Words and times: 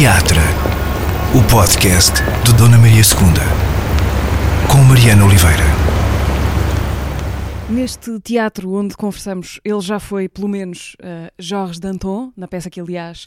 Teatra, 0.00 0.42
o 1.34 1.42
podcast 1.50 2.22
de 2.44 2.54
Dona 2.54 2.78
Maria 2.78 3.02
II, 3.02 4.68
com 4.70 4.78
Mariana 4.84 5.24
Oliveira. 5.24 5.64
Neste 7.68 8.20
teatro 8.20 8.74
onde 8.74 8.96
conversamos, 8.96 9.58
ele 9.64 9.80
já 9.80 9.98
foi, 9.98 10.28
pelo 10.28 10.46
menos, 10.46 10.94
uh, 11.00 11.32
Jorge 11.36 11.80
Danton, 11.80 12.32
na 12.36 12.46
peça 12.46 12.70
que, 12.70 12.80
aliás, 12.80 13.26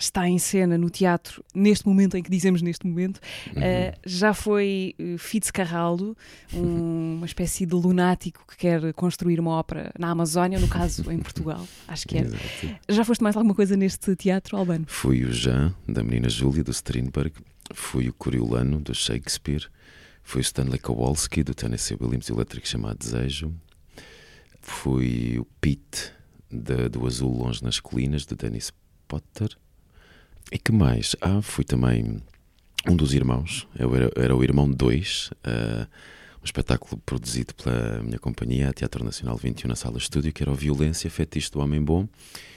está 0.00 0.28
em 0.28 0.38
cena 0.38 0.78
no 0.78 0.88
teatro, 0.88 1.44
neste 1.54 1.86
momento 1.86 2.16
em 2.16 2.22
que 2.22 2.30
dizemos 2.30 2.62
neste 2.62 2.86
momento. 2.86 3.20
Uhum. 3.54 3.62
Uh, 3.62 3.98
já 4.04 4.32
foi 4.34 4.94
uh, 4.98 5.18
Fitzcarraldo, 5.18 6.16
um, 6.52 7.16
uma 7.16 7.26
espécie 7.26 7.66
de 7.66 7.74
lunático 7.74 8.44
que 8.48 8.56
quer 8.56 8.92
construir 8.94 9.38
uma 9.38 9.52
ópera 9.52 9.92
na 9.98 10.10
Amazónia, 10.10 10.58
no 10.58 10.68
caso 10.68 11.10
em 11.10 11.18
Portugal, 11.18 11.66
acho 11.86 12.08
que 12.08 12.18
era. 12.18 12.30
Já 12.88 13.04
foste 13.04 13.22
mais 13.22 13.36
alguma 13.36 13.54
coisa 13.54 13.76
neste 13.76 14.16
teatro, 14.16 14.56
Albano? 14.56 14.84
Fui 14.88 15.24
o 15.24 15.32
Jean, 15.32 15.74
da 15.86 16.02
menina 16.02 16.28
Júlia, 16.28 16.64
do 16.64 16.70
Strindberg, 16.70 17.32
fui 17.74 18.08
o 18.08 18.12
Coriolano, 18.12 18.80
do 18.80 18.94
Shakespeare, 18.94 19.66
fui 20.22 20.40
o 20.40 20.42
Stanley 20.42 20.78
Kowalski, 20.78 21.42
do 21.42 21.54
Tennessee 21.54 21.96
Williams 22.00 22.28
Electric 22.28 22.66
chamado 22.66 22.98
Desejo, 22.98 23.54
Fui 24.60 25.38
o 25.38 25.44
Pete 25.60 26.12
do 26.50 27.06
Azul 27.06 27.36
Longe 27.36 27.62
nas 27.62 27.80
Colinas, 27.80 28.26
de 28.26 28.34
Dennis 28.34 28.72
Potter. 29.08 29.56
E 30.52 30.58
que 30.58 30.72
mais? 30.72 31.14
Ah, 31.20 31.40
fui 31.42 31.64
também 31.64 32.20
um 32.88 32.96
dos 32.96 33.14
irmãos. 33.14 33.66
Eu 33.78 33.94
era, 33.94 34.10
era 34.16 34.36
o 34.36 34.42
irmão 34.42 34.70
2. 34.70 35.30
Uh, 35.30 35.36
ah, 35.44 35.88
um 36.40 36.44
espetáculo 36.44 37.00
produzido 37.04 37.54
pela 37.54 38.02
minha 38.02 38.18
companhia, 38.18 38.70
a 38.70 38.72
Teatro 38.72 39.04
Nacional 39.04 39.36
21, 39.36 39.68
na 39.68 39.76
Sala 39.76 39.98
Estúdio, 39.98 40.32
que 40.32 40.42
era 40.42 40.50
o 40.50 40.54
Violência, 40.54 41.10
Fetiche 41.10 41.50
do 41.50 41.60
Homem 41.60 41.82
Bom. 41.82 42.08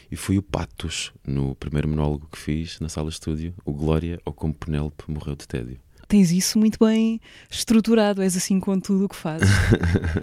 E 0.09 0.16
fui 0.16 0.38
o 0.38 0.42
Patos, 0.42 1.12
no 1.26 1.56
primeiro 1.56 1.88
monólogo 1.88 2.28
que 2.32 2.38
fiz 2.38 2.80
na 2.80 2.88
Sala 2.88 3.09
Estúdio, 3.09 3.54
o 3.66 3.73
Glória, 3.73 4.20
ou 4.23 4.31
como 4.31 4.54
Penélope 4.54 5.04
morreu 5.08 5.36
de 5.36 5.48
tédio. 5.48 5.80
Tens 6.08 6.31
isso 6.31 6.59
muito 6.59 6.78
bem 6.80 7.20
estruturado, 7.50 8.22
és 8.22 8.38
assim 8.38 8.59
com 8.59 8.80
tudo 8.80 9.06
o 9.06 9.09
que 9.09 9.16
fazes. 9.16 9.50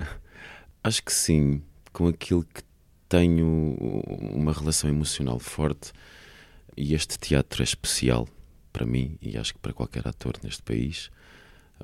Acho 0.82 1.02
que 1.02 1.12
sim 1.12 1.60
com 1.92 2.06
aquilo 2.06 2.44
que 2.44 2.62
tenho 3.08 3.76
uma 4.32 4.52
relação 4.52 4.88
emocional 4.88 5.38
forte 5.38 5.92
e 6.80 6.94
este 6.94 7.18
teatro 7.18 7.62
é 7.62 7.64
especial 7.64 8.26
para 8.72 8.86
mim 8.86 9.18
e 9.20 9.36
acho 9.36 9.52
que 9.52 9.60
para 9.60 9.74
qualquer 9.74 10.08
ator 10.08 10.38
neste 10.42 10.62
país, 10.62 11.10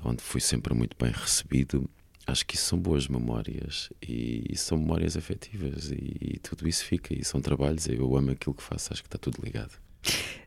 onde 0.03 0.23
fui 0.23 0.41
sempre 0.41 0.73
muito 0.73 0.97
bem 0.99 1.11
recebido. 1.11 1.87
Acho 2.25 2.43
que 2.45 2.55
isso 2.55 2.65
são 2.65 2.79
boas 2.79 3.07
memórias 3.07 3.89
e, 4.01 4.51
são 4.55 4.75
memórias 4.75 5.15
afetivas 5.15 5.91
e, 5.91 6.17
e 6.19 6.39
tudo 6.39 6.67
isso 6.67 6.83
fica 6.83 7.13
e 7.13 7.23
são 7.23 7.39
trabalhos. 7.39 7.87
Eu 7.87 8.17
amo 8.17 8.31
aquilo 8.31 8.55
que 8.55 8.63
faço, 8.63 8.91
acho 8.91 9.03
que 9.03 9.07
está 9.07 9.19
tudo 9.19 9.39
ligado. 9.43 9.79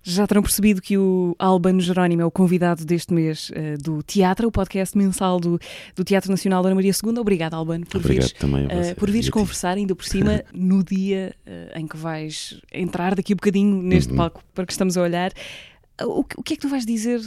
Já 0.02 0.26
terão 0.26 0.42
percebido 0.42 0.80
que 0.80 0.96
o 0.96 1.36
Albano 1.38 1.80
Jerónimo 1.80 2.22
é 2.22 2.24
o 2.24 2.30
convidado 2.30 2.84
deste 2.86 3.12
mês 3.12 3.50
uh, 3.50 3.76
do 3.82 4.02
Teatro, 4.02 4.48
o 4.48 4.52
podcast 4.52 4.96
mensal 4.96 5.38
do, 5.38 5.58
do 5.94 6.02
Teatro 6.02 6.30
Nacional 6.30 6.64
Ana 6.64 6.74
Maria 6.74 6.92
II. 6.92 7.18
Obrigado, 7.18 7.54
Albano, 7.54 7.84
por 7.84 7.98
Obrigado 7.98 8.24
vires, 8.24 8.38
também 8.38 8.64
uh, 8.64 8.94
por 8.96 9.10
vires 9.10 9.28
conversar 9.28 9.76
ainda 9.76 9.94
por 9.94 10.04
cima 10.04 10.42
no 10.54 10.82
dia 10.82 11.34
uh, 11.46 11.78
em 11.78 11.86
que 11.86 11.98
vais 11.98 12.58
entrar 12.72 13.14
daqui 13.14 13.34
a 13.34 13.36
bocadinho 13.36 13.82
neste 13.82 14.10
uhum. 14.10 14.16
palco 14.16 14.42
para 14.54 14.64
que 14.64 14.72
estamos 14.72 14.96
a 14.96 15.02
olhar. 15.02 15.32
O, 16.02 16.20
o 16.20 16.42
que 16.42 16.54
é 16.54 16.56
que 16.56 16.62
tu 16.62 16.68
vais 16.68 16.86
dizer 16.86 17.20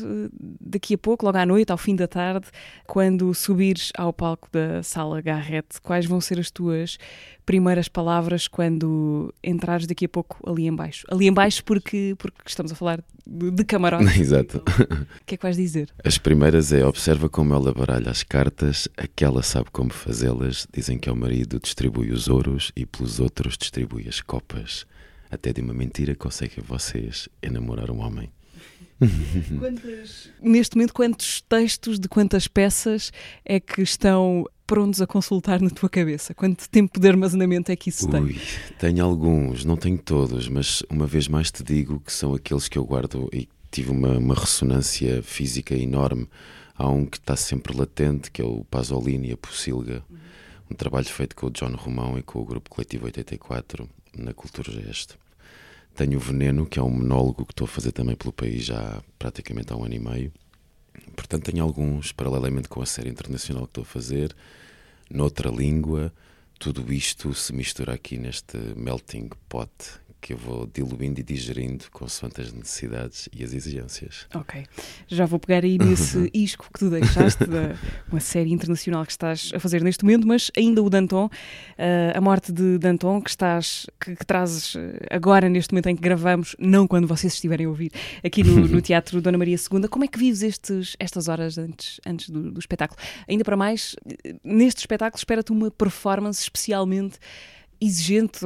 daqui 0.59 0.95
a 0.95 0.97
pouco, 0.97 1.25
logo 1.25 1.37
à 1.37 1.45
noite, 1.45 1.71
ao 1.71 1.77
fim 1.77 1.95
da 1.95 2.07
tarde, 2.07 2.47
quando 2.87 3.33
subires 3.33 3.91
ao 3.97 4.11
palco 4.11 4.49
da 4.51 4.81
Sala 4.83 5.21
Garrett? 5.21 5.81
Quais 5.81 6.05
vão 6.05 6.19
ser 6.19 6.39
as 6.39 6.49
tuas 6.49 6.97
primeiras 7.45 7.87
palavras 7.87 8.47
quando 8.47 9.33
entrares 9.43 9.85
daqui 9.85 10.05
a 10.05 10.09
pouco 10.09 10.37
ali 10.49 10.67
embaixo. 10.67 11.05
Ali 11.09 11.27
embaixo 11.27 11.63
porque, 11.63 12.15
porque 12.17 12.37
estamos 12.45 12.71
a 12.71 12.75
falar 12.75 13.03
de, 13.25 13.63
camarote. 13.63 14.05
Exato. 14.19 14.63
Então, 14.63 14.97
o 15.21 15.25
que 15.25 15.35
é 15.35 15.37
que 15.37 15.43
vais 15.43 15.57
dizer? 15.57 15.89
As 16.03 16.17
primeiras 16.17 16.71
é 16.71 16.85
observa 16.85 17.29
como 17.29 17.53
ela 17.53 17.73
baralha 17.73 18.09
as 18.09 18.23
cartas, 18.23 18.87
aquela 18.97 19.43
sabe 19.43 19.69
como 19.71 19.91
fazê-las, 19.91 20.67
dizem 20.73 20.97
que 20.97 21.09
é 21.09 21.11
o 21.11 21.15
marido 21.15 21.59
distribui 21.59 22.11
os 22.11 22.27
ouros 22.27 22.71
e 22.75 22.85
pelos 22.85 23.19
outros 23.19 23.57
distribui 23.57 24.07
as 24.07 24.21
copas. 24.21 24.85
Até 25.29 25.51
de 25.51 25.61
uma 25.61 25.73
mentira 25.73 26.15
conseguem 26.15 26.63
vocês 26.63 27.27
enamorar 27.41 27.89
um 27.89 27.99
homem. 28.01 28.31
Quantas, 29.59 30.29
neste 30.41 30.75
momento, 30.75 30.93
quantos 30.93 31.41
textos 31.41 31.99
de 31.99 32.07
quantas 32.07 32.47
peças 32.47 33.11
é 33.45 33.59
que 33.59 33.81
estão 33.81 34.45
prontos 34.65 35.01
a 35.01 35.07
consultar 35.07 35.61
na 35.61 35.69
tua 35.69 35.89
cabeça? 35.89 36.33
Quanto 36.33 36.69
tempo 36.69 36.99
de 36.99 37.07
armazenamento 37.07 37.71
é 37.71 37.75
que 37.75 37.89
isso 37.89 38.05
Ui, 38.07 38.11
tem? 38.11 38.41
Tenho 38.79 39.05
alguns, 39.05 39.65
não 39.65 39.77
tenho 39.77 39.97
todos, 39.97 40.47
mas 40.47 40.83
uma 40.89 41.05
vez 41.05 41.27
mais 41.27 41.51
te 41.51 41.63
digo 41.63 41.99
que 41.99 42.11
são 42.11 42.33
aqueles 42.33 42.67
que 42.67 42.77
eu 42.77 42.85
guardo 42.85 43.29
e 43.31 43.47
tive 43.71 43.91
uma, 43.91 44.17
uma 44.17 44.35
ressonância 44.35 45.21
física 45.23 45.75
enorme. 45.75 46.27
Há 46.75 46.87
um 46.89 47.05
que 47.05 47.17
está 47.17 47.35
sempre 47.35 47.75
latente, 47.77 48.31
que 48.31 48.41
é 48.41 48.45
o 48.45 48.63
Pasolini 48.65 49.29
e 49.29 49.33
a 49.33 49.37
Pocilga. 49.37 50.03
Uhum. 50.09 50.17
Um 50.71 50.75
trabalho 50.75 51.05
feito 51.05 51.35
com 51.35 51.47
o 51.47 51.51
John 51.51 51.75
Romão 51.75 52.17
e 52.17 52.23
com 52.23 52.39
o 52.39 52.45
Grupo 52.45 52.69
Coletivo 52.69 53.05
84 53.05 53.87
na 54.17 54.33
Cultura 54.33 54.71
Gesto. 54.71 55.22
Tenho 55.95 56.17
o 56.17 56.19
Veneno, 56.19 56.65
que 56.65 56.79
é 56.79 56.83
um 56.83 56.89
monólogo 56.89 57.45
que 57.45 57.53
estou 57.53 57.65
a 57.65 57.67
fazer 57.67 57.91
também 57.91 58.15
pelo 58.15 58.33
país 58.33 58.65
já 58.65 59.01
praticamente 59.19 59.71
há 59.71 59.75
um 59.75 59.85
ano 59.85 59.93
e 59.93 59.99
meio. 59.99 60.33
Portanto, 61.15 61.51
tenho 61.51 61.63
alguns, 61.63 62.11
paralelamente 62.11 62.67
com 62.67 62.81
a 62.81 62.85
série 62.85 63.09
internacional 63.09 63.63
que 63.63 63.71
estou 63.71 63.83
a 63.83 63.85
fazer, 63.85 64.35
noutra 65.09 65.49
língua. 65.49 66.11
Tudo 66.57 66.91
isto 66.91 67.33
se 67.33 67.53
mistura 67.53 67.93
aqui 67.93 68.17
neste 68.17 68.57
melting 68.75 69.29
pot 69.47 69.71
que 70.23 70.31
eu 70.31 70.37
vou 70.37 70.65
diluindo 70.73 71.19
e 71.19 71.23
digerindo 71.23 71.83
consoante 71.91 72.39
as 72.39 72.53
necessidades 72.53 73.27
e 73.33 73.43
as 73.43 73.53
exigências. 73.53 74.25
Ok. 74.33 74.65
Já 75.05 75.25
vou 75.25 75.37
pegar 75.37 75.65
aí 75.65 75.77
nesse 75.77 76.31
isco 76.33 76.69
que 76.73 76.79
tu 76.79 76.89
deixaste, 76.89 77.45
da, 77.45 77.75
uma 78.09 78.21
série 78.21 78.53
internacional 78.53 79.05
que 79.05 79.11
estás 79.11 79.51
a 79.53 79.59
fazer 79.59 79.83
neste 79.83 80.05
momento, 80.05 80.25
mas 80.25 80.49
ainda 80.57 80.81
o 80.81 80.89
Danton, 80.89 81.25
uh, 81.25 81.29
a 82.17 82.21
morte 82.21 82.53
de 82.53 82.77
Danton, 82.77 83.21
que 83.21 83.31
estás, 83.31 83.85
que, 83.99 84.15
que, 84.15 84.25
trazes 84.25 84.77
eh, 84.77 85.07
agora, 85.11 85.49
neste 85.49 85.73
momento 85.73 85.87
em 85.89 85.95
que 85.97 86.01
gravamos, 86.01 86.55
não 86.57 86.87
quando 86.87 87.05
vocês 87.05 87.33
estiverem 87.33 87.65
a 87.65 87.69
ouvir, 87.69 87.91
aqui 88.23 88.43
no, 88.45 88.65
no 88.65 88.79
Teatro 88.81 89.21
Dona 89.21 89.37
Maria 89.37 89.57
II. 89.57 89.89
Como 89.89 90.05
é 90.05 90.07
que 90.07 90.17
vives 90.17 90.41
estes, 90.41 90.95
estas 91.01 91.27
horas 91.27 91.57
antes, 91.57 91.99
antes 92.07 92.29
do, 92.29 92.49
do 92.49 92.59
espetáculo? 92.61 92.97
Ainda 93.27 93.43
para 93.43 93.57
mais, 93.57 93.93
eh, 94.23 94.35
neste 94.41 94.79
espetáculo 94.79 95.17
espera-te 95.19 95.51
uma 95.51 95.69
performance 95.69 96.41
especialmente 96.41 97.19
exigente, 97.83 98.39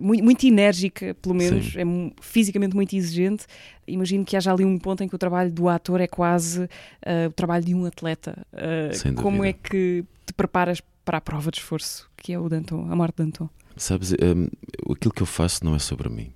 muito, 0.00 0.24
muito 0.24 0.46
enérgica, 0.46 1.14
pelo 1.20 1.34
menos, 1.34 1.72
Sim. 1.72 1.78
é 1.80 2.22
fisicamente 2.22 2.74
muito 2.74 2.94
exigente. 2.94 3.46
Imagino 3.86 4.24
que 4.24 4.36
haja 4.36 4.52
ali 4.52 4.64
um 4.64 4.78
ponto 4.78 5.02
em 5.02 5.08
que 5.08 5.14
o 5.14 5.18
trabalho 5.18 5.52
do 5.52 5.68
ator 5.68 6.00
é 6.00 6.06
quase 6.06 6.62
uh, 6.62 7.28
o 7.28 7.32
trabalho 7.32 7.64
de 7.64 7.74
um 7.74 7.84
atleta. 7.84 8.46
Uh, 8.52 9.14
como 9.14 9.44
é 9.44 9.52
que 9.52 10.04
te 10.26 10.32
preparas 10.32 10.80
para 11.04 11.18
a 11.18 11.20
prova 11.20 11.50
de 11.50 11.58
esforço, 11.58 12.08
que 12.16 12.32
é 12.32 12.38
o 12.38 12.48
Danton, 12.48 12.86
a 12.90 12.96
morte 12.96 13.16
de 13.16 13.24
Danton? 13.24 13.48
Sabes, 13.76 14.12
um, 14.12 14.48
aquilo 14.92 15.12
que 15.12 15.22
eu 15.22 15.26
faço 15.26 15.64
não 15.64 15.74
é 15.74 15.78
sobre 15.78 16.08
mim. 16.08 16.32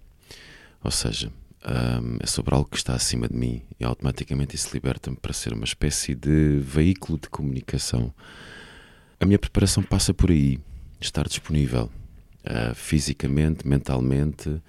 Ou 0.83 0.91
seja, 0.91 1.31
um, 1.67 2.17
é 2.21 2.27
sobre 2.27 2.55
algo 2.55 2.69
que 2.69 2.77
está 2.77 2.95
acima 2.95 3.29
de 3.29 3.37
mim 3.37 3.63
e 3.79 3.85
automaticamente 3.85 4.55
isso 4.55 4.71
liberta-me 4.73 5.17
para 5.17 5.33
ser 5.33 5.53
uma 5.53 5.65
espécie 5.65 6.15
de 6.15 6.59
veículo 6.61 7.19
de 7.19 7.29
comunicação. 7.29 8.13
A 9.19 9.27
minha 9.27 9.39
preparação 9.39 9.83
passa 9.83 10.13
por 10.13 10.31
aí, 10.31 10.59
estar 11.01 11.27
disponível, 11.27 11.91
uh, 12.47 12.75
fisicamente, 12.75 13.67
mentalmente, 13.67 14.63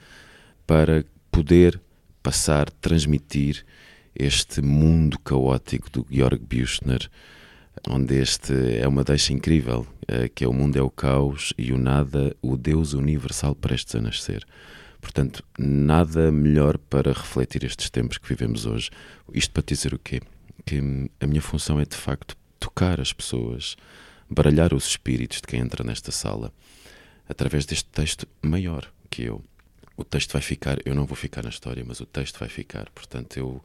para 0.65 1.05
poder 1.31 1.79
passar, 2.21 2.69
transmitir 2.69 3.65
este 4.15 4.61
mundo 4.61 5.19
caótico 5.19 5.89
do 5.89 6.07
Georg 6.09 6.39
Büchner, 6.43 7.09
onde 7.87 8.15
este 8.15 8.53
é 8.79 8.87
uma 8.87 9.03
deixa 9.03 9.31
incrível, 9.31 9.85
uh, 10.03 10.29
que 10.33 10.43
é 10.43 10.47
o 10.47 10.53
mundo 10.53 10.77
é 10.77 10.81
o 10.81 10.89
caos 10.89 11.53
e 11.57 11.71
o 11.71 11.77
nada, 11.77 12.35
o 12.41 12.57
Deus 12.57 12.93
universal 12.93 13.55
prestes 13.55 13.95
a 13.95 14.01
nascer. 14.01 14.45
Portanto, 14.99 15.43
nada 15.57 16.31
melhor 16.31 16.77
para 16.77 17.13
refletir 17.13 17.63
estes 17.63 17.89
tempos 17.89 18.17
que 18.17 18.27
vivemos 18.27 18.65
hoje. 18.65 18.89
Isto 19.31 19.53
para 19.53 19.63
dizer 19.63 19.93
o 19.93 19.99
quê? 19.99 20.21
Que 20.65 20.79
a 21.21 21.27
minha 21.27 21.41
função 21.41 21.79
é 21.79 21.85
de 21.85 21.95
facto 21.95 22.35
tocar 22.59 22.99
as 22.99 23.13
pessoas, 23.13 23.77
baralhar 24.27 24.73
os 24.73 24.87
espíritos 24.87 25.37
de 25.39 25.47
quem 25.47 25.59
entra 25.59 25.83
nesta 25.83 26.11
sala 26.11 26.51
através 27.27 27.65
deste 27.65 27.89
texto 27.89 28.27
maior 28.41 28.91
que 29.09 29.23
eu. 29.23 29.43
O 29.95 30.03
texto 30.03 30.33
vai 30.33 30.41
ficar, 30.41 30.77
eu 30.85 30.93
não 30.93 31.05
vou 31.05 31.15
ficar 31.15 31.43
na 31.43 31.49
história, 31.49 31.83
mas 31.85 31.99
o 31.99 32.05
texto 32.05 32.39
vai 32.39 32.49
ficar. 32.49 32.89
Portanto, 32.91 33.37
eu 33.37 33.63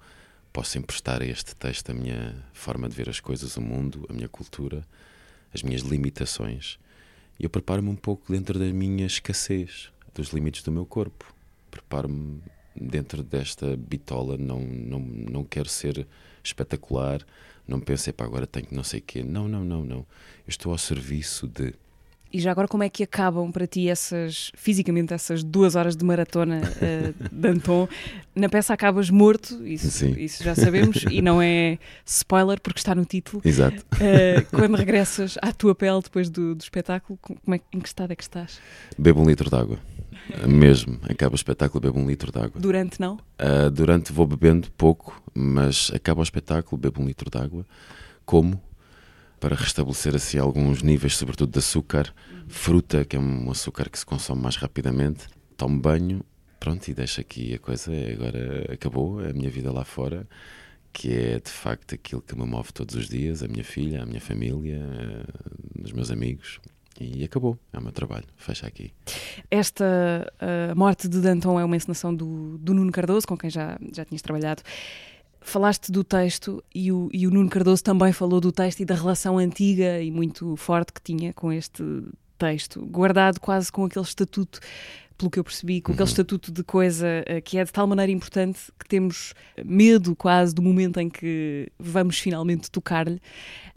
posso 0.53 0.79
emprestar 0.79 1.23
a 1.23 1.27
este 1.27 1.55
texto 1.55 1.91
a 1.91 1.95
minha 1.95 2.35
forma 2.53 2.89
de 2.89 2.95
ver 2.95 3.09
as 3.09 3.21
coisas, 3.21 3.57
o 3.57 3.61
mundo, 3.61 4.07
a 4.09 4.13
minha 4.13 4.29
cultura, 4.29 4.87
as 5.53 5.63
minhas 5.63 5.83
limitações. 5.83 6.79
E 7.39 7.45
eu 7.45 7.51
preparo-me 7.51 7.89
um 7.89 7.97
pouco 7.97 8.33
dentro 8.33 8.59
da 8.59 8.67
minha 8.67 9.07
escassez, 9.07 9.91
dos 10.15 10.29
limites 10.29 10.63
do 10.63 10.73
meu 10.73 10.87
corpo. 10.87 11.35
Preparo-me 11.71 12.43
dentro 12.75 13.23
desta 13.23 13.77
bitola, 13.77 14.37
não, 14.37 14.61
não, 14.61 15.01
não 15.01 15.45
quero 15.45 15.69
ser 15.69 16.07
espetacular, 16.43 17.25
não 17.67 17.81
pensei 17.81 18.13
para 18.13 18.27
agora 18.27 18.47
tenho 18.47 18.67
que 18.67 18.75
não 18.75 18.85
sei 18.85 19.01
o 19.01 19.03
quê. 19.03 19.23
Não, 19.23 19.49
não, 19.49 19.65
não, 19.65 19.85
não. 19.85 19.99
Eu 19.99 20.07
estou 20.49 20.73
ao 20.73 20.79
serviço 20.79 21.47
de 21.47 21.75
E 22.33 22.41
já 22.41 22.51
agora, 22.51 22.67
como 22.67 22.83
é 22.83 22.89
que 22.89 23.03
acabam 23.03 23.53
para 23.53 23.67
ti 23.67 23.89
essas, 23.89 24.51
fisicamente, 24.55 25.13
essas 25.13 25.45
duas 25.45 25.77
horas 25.77 25.95
de 25.95 26.03
maratona 26.03 26.63
uh, 26.63 27.29
de 27.31 27.49
Anton? 27.49 27.87
Na 28.35 28.49
peça 28.49 28.73
acabas 28.73 29.11
morto, 29.11 29.67
isso, 29.67 30.07
isso 30.19 30.43
já 30.43 30.55
sabemos, 30.55 31.05
e 31.11 31.21
não 31.21 31.43
é 31.43 31.79
spoiler 32.07 32.59
porque 32.59 32.79
está 32.79 32.95
no 32.95 33.05
título. 33.05 33.43
Exato. 33.45 33.85
Uh, 33.95 34.47
quando 34.51 34.77
regressas 34.77 35.37
à 35.43 35.53
tua 35.53 35.75
pele 35.75 36.01
depois 36.03 36.31
do, 36.31 36.55
do 36.55 36.63
espetáculo, 36.63 37.19
como 37.21 37.55
é, 37.55 37.61
em 37.71 37.81
que 37.81 37.89
estado 37.89 38.13
é 38.13 38.17
que 38.17 38.23
estás? 38.23 38.59
Bebo 38.97 39.21
um 39.21 39.27
litro 39.27 39.51
de 39.51 39.57
água. 39.57 39.79
Mesmo, 40.49 40.99
acaba 41.03 41.35
o 41.35 41.37
espetáculo, 41.37 41.81
bebo 41.81 41.99
um 41.99 42.07
litro 42.07 42.33
de 42.33 42.39
água. 42.39 42.59
Durante 42.59 42.99
não? 42.99 43.17
Uh, 43.39 43.71
durante 43.71 44.11
vou 44.11 44.27
bebendo 44.27 44.71
pouco, 44.73 45.23
mas 45.35 45.91
acaba 45.95 46.21
o 46.21 46.23
espetáculo, 46.23 46.81
bebo 46.81 47.03
um 47.03 47.07
litro 47.07 47.29
de 47.29 47.37
água, 47.37 47.67
como 48.25 48.59
para 49.43 49.57
restabelecer 49.57 50.15
assim 50.15 50.39
alguns 50.39 50.85
níveis, 50.85 51.17
sobretudo 51.17 51.51
de 51.51 51.59
açúcar, 51.59 52.15
fruta, 52.47 53.05
que 53.05 53.17
é 53.17 53.19
um 53.19 53.51
açúcar 53.51 53.91
que 53.91 53.99
se 53.99 54.07
consome 54.07 54.41
mais 54.41 54.55
rapidamente, 54.55 55.27
tomo 55.57 55.81
banho, 55.81 56.25
pronto, 56.61 56.87
e 56.87 56.95
deixo 56.95 57.21
aqui 57.21 57.53
a 57.53 57.59
coisa, 57.59 57.91
agora 58.13 58.73
acabou 58.73 59.19
a 59.19 59.33
minha 59.33 59.51
vida 59.51 59.73
lá 59.73 59.85
fora, 59.85 60.29
que 60.93 61.13
é 61.13 61.41
de 61.41 61.51
facto 61.51 61.93
aquilo 61.93 62.23
que 62.23 62.39
me 62.39 62.47
move 62.47 62.73
todos 62.73 62.95
os 62.95 63.09
dias, 63.09 63.43
a 63.43 63.49
minha 63.49 63.65
filha, 63.65 64.05
a 64.05 64.07
minha 64.07 64.21
família, 64.21 64.79
uh, 64.79 65.85
os 65.85 65.91
meus 65.91 66.13
amigos, 66.13 66.61
e 67.01 67.25
acabou, 67.25 67.59
é 67.73 67.79
o 67.79 67.83
meu 67.83 67.91
trabalho, 67.91 68.27
fecha 68.37 68.65
aqui. 68.65 68.93
Esta 69.51 70.33
uh, 70.41 70.79
morte 70.79 71.09
de 71.09 71.21
Danton 71.21 71.59
é 71.59 71.65
uma 71.65 71.75
encenação 71.75 72.15
do, 72.15 72.59
do 72.59 72.73
Nuno 72.73 72.93
Cardoso, 72.93 73.27
com 73.27 73.37
quem 73.37 73.51
já, 73.51 73.77
já 73.93 74.05
tinhas 74.05 74.23
trabalhado. 74.23 74.63
Falaste 75.45 75.91
do 75.91 76.05
texto 76.05 76.63
e 76.75 76.93
o, 76.93 77.09
e 77.13 77.27
o 77.27 77.31
Nuno 77.31 77.49
Cardoso 77.49 77.83
também 77.83 78.13
falou 78.13 78.41
do 78.41 78.53
texto 78.53 78.81
e 78.81 78.85
da 78.85 78.95
relação 78.95 79.39
antiga 79.39 80.01
e 80.01 80.11
muito 80.11 80.57
forte 80.57 80.93
que 80.93 81.03
tinha 81.03 81.33
com 81.33 81.53
este 81.53 81.83
texto, 82.39 82.85
guardado 82.87 83.41
quase 83.41 83.71
com 83.71 83.85
aquele 83.85 84.05
estatuto 84.05 84.61
pelo 85.17 85.31
que 85.31 85.39
eu 85.39 85.45
percebi, 85.45 85.81
com 85.81 85.93
aquele 85.93 86.03
uhum. 86.03 86.11
estatuto 86.11 86.51
de 86.51 86.65
coisa 86.65 87.07
uh, 87.29 87.41
que 87.43 87.59
é 87.59 87.65
de 87.65 87.73
tal 87.73 87.87
maneira 87.87 88.11
importante 88.11 88.59
que 88.79 88.89
temos 88.89 89.35
medo 89.65 90.17
quase 90.17 90.55
do 90.55 90.63
momento 90.63 90.99
em 90.99 91.09
que 91.09 91.71
vamos 91.79 92.19
finalmente 92.19 92.71
tocar-lhe, 92.71 93.21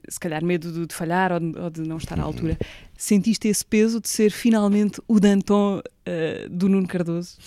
se 0.07 0.19
calhar 0.19 0.43
medo 0.43 0.71
de, 0.71 0.87
de 0.87 0.95
falhar 0.95 1.31
ou 1.31 1.39
de, 1.39 1.59
ou 1.59 1.69
de, 1.69 1.81
não 1.81 1.97
estar 1.97 2.17
à 2.17 2.21
uhum. 2.21 2.27
altura. 2.27 2.57
Sentiste 2.97 3.47
esse 3.47 3.65
peso 3.65 4.01
de 4.01 4.09
ser 4.09 4.31
finalmente 4.31 5.01
o 5.07 5.19
Danton 5.19 5.79
uh, 5.79 6.49
do 6.49 6.67
Nuno 6.67 6.87
Cardoso? 6.87 7.37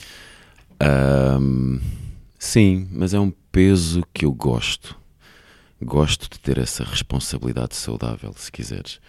Um, 0.80 1.80
sim, 2.38 2.88
mas 2.92 3.12
é 3.12 3.18
um 3.18 3.32
peso 3.50 4.02
que 4.12 4.24
eu 4.24 4.32
gosto. 4.32 4.96
Gosto 5.80 6.28
de 6.28 6.38
ter 6.40 6.58
essa 6.58 6.84
responsabilidade 6.84 7.76
saudável, 7.76 8.32
se 8.36 8.50
quiseres. 8.50 9.00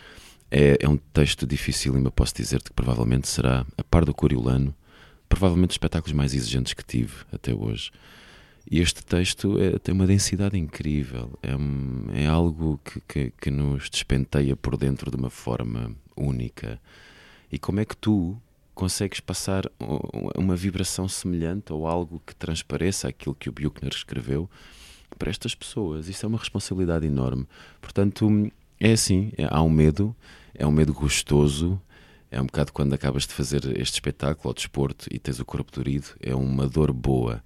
É, 0.51 0.77
é 0.79 0.89
um 0.89 0.97
texto 0.97 1.45
difícil, 1.45 1.97
e 1.97 2.11
posso 2.11 2.35
dizer-te 2.35 2.65
que 2.65 2.73
provavelmente 2.73 3.27
será, 3.27 3.65
a 3.77 3.83
par 3.83 4.05
do 4.05 4.13
Coriolano, 4.13 4.73
provavelmente 5.27 5.71
os 5.71 5.75
espetáculos 5.75 6.13
mais 6.13 6.33
exigentes 6.33 6.73
que 6.73 6.83
tive 6.83 7.13
até 7.31 7.53
hoje. 7.53 7.91
E 8.69 8.79
este 8.79 9.03
texto 9.03 9.59
é, 9.59 9.79
tem 9.79 9.93
uma 9.93 10.05
densidade 10.05 10.57
incrível, 10.57 11.37
é, 11.41 12.23
é 12.23 12.27
algo 12.27 12.79
que, 12.83 13.01
que, 13.01 13.33
que, 13.41 13.51
nos 13.51 13.89
despenteia 13.89 14.55
por 14.55 14.77
dentro 14.77 15.09
de 15.09 15.17
uma 15.17 15.29
forma 15.29 15.91
única. 16.15 16.79
E 17.51 17.57
como 17.57 17.79
é 17.79 17.85
que 17.85 17.97
tu 17.97 18.39
consegues 18.79 19.19
passar 19.19 19.69
uma 20.37 20.55
vibração 20.55 21.05
semelhante 21.05 21.73
ou 21.73 21.85
algo 21.85 22.21
que 22.25 22.33
transpareça 22.33 23.09
aquilo 23.09 23.35
que 23.35 23.49
o 23.49 23.51
Buchner 23.51 23.91
escreveu 23.93 24.49
para 25.17 25.29
estas 25.29 25.53
pessoas. 25.53 26.07
Isso 26.07 26.25
é 26.25 26.29
uma 26.29 26.37
responsabilidade 26.37 27.05
enorme. 27.05 27.45
Portanto, 27.81 28.49
é 28.79 28.93
assim: 28.93 29.33
é, 29.37 29.45
há 29.49 29.61
um 29.61 29.69
medo, 29.69 30.15
é 30.55 30.65
um 30.65 30.71
medo 30.71 30.93
gostoso. 30.93 31.79
É 32.31 32.39
um 32.39 32.45
bocado 32.45 32.71
quando 32.71 32.93
acabas 32.93 33.27
de 33.27 33.33
fazer 33.33 33.65
este 33.77 33.95
espetáculo 33.95 34.47
ao 34.49 34.53
desporto 34.53 35.07
e 35.11 35.19
tens 35.19 35.39
o 35.39 35.45
corpo 35.45 35.73
dorido, 35.73 36.07
é 36.21 36.33
uma 36.33 36.65
dor 36.65 36.93
boa 36.93 37.43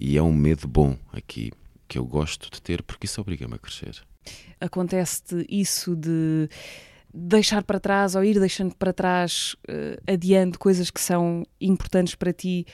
e 0.00 0.16
é 0.16 0.22
um 0.22 0.32
medo 0.32 0.66
bom 0.66 0.96
aqui 1.12 1.52
que 1.86 1.98
eu 1.98 2.06
gosto 2.06 2.50
de 2.50 2.60
ter 2.60 2.82
porque 2.82 3.04
isso 3.04 3.20
obriga-me 3.20 3.54
a 3.54 3.58
crescer. 3.58 4.02
Acontece-te 4.58 5.46
isso 5.48 5.94
de 5.94 6.48
deixar 7.14 7.62
para 7.62 7.78
trás 7.78 8.16
ou 8.16 8.24
ir 8.24 8.40
deixando 8.40 8.74
para 8.74 8.92
trás 8.92 9.54
uh, 9.68 10.12
adiante 10.12 10.58
coisas 10.58 10.90
que 10.90 11.00
são 11.00 11.44
importantes 11.60 12.14
para 12.16 12.32
ti 12.32 12.66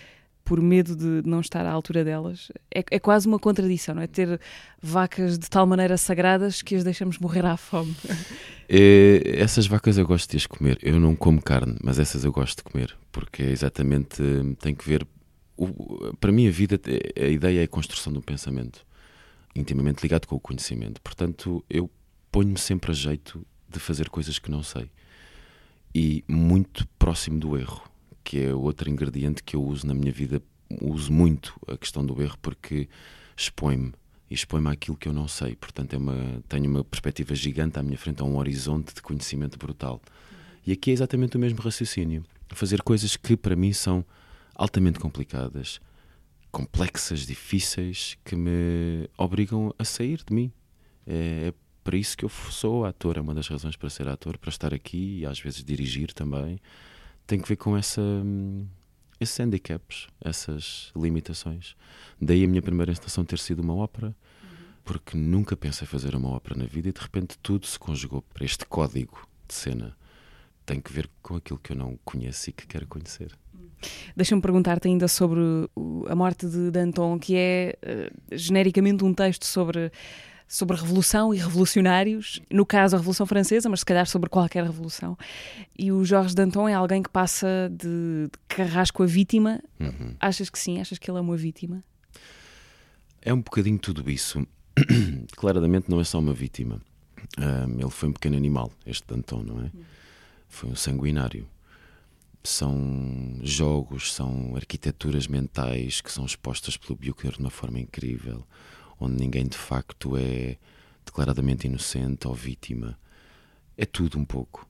por 0.43 0.61
medo 0.61 0.97
de 0.97 1.29
não 1.29 1.41
estar 1.41 1.65
à 1.65 1.71
altura 1.71 2.03
delas. 2.03 2.51
É, 2.75 2.83
é, 2.91 2.99
quase 2.99 3.29
uma 3.29 3.39
contradição, 3.39 3.95
não 3.95 4.03
é? 4.03 4.09
Ter 4.09 4.41
vacas 4.83 5.39
de 5.39 5.49
tal 5.49 5.65
maneira 5.65 5.97
sagradas 5.97 6.61
que 6.61 6.75
as 6.75 6.83
deixamos 6.83 7.19
morrer 7.19 7.45
à 7.45 7.57
fome. 7.57 7.95
É, 8.73 9.41
essas 9.41 9.67
vacas 9.67 9.99
eu 9.99 10.07
gosto 10.07 10.31
de 10.31 10.37
as 10.37 10.47
comer. 10.47 10.79
Eu 10.81 11.01
não 11.01 11.17
como 11.17 11.43
carne, 11.43 11.77
mas 11.83 11.99
essas 11.99 12.25
eu 12.25 12.31
gosto 12.31 12.59
de 12.59 12.63
comer, 12.63 12.97
porque 13.11 13.43
é 13.43 13.51
exatamente 13.51 14.23
tem 14.61 14.77
que 14.77 14.89
ver. 14.89 15.05
O, 15.57 16.15
para 16.21 16.31
mim, 16.31 16.47
a 16.47 16.53
vida, 16.53 16.81
a 17.21 17.27
ideia 17.27 17.63
é 17.63 17.65
a 17.65 17.69
construção 17.69 18.13
um 18.21 18.23
pensamento 18.23 18.87
intimamente 19.57 20.01
ligado 20.05 20.29
com 20.29 20.37
o 20.37 20.41
conhecimento. 20.41 21.01
Portanto, 21.01 21.65
eu 21.69 21.91
ponho-me 22.31 22.61
sempre 22.61 22.93
a 22.93 22.95
jeito 22.95 23.45
de 23.71 23.79
fazer 23.79 24.09
coisas 24.09 24.39
que 24.39 24.51
não 24.51 24.63
sei. 24.63 24.91
E 25.95 26.25
muito 26.29 26.87
próximo 26.99 27.39
do 27.39 27.57
erro, 27.57 27.83
que 28.23 28.45
é 28.45 28.55
outro 28.55 28.89
ingrediente 28.89 29.43
que 29.43 29.57
eu 29.57 29.63
uso 29.63 29.87
na 29.87 29.95
minha 29.95 30.13
vida. 30.13 30.43
Uso 30.81 31.13
muito 31.13 31.59
a 31.67 31.77
questão 31.77 32.07
do 32.07 32.23
erro 32.23 32.39
porque 32.41 32.89
expõe-me 33.37 33.93
e 34.31 34.35
expõe-me 34.35 34.69
àquilo 34.69 34.97
que 34.97 35.09
eu 35.09 35.13
não 35.13 35.27
sei. 35.27 35.57
Portanto, 35.57 35.95
é 35.95 35.99
uma, 35.99 36.43
tenho 36.49 36.71
uma 36.71 36.85
perspectiva 36.85 37.35
gigante 37.35 37.79
à 37.79 37.83
minha 37.83 37.99
frente, 37.99 38.23
a 38.23 38.25
um 38.25 38.37
horizonte 38.37 38.95
de 38.95 39.03
conhecimento 39.03 39.59
brutal. 39.59 40.01
E 40.65 40.73
aqui 40.73 40.91
é 40.91 40.93
exatamente 40.93 41.37
o 41.37 41.41
mesmo 41.41 41.61
raciocínio. 41.61 42.25
Fazer 42.51 42.83
coisas 42.83 43.17
que 43.17 43.37
para 43.37 43.57
mim 43.57 43.73
são 43.73 44.05
altamente 44.55 45.01
complicadas, 45.01 45.81
complexas, 46.53 47.27
difíceis, 47.27 48.17
que 48.25 48.37
me 48.37 49.09
obrigam 49.17 49.75
a 49.79 49.85
sair 49.85 50.23
de 50.25 50.33
mim. 50.33 50.53
É, 51.07 51.49
é 51.49 51.55
para 51.83 51.97
isso 51.97 52.17
que 52.17 52.25
eu 52.25 52.29
sou 52.29 52.85
ator, 52.85 53.17
é 53.17 53.21
uma 53.21 53.35
das 53.35 53.49
razões 53.49 53.77
para 53.77 53.91
ser 53.91 54.09
ator, 54.09 54.37
para 54.39 54.51
estar 54.51 54.75
aqui 54.75 55.21
e 55.21 55.27
às 55.27 55.41
vezes 55.41 55.65
dirigir 55.65 56.13
também. 56.13 56.61
Tem 57.27 57.41
que 57.41 57.49
ver 57.49 57.57
com 57.57 57.77
essa, 57.77 58.01
hum, 58.01 58.67
esses 59.19 59.39
handicaps, 59.39 60.09
essas 60.21 60.93
limitações. 60.97 61.77
Daí 62.21 62.45
a 62.45 62.49
minha 62.49 62.63
primeira 62.63 62.93
instalação 62.93 63.25
ter 63.25 63.39
sido 63.39 63.61
uma 63.61 63.75
ópera, 63.75 64.15
porque 64.85 65.17
nunca 65.17 65.57
pensei 65.57 65.87
fazer 65.87 66.15
uma 66.15 66.31
ópera 66.31 66.59
na 66.59 66.67
vida 66.67 66.89
e 66.89 66.93
de 66.93 67.01
repente 67.01 67.39
tudo 67.39 67.67
se 67.67 67.79
conjugou 67.79 68.23
para 68.23 68.45
este 68.45 68.67
código 68.67 69.27
de 69.47 69.55
cena. 69.55 69.97
Tem 70.67 70.81
que 70.81 70.93
ver 70.93 71.09
com 71.23 71.37
aquilo 71.37 71.59
que 71.59 71.73
eu 71.73 71.77
não 71.77 71.99
conheço 72.05 72.51
e 72.51 72.53
que 72.53 72.67
quero 72.67 72.87
conhecer. 72.87 73.37
Deixa-me 74.15 74.43
perguntar-te 74.43 74.89
ainda 74.89 75.09
sobre 75.09 75.41
a 76.09 76.15
morte 76.15 76.47
de 76.47 76.71
Danton, 76.71 77.19
que 77.19 77.35
é 77.37 77.79
uh, 77.83 78.37
genericamente 78.37 79.05
um 79.05 79.15
texto 79.15 79.45
sobre 79.45 79.91
sobre 80.51 80.77
revolução 80.77 81.33
e 81.33 81.39
revolucionários, 81.39 82.43
no 82.51 82.67
caso 82.67 82.97
a 82.97 82.99
Revolução 82.99 83.25
Francesa, 83.25 83.69
mas 83.69 83.81
se 83.81 83.87
calhar 83.87 84.05
sobre 84.05 84.29
qualquer 84.29 84.65
revolução. 84.65 85.17
E 85.79 85.93
o 85.93 86.05
Jorge 86.05 86.35
Danton 86.35 86.69
é 86.69 86.75
alguém 86.75 87.05
que 87.05 87.09
passa 87.09 87.71
de, 87.71 88.27
de 88.27 88.39
carrasco 88.49 89.05
a 89.05 89.07
vítima. 89.07 89.63
Uhum. 89.79 90.17
Achas 90.19 90.51
que 90.51 90.59
sim? 90.59 90.81
Achas 90.81 90.99
que 90.99 91.09
ele 91.09 91.19
é 91.19 91.21
uma 91.21 91.37
vítima? 91.37 91.81
É 93.23 93.33
um 93.33 93.41
bocadinho 93.41 93.79
tudo 93.79 94.11
isso. 94.11 94.45
Claramente 95.37 95.89
não 95.89 96.01
é 96.01 96.05
só 96.05 96.19
uma 96.19 96.35
vítima. 96.35 96.81
Um, 97.39 97.79
ele 97.79 97.91
foi 97.91 98.09
um 98.09 98.13
pequeno 98.13 98.37
animal, 98.37 98.73
este 98.85 99.07
Danton, 99.07 99.45
não 99.45 99.61
é? 99.61 99.63
Uhum. 99.63 99.85
Foi 100.49 100.71
um 100.71 100.75
sanguinário. 100.75 101.47
São 102.43 103.39
jogos, 103.45 104.13
são 104.13 104.57
arquiteturas 104.57 105.29
mentais 105.29 106.01
que 106.01 106.11
são 106.11 106.27
expostas 106.27 106.77
pelo 106.77 106.97
Buchner 106.97 107.35
de 107.35 107.39
uma 107.39 107.51
forma 107.51 107.79
incrível 107.79 108.45
onde 109.01 109.17
ninguém 109.17 109.47
de 109.47 109.57
facto 109.57 110.17
é 110.17 110.59
declaradamente 111.05 111.67
inocente 111.67 112.29
ou 112.29 112.35
vítima. 112.35 112.99
É 113.77 113.87
tudo 113.87 114.19
um 114.19 114.25
pouco. 114.25 114.69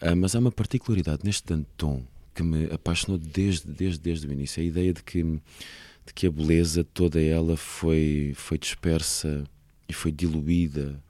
Ah, 0.00 0.16
mas 0.16 0.34
há 0.34 0.40
uma 0.40 0.50
particularidade 0.50 1.24
neste 1.24 1.46
Danton 1.46 2.04
que 2.34 2.42
me 2.42 2.66
apaixonou 2.72 3.18
desde, 3.18 3.70
desde, 3.70 4.00
desde 4.00 4.26
o 4.26 4.32
início. 4.32 4.62
A 4.62 4.66
ideia 4.66 4.92
de 4.92 5.02
que, 5.02 5.22
de 5.22 6.14
que 6.14 6.26
a 6.26 6.30
beleza, 6.30 6.82
toda 6.82 7.20
ela, 7.20 7.56
foi, 7.56 8.32
foi 8.34 8.58
dispersa 8.58 9.44
e 9.88 9.92
foi 9.92 10.10
diluída 10.10 11.02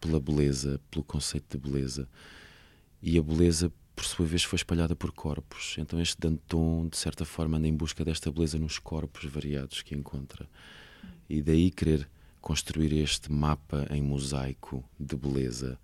pela 0.00 0.20
beleza, 0.20 0.80
pelo 0.90 1.04
conceito 1.04 1.58
de 1.58 1.70
beleza. 1.70 2.08
E 3.02 3.18
a 3.18 3.22
beleza, 3.22 3.72
por 3.96 4.04
sua 4.04 4.26
vez, 4.26 4.44
foi 4.44 4.56
espalhada 4.56 4.94
por 4.94 5.12
corpos. 5.12 5.76
Então 5.78 6.00
este 6.00 6.16
Danton, 6.18 6.88
de 6.88 6.96
certa 6.96 7.24
forma, 7.24 7.56
anda 7.56 7.66
em 7.66 7.74
busca 7.74 8.04
desta 8.04 8.30
beleza 8.30 8.58
nos 8.58 8.78
corpos 8.78 9.24
variados 9.24 9.82
que 9.82 9.94
encontra 9.94 10.48
e 11.28 11.42
daí 11.42 11.70
querer 11.70 12.08
construir 12.40 12.92
este 12.92 13.32
mapa 13.32 13.86
em 13.90 14.02
mosaico 14.02 14.84
de 14.98 15.16
beleza. 15.16 15.78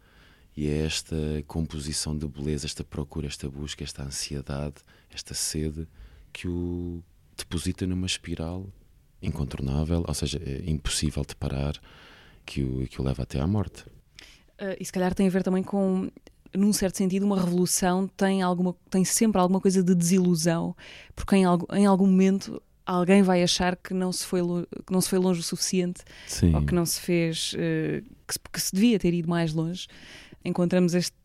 E 0.56 0.68
é 0.68 0.84
esta 0.84 1.16
composição 1.46 2.16
de 2.16 2.26
beleza, 2.26 2.66
esta 2.66 2.84
procura, 2.84 3.26
esta 3.26 3.48
busca, 3.48 3.82
esta 3.82 4.02
ansiedade, 4.02 4.76
esta 5.10 5.32
sede 5.32 5.88
que 6.32 6.46
o 6.46 7.02
deposita 7.36 7.86
numa 7.86 8.06
espiral 8.06 8.66
incontornável, 9.22 10.04
ou 10.06 10.14
seja, 10.14 10.40
é 10.44 10.70
impossível 10.70 11.24
de 11.24 11.34
parar, 11.34 11.80
que 12.44 12.62
o, 12.62 12.86
que 12.88 13.00
o 13.00 13.04
leva 13.04 13.22
até 13.22 13.38
à 13.40 13.46
morte. 13.46 13.82
Uh, 14.60 14.76
e 14.78 14.84
se 14.84 14.92
calhar 14.92 15.14
tem 15.14 15.26
a 15.26 15.30
ver 15.30 15.42
também 15.42 15.62
com 15.62 16.10
num 16.52 16.72
certo 16.72 16.98
sentido, 16.98 17.24
uma 17.24 17.38
revolução 17.38 18.08
tem, 18.08 18.42
alguma, 18.42 18.74
tem 18.88 19.04
sempre 19.04 19.40
alguma 19.40 19.60
coisa 19.60 19.82
de 19.82 19.94
desilusão, 19.94 20.74
porque 21.14 21.36
em, 21.36 21.44
em 21.74 21.86
algum 21.86 22.06
momento 22.06 22.60
alguém 22.90 23.22
vai 23.22 23.42
achar 23.42 23.76
que 23.76 23.94
não 23.94 24.12
se 24.12 24.26
foi, 24.26 24.40
que 24.86 24.92
não 24.92 25.00
se 25.00 25.08
foi 25.08 25.18
longe 25.18 25.40
o 25.40 25.42
suficiente 25.42 26.02
Sim. 26.26 26.54
ou 26.54 26.62
que 26.62 26.74
não 26.74 26.84
se 26.84 27.00
fez, 27.00 27.52
uh, 27.54 28.02
que, 28.26 28.34
se, 28.34 28.40
que, 28.52 28.60
se, 28.60 28.74
devia 28.74 28.98
ter 28.98 29.14
ido 29.14 29.28
mais 29.28 29.52
longe. 29.52 29.86
Encontramos 30.44 30.94
este, 30.94 31.16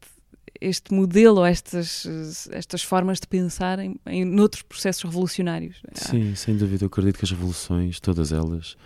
este 0.62 0.94
modelo 0.94 1.40
ou 1.40 1.46
estas, 1.46 2.06
estas 2.52 2.84
formas 2.84 3.20
de 3.20 3.28
pensar 3.28 3.80
em, 3.80 4.00
em 4.06 4.24
noutros 4.24 4.62
processos 4.62 5.04
revolucionários. 5.04 5.82
Sim, 5.94 6.36
sem 6.36 6.56
dúvida. 6.56 6.84
Eu 6.84 6.88
acredito 6.88 7.18
que 7.18 7.26
as 7.26 7.32
revoluções, 7.32 8.00
todas 8.00 8.32
elas, 8.32 8.78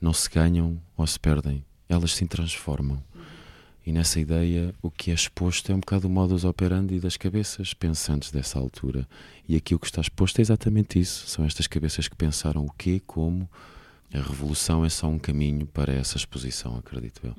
não 0.00 0.12
se 0.12 0.28
ganham 0.28 0.80
ou 0.96 1.06
se 1.06 1.20
perdem, 1.20 1.64
elas 1.88 2.12
se 2.14 2.26
transformam. 2.26 3.02
E 3.86 3.92
nessa 3.92 4.18
ideia, 4.18 4.74
o 4.82 4.90
que 4.90 5.12
é 5.12 5.14
exposto 5.14 5.70
é 5.70 5.74
um 5.74 5.78
bocado 5.78 6.08
o 6.08 6.10
modus 6.10 6.44
operandi 6.44 6.98
das 6.98 7.16
cabeças 7.16 7.72
pensantes 7.72 8.32
dessa 8.32 8.58
altura. 8.58 9.06
E 9.48 9.54
aqui 9.54 9.76
o 9.76 9.78
que 9.78 9.86
está 9.86 10.00
exposto 10.00 10.40
é 10.40 10.42
exatamente 10.42 10.98
isso. 10.98 11.28
São 11.28 11.44
estas 11.44 11.68
cabeças 11.68 12.08
que 12.08 12.16
pensaram 12.16 12.66
o 12.66 12.72
quê, 12.72 13.00
como. 13.06 13.48
A 14.12 14.18
revolução 14.18 14.84
é 14.84 14.88
só 14.88 15.08
um 15.08 15.18
caminho 15.18 15.66
para 15.66 15.92
essa 15.92 16.16
exposição, 16.16 16.76
acredito 16.76 17.20
eu. 17.24 17.34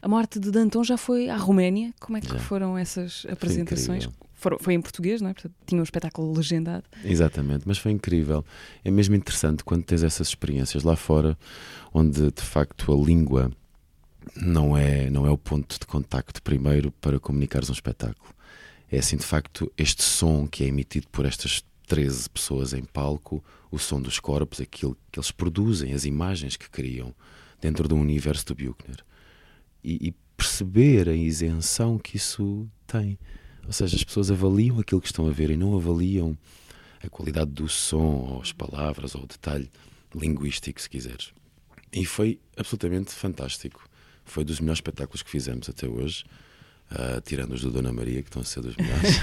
A 0.00 0.06
morte 0.06 0.38
de 0.38 0.52
Danton 0.52 0.84
já 0.84 0.96
foi 0.96 1.28
à 1.28 1.36
Roménia. 1.36 1.92
Como 2.00 2.16
é 2.16 2.20
que 2.20 2.28
já. 2.28 2.38
foram 2.38 2.78
essas 2.78 3.26
apresentações? 3.28 4.08
Foi, 4.34 4.56
foi, 4.60 4.74
em 4.74 4.80
português, 4.80 5.20
não 5.20 5.30
é? 5.30 5.34
Portanto, 5.34 5.54
tinha 5.66 5.80
um 5.80 5.84
espetáculo 5.84 6.32
legendado. 6.32 6.84
Exatamente, 7.04 7.64
mas 7.66 7.76
foi 7.76 7.90
incrível. 7.90 8.44
É 8.84 8.90
mesmo 8.90 9.16
interessante 9.16 9.64
quando 9.64 9.82
tens 9.82 10.04
essas 10.04 10.28
experiências 10.28 10.84
lá 10.84 10.94
fora, 10.94 11.36
onde 11.92 12.30
de 12.30 12.42
facto 12.42 12.92
a 12.92 13.04
língua 13.04 13.50
não 14.36 14.76
é, 14.76 15.10
não 15.10 15.26
é 15.26 15.30
o 15.30 15.38
ponto 15.38 15.78
de 15.78 15.86
contacto 15.86 16.42
primeiro 16.42 16.90
para 16.92 17.20
comunicares 17.20 17.70
um 17.70 17.72
espetáculo. 17.72 18.34
É 18.90 18.98
assim, 18.98 19.16
de 19.16 19.24
facto, 19.24 19.70
este 19.76 20.02
som 20.02 20.46
que 20.46 20.64
é 20.64 20.66
emitido 20.66 21.08
por 21.08 21.26
estas 21.26 21.64
13 21.86 22.28
pessoas 22.30 22.72
em 22.72 22.84
palco, 22.84 23.44
o 23.70 23.78
som 23.78 24.00
dos 24.00 24.18
corpos, 24.18 24.60
aquilo 24.60 24.96
que 25.10 25.18
eles 25.18 25.30
produzem, 25.30 25.92
as 25.92 26.04
imagens 26.04 26.56
que 26.56 26.70
criam 26.70 27.14
dentro 27.60 27.88
do 27.88 27.96
universo 27.96 28.46
do 28.46 28.54
Buchner. 28.54 29.04
E, 29.82 30.08
e 30.08 30.14
perceber 30.36 31.08
a 31.08 31.14
isenção 31.14 31.98
que 31.98 32.16
isso 32.16 32.68
tem. 32.86 33.18
Ou 33.66 33.72
seja, 33.72 33.96
as 33.96 34.04
pessoas 34.04 34.30
avaliam 34.30 34.78
aquilo 34.78 35.00
que 35.00 35.08
estão 35.08 35.26
a 35.26 35.32
ver 35.32 35.50
e 35.50 35.56
não 35.56 35.76
avaliam 35.76 36.36
a 37.02 37.08
qualidade 37.08 37.50
do 37.50 37.68
som, 37.68 38.26
ou 38.30 38.40
as 38.40 38.52
palavras, 38.52 39.14
ou 39.14 39.24
o 39.24 39.26
detalhe 39.26 39.70
linguístico, 40.14 40.80
se 40.80 40.88
quiseres. 40.88 41.32
E 41.92 42.04
foi 42.04 42.38
absolutamente 42.56 43.12
fantástico. 43.12 43.87
Foi 44.28 44.44
dos 44.44 44.60
melhores 44.60 44.78
espetáculos 44.78 45.22
que 45.22 45.30
fizemos 45.30 45.68
até 45.68 45.88
hoje. 45.88 46.24
Uh, 46.90 47.20
tirando 47.20 47.52
os 47.52 47.60
do 47.60 47.70
Dona 47.70 47.92
Maria, 47.92 48.22
que 48.22 48.28
estão 48.28 48.40
a 48.40 48.44
ser 48.44 48.60
dos 48.60 48.74
melhores. 48.76 49.20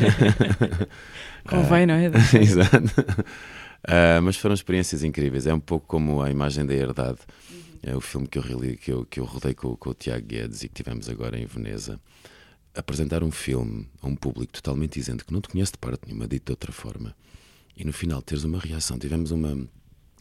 Convém, 1.47 1.85
uh, 1.85 1.88
não 1.88 1.93
é? 1.95 2.05
Exato. 2.39 2.77
Uh, 2.77 4.21
mas 4.24 4.35
foram 4.38 4.53
experiências 4.53 5.03
incríveis. 5.03 5.47
É 5.47 5.53
um 5.53 5.59
pouco 5.59 5.88
como 5.88 6.21
a 6.21 6.29
imagem 6.29 6.65
da 6.65 6.74
herdade. 6.74 7.19
Uhum. 7.50 7.65
É 7.81 7.95
o 7.95 8.01
filme 8.01 8.27
que 8.27 8.38
eu, 8.38 8.43
que 8.77 8.91
eu, 8.91 9.05
que 9.05 9.19
eu 9.19 9.25
rodei 9.25 9.53
com, 9.53 9.75
com 9.75 9.91
o 9.91 9.93
Tiago 9.93 10.25
Guedes 10.25 10.63
e 10.63 10.69
que 10.69 10.75
tivemos 10.75 11.07
agora 11.07 11.39
em 11.39 11.45
Veneza. 11.45 12.00
Apresentar 12.75 13.24
um 13.24 13.31
filme 13.31 13.88
a 14.01 14.07
um 14.07 14.15
público 14.15 14.53
totalmente 14.53 15.00
isento, 15.00 15.24
que 15.24 15.31
não 15.31 15.39
te 15.39 15.50
conhece 15.50 15.71
de 15.71 15.77
parte 15.77 16.07
nenhuma, 16.07 16.27
dito 16.27 16.47
de 16.47 16.51
outra 16.51 16.74
forma, 16.74 17.15
e 17.77 17.85
no 17.85 17.93
final 17.93 18.21
teres 18.21 18.43
uma 18.43 18.59
reação. 18.59 19.00
Tivemos 19.00 19.31
uma. 19.31 19.65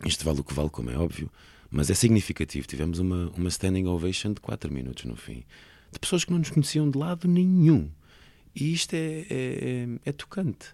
Isto 0.05 0.25
vale 0.25 0.41
o 0.41 0.45
que 0.45 0.55
vale, 0.55 0.71
como 0.71 0.91
é 0.91 0.97
óbvio, 0.97 1.31
mas 1.75 1.91
é 1.91 1.95
significativo. 1.95 2.69
Tivemos 2.69 3.01
uma, 3.01 3.31
uma 3.37 3.49
standing 3.49 3.87
ovation 3.87 4.33
de 4.33 4.41
4 4.41 4.73
minutos 4.73 5.05
no 5.05 5.17
fim, 5.17 5.45
de 5.91 5.99
pessoas 5.99 6.25
que 6.25 6.31
não 6.31 6.39
nos 6.39 6.51
conheciam 6.51 6.89
de 6.89 6.97
lado 6.97 7.27
nenhum. 7.27 7.91
E 8.55 8.73
isto 8.73 8.95
é, 8.95 8.99
é, 8.99 9.27
é, 9.29 9.89
é 10.05 10.13
tocante, 10.13 10.69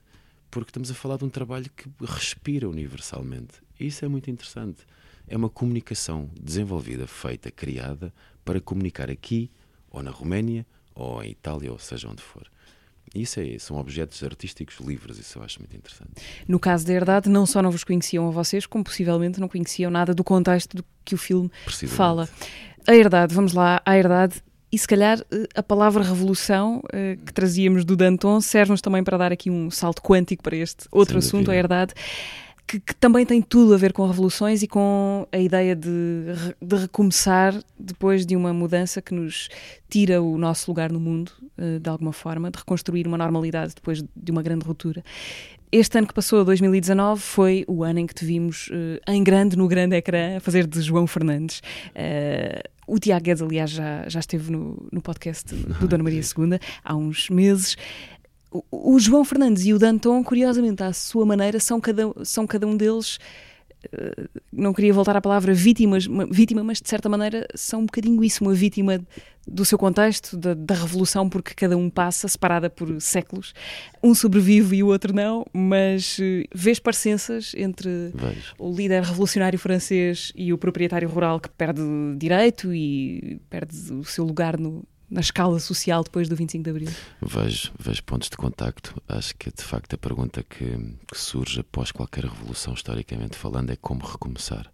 porque 0.50 0.68
estamos 0.68 0.90
a 0.90 0.94
falar 0.94 1.16
de 1.16 1.24
um 1.24 1.30
trabalho 1.30 1.70
que 1.74 1.88
respira 2.04 2.68
universalmente. 2.68 3.54
E 3.78 3.86
isso 3.86 4.04
é 4.04 4.08
muito 4.08 4.30
interessante. 4.30 4.86
É 5.26 5.34
uma 5.38 5.48
comunicação 5.48 6.28
desenvolvida, 6.38 7.06
feita, 7.06 7.50
criada 7.50 8.12
para 8.44 8.60
comunicar 8.60 9.10
aqui, 9.10 9.50
ou 9.90 10.02
na 10.02 10.10
Roménia, 10.10 10.66
ou 10.94 11.22
em 11.22 11.30
Itália, 11.30 11.72
ou 11.72 11.78
seja 11.78 12.10
onde 12.10 12.20
for. 12.20 12.46
Isso 13.14 13.40
é, 13.40 13.58
são 13.58 13.76
objetos 13.76 14.22
artísticos 14.22 14.76
livres, 14.78 15.18
isso 15.18 15.38
eu 15.38 15.42
acho 15.42 15.58
muito 15.58 15.76
interessante. 15.76 16.10
No 16.46 16.60
caso 16.60 16.86
da 16.86 16.92
Herdade, 16.92 17.28
não 17.28 17.44
só 17.44 17.60
não 17.60 17.70
vos 17.70 17.82
conheciam 17.82 18.28
a 18.28 18.30
vocês, 18.30 18.66
como 18.66 18.84
possivelmente 18.84 19.40
não 19.40 19.48
conheciam 19.48 19.90
nada 19.90 20.14
do 20.14 20.22
contexto 20.22 20.76
do 20.76 20.84
que 21.04 21.14
o 21.14 21.18
filme 21.18 21.50
fala. 21.88 22.28
A 22.86 22.94
Herdade, 22.94 23.34
vamos 23.34 23.52
lá, 23.52 23.82
a 23.84 23.98
Herdade, 23.98 24.40
e 24.72 24.78
se 24.78 24.86
calhar 24.86 25.18
eh, 25.32 25.46
a 25.56 25.62
palavra 25.62 26.04
revolução 26.04 26.80
eh, 26.92 27.18
que 27.26 27.32
trazíamos 27.32 27.84
do 27.84 27.96
Danton 27.96 28.40
serve-nos 28.40 28.80
também 28.80 29.02
para 29.02 29.18
dar 29.18 29.32
aqui 29.32 29.50
um 29.50 29.68
salto 29.70 30.00
quântico 30.00 30.44
para 30.44 30.56
este 30.56 30.86
outro 30.92 31.20
Sem 31.20 31.28
assunto, 31.28 31.46
dúvida. 31.46 31.52
a 31.52 31.56
Herdade 31.56 31.94
que, 32.70 32.78
que, 32.78 32.94
também 32.94 33.26
tem 33.26 33.42
tudo 33.42 33.74
a 33.74 33.76
ver 33.76 33.92
com 33.92 34.06
revoluções 34.06 34.62
e 34.62 34.68
com 34.68 35.26
a 35.32 35.38
ideia 35.38 35.74
de, 35.74 36.26
de 36.62 36.76
recomeçar 36.76 37.60
depois 37.76 38.24
de 38.24 38.36
uma 38.36 38.52
mudança 38.52 39.02
que 39.02 39.12
nos 39.12 39.48
tira 39.88 40.22
o 40.22 40.38
nosso 40.38 40.70
lugar 40.70 40.92
no 40.92 41.00
mundo, 41.00 41.32
uh, 41.58 41.80
de 41.80 41.90
alguma 41.90 42.12
forma, 42.12 42.48
de 42.48 42.58
reconstruir 42.58 43.08
uma 43.08 43.18
normalidade 43.18 43.74
depois 43.74 44.00
de 44.00 44.30
uma 44.30 44.40
grande 44.40 44.64
ruptura. 44.64 45.02
Este 45.72 45.98
ano 45.98 46.06
que 46.06 46.14
passou, 46.14 46.44
2019, 46.44 47.20
foi 47.20 47.64
o 47.66 47.82
ano 47.82 47.98
em 47.98 48.06
que 48.06 48.14
te 48.14 48.24
vimos 48.24 48.68
uh, 48.68 49.00
em 49.08 49.24
grande, 49.24 49.56
no 49.56 49.66
grande 49.66 49.96
ecrã, 49.96 50.36
a 50.36 50.40
fazer 50.40 50.64
de 50.64 50.80
João 50.80 51.08
Fernandes. 51.08 51.60
Uh, 51.88 52.70
o 52.86 53.00
Tiago 53.00 53.24
Guedes, 53.24 53.42
aliás, 53.42 53.70
já, 53.70 54.08
já 54.08 54.20
esteve 54.20 54.52
no, 54.52 54.86
no 54.92 55.02
podcast 55.02 55.52
do 55.54 55.88
Dona 55.88 56.04
Maria 56.04 56.20
II 56.20 56.58
há 56.84 56.94
uns 56.94 57.28
meses 57.30 57.76
o, 58.50 58.98
João 58.98 59.24
Fernandes 59.24 59.64
e 59.64 59.72
o 59.72 59.78
Danton, 59.78 60.22
curiosamente, 60.24 60.82
à 60.82 60.92
sua 60.92 61.24
maneira, 61.24 61.60
são 61.60 61.80
cada, 61.80 62.12
são 62.24 62.46
cada 62.46 62.66
um 62.66 62.76
deles. 62.76 63.18
Uh, 63.86 64.28
não 64.52 64.74
queria 64.74 64.92
voltar 64.92 65.16
à 65.16 65.20
palavra 65.20 65.54
vítimas, 65.54 66.06
vítima, 66.30 66.62
mas 66.62 66.82
de 66.82 66.88
certa 66.88 67.08
maneira 67.08 67.46
são 67.54 67.80
um 67.80 67.86
bocadinho 67.86 68.22
isso, 68.22 68.44
uma 68.44 68.52
vítima 68.52 69.00
do 69.48 69.64
seu 69.64 69.78
contexto, 69.78 70.36
da, 70.36 70.52
da, 70.52 70.74
revolução, 70.74 71.30
porque 71.30 71.54
cada 71.54 71.78
um 71.78 71.88
passa, 71.88 72.28
separada 72.28 72.68
por 72.68 73.00
séculos. 73.00 73.54
Um 74.02 74.14
sobrevive 74.14 74.76
e 74.76 74.82
o 74.82 74.88
outro 74.88 75.14
não, 75.14 75.46
mas 75.52 76.18
uh, 76.18 76.44
vês 76.54 76.78
parecenças 76.78 77.52
entre 77.56 78.12
o 78.58 78.70
líder 78.70 79.02
revolucionário 79.02 79.58
francês 79.58 80.32
e 80.34 80.52
o 80.52 80.58
proprietário 80.58 81.08
rural 81.08 81.40
que 81.40 81.48
perde 81.48 81.82
direito 82.18 82.74
e 82.74 83.40
perde 83.48 83.94
o 83.94 84.04
seu 84.04 84.24
lugar 84.24 84.58
no, 84.58 84.84
na 85.10 85.20
escala 85.20 85.58
social 85.58 86.04
depois 86.04 86.28
do 86.28 86.36
25 86.36 86.62
de 86.62 86.70
Abril? 86.70 86.88
Vejo, 87.20 87.72
vejo 87.78 88.02
pontos 88.04 88.30
de 88.30 88.36
contacto. 88.36 89.02
Acho 89.08 89.34
que 89.36 89.50
de 89.50 89.62
facto 89.62 89.94
a 89.94 89.98
pergunta 89.98 90.42
que, 90.42 90.64
que 91.10 91.18
surge 91.18 91.60
após 91.60 91.90
qualquer 91.90 92.24
revolução, 92.24 92.74
historicamente 92.74 93.36
falando, 93.36 93.70
é 93.70 93.76
como 93.76 94.06
recomeçar. 94.06 94.70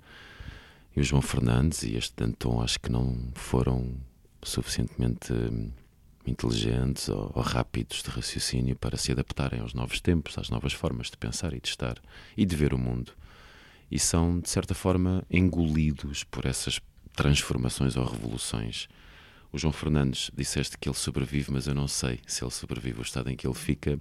E 0.94 1.00
o 1.00 1.04
João 1.04 1.22
Fernandes 1.22 1.82
e 1.82 1.96
este 1.96 2.14
Danton 2.16 2.60
acho 2.60 2.78
que 2.78 2.92
não 2.92 3.16
foram 3.34 3.94
suficientemente 4.42 5.32
hum, 5.32 5.70
inteligentes 6.26 7.08
ou, 7.08 7.32
ou, 7.34 7.42
rápidos 7.42 8.02
de 8.02 8.10
raciocínio 8.10 8.76
para 8.76 8.96
se 8.96 9.12
adaptarem 9.12 9.60
aos 9.60 9.72
novos 9.72 10.00
tempos, 10.00 10.36
às 10.38 10.50
novas 10.50 10.72
formas 10.72 11.10
de 11.10 11.16
pensar 11.16 11.52
e 11.54 11.60
de 11.60 11.68
estar 11.68 11.98
e 12.36 12.44
de 12.44 12.56
ver 12.56 12.74
o 12.74 12.78
mundo. 12.78 13.12
E 13.90 13.98
são, 13.98 14.40
de 14.40 14.50
certa 14.50 14.74
forma, 14.74 15.24
engolidos 15.30 16.24
por 16.24 16.44
essas 16.44 16.80
transformações 17.14 17.96
ou 17.96 18.04
revoluções 18.04 18.88
o 19.52 19.58
João 19.58 19.72
Fernandes 19.72 20.30
disseste 20.36 20.76
que 20.78 20.88
ele 20.88 20.96
sobrevive, 20.96 21.50
mas 21.52 21.66
eu 21.66 21.74
não 21.74 21.88
sei 21.88 22.20
se 22.26 22.42
ele 22.44 22.50
sobrevive 22.50 23.00
o 23.00 23.02
estado 23.02 23.30
em 23.30 23.36
que 23.36 23.46
ele 23.46 23.54
fica. 23.54 23.98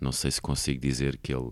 Não 0.00 0.12
sei 0.12 0.30
se 0.30 0.40
consigo 0.40 0.80
dizer 0.80 1.18
que 1.18 1.32
ele 1.32 1.50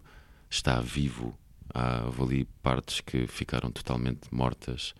está 0.48 0.80
vivo. 0.80 1.34
Há 1.72 2.08
ali 2.20 2.46
partes 2.62 3.00
que 3.00 3.26
ficaram 3.28 3.70
totalmente 3.70 4.22
mortas. 4.32 4.92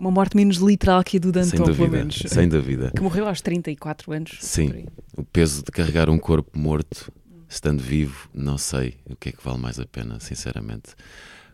Uma 0.00 0.10
morte 0.10 0.36
menos 0.36 0.56
literal 0.56 1.04
que 1.04 1.18
a 1.18 1.20
do 1.20 1.30
Danton, 1.30 1.66
sem 1.66 1.76
pelo 1.76 1.88
menos. 1.88 2.22
Sem 2.26 2.48
dúvida. 2.48 2.90
Que 2.96 3.02
morreu 3.02 3.28
aos 3.28 3.40
34 3.40 4.12
anos. 4.12 4.38
Sim. 4.40 4.86
O 5.16 5.22
peso 5.22 5.62
de 5.62 5.70
carregar 5.70 6.08
um 6.08 6.18
corpo 6.18 6.58
morto, 6.58 7.12
estando 7.48 7.80
vivo, 7.80 8.28
não 8.34 8.56
sei 8.56 8.96
o 9.04 9.14
que 9.14 9.28
é 9.28 9.32
que 9.32 9.44
vale 9.44 9.58
mais 9.58 9.78
a 9.78 9.86
pena, 9.86 10.18
sinceramente. 10.18 10.94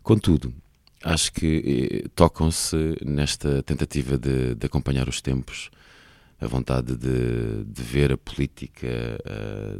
Contudo, 0.03 0.55
acho 1.03 1.33
que 1.33 2.05
eh, 2.05 2.09
tocam-se 2.15 2.97
nesta 3.05 3.63
tentativa 3.65 4.17
de, 4.17 4.55
de 4.55 4.67
acompanhar 4.67 5.09
os 5.09 5.21
tempos 5.21 5.69
a 6.40 6.47
vontade 6.47 6.97
de, 6.97 7.64
de 7.64 7.83
ver 7.83 8.12
a 8.12 8.19
política, 8.19 8.88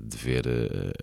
de 0.03 0.17
ver 0.17 0.45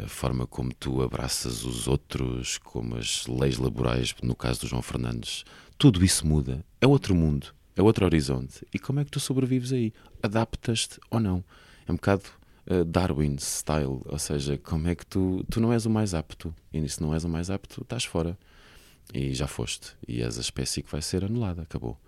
a, 0.03 0.07
forma 0.07 0.47
como 0.47 0.73
tu 0.73 1.01
abraças 1.01 1.63
os 1.63 1.87
outros, 1.87 2.57
como 2.57 2.95
as 2.95 3.27
leis 3.27 3.57
laborais, 3.57 4.15
no 4.23 4.35
caso 4.35 4.61
do 4.61 4.67
João 4.67 4.81
Fernandes, 4.81 5.43
tudo 5.77 6.03
isso 6.03 6.25
muda. 6.25 6.65
É 6.81 6.87
outro 6.87 7.13
mundo, 7.13 7.53
é 7.75 7.81
outro 7.81 8.05
horizonte. 8.05 8.65
E 8.73 8.79
como 8.79 8.99
é 8.99 9.05
que 9.05 9.11
tu 9.11 9.19
sobrevives 9.19 9.71
aí? 9.71 9.93
Adaptas-te 10.21 10.99
ou 11.09 11.19
não? 11.19 11.43
É 11.87 11.91
um 11.91 11.95
bocado 11.95 12.23
uh, 12.67 12.83
Darwin 12.85 13.37
style, 13.37 14.01
ou 14.05 14.19
seja, 14.19 14.57
como 14.57 14.87
é 14.87 14.95
que 14.95 15.05
tu, 15.05 15.45
tu 15.49 15.59
não 15.59 15.71
és 15.71 15.85
o 15.85 15.89
mais 15.89 16.13
apto, 16.13 16.53
e 16.71 16.87
se 16.89 17.01
não 17.01 17.13
és 17.13 17.23
o 17.23 17.29
mais 17.29 17.49
apto, 17.49 17.81
estás 17.81 18.05
fora. 18.05 18.37
E 19.13 19.33
já 19.33 19.47
foste, 19.47 19.95
e 20.07 20.23
és 20.23 20.37
a 20.37 20.41
espécie 20.41 20.81
que 20.81 20.91
vai 20.91 21.01
ser 21.01 21.23
anulada, 21.23 21.61
acabou. 21.63 21.99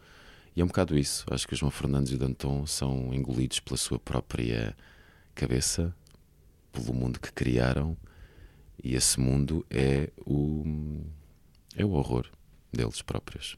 E 0.56 0.62
é 0.62 0.64
um 0.64 0.68
bocado 0.68 0.98
isso. 0.98 1.26
Acho 1.30 1.48
que 1.48 1.54
o 1.54 1.58
João 1.58 1.72
Fernandes 1.72 2.12
e 2.12 2.16
o 2.16 2.18
Danton 2.18 2.66
são 2.66 3.14
engolidos 3.14 3.60
pela 3.60 3.78
sua 3.78 4.00
própria 4.00 4.76
cabeça, 5.34 5.94
pelo 6.72 6.94
mundo 6.94 7.20
que 7.20 7.32
criaram 7.32 7.98
e 8.84 8.96
esse 8.96 9.20
mundo 9.20 9.66
é 9.70 10.10
o, 10.26 10.64
é 11.76 11.84
o 11.84 11.92
horror 11.92 12.28
deles 12.72 13.02
próprios. 13.02 13.58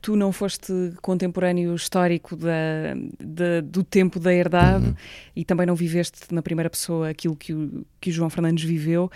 Tu 0.00 0.16
não 0.16 0.32
foste 0.32 0.72
contemporâneo 1.00 1.74
histórico 1.74 2.34
da, 2.34 2.94
da, 3.20 3.60
do 3.60 3.84
tempo 3.84 4.18
da 4.18 4.34
herdade 4.34 4.86
uhum. 4.86 4.94
e 5.36 5.44
também 5.44 5.66
não 5.66 5.76
viveste 5.76 6.32
na 6.32 6.42
primeira 6.42 6.68
pessoa 6.68 7.10
aquilo 7.10 7.36
que 7.36 7.52
o, 7.52 7.86
que 8.00 8.10
o 8.10 8.12
João 8.12 8.28
Fernandes 8.28 8.64
viveu 8.64 9.10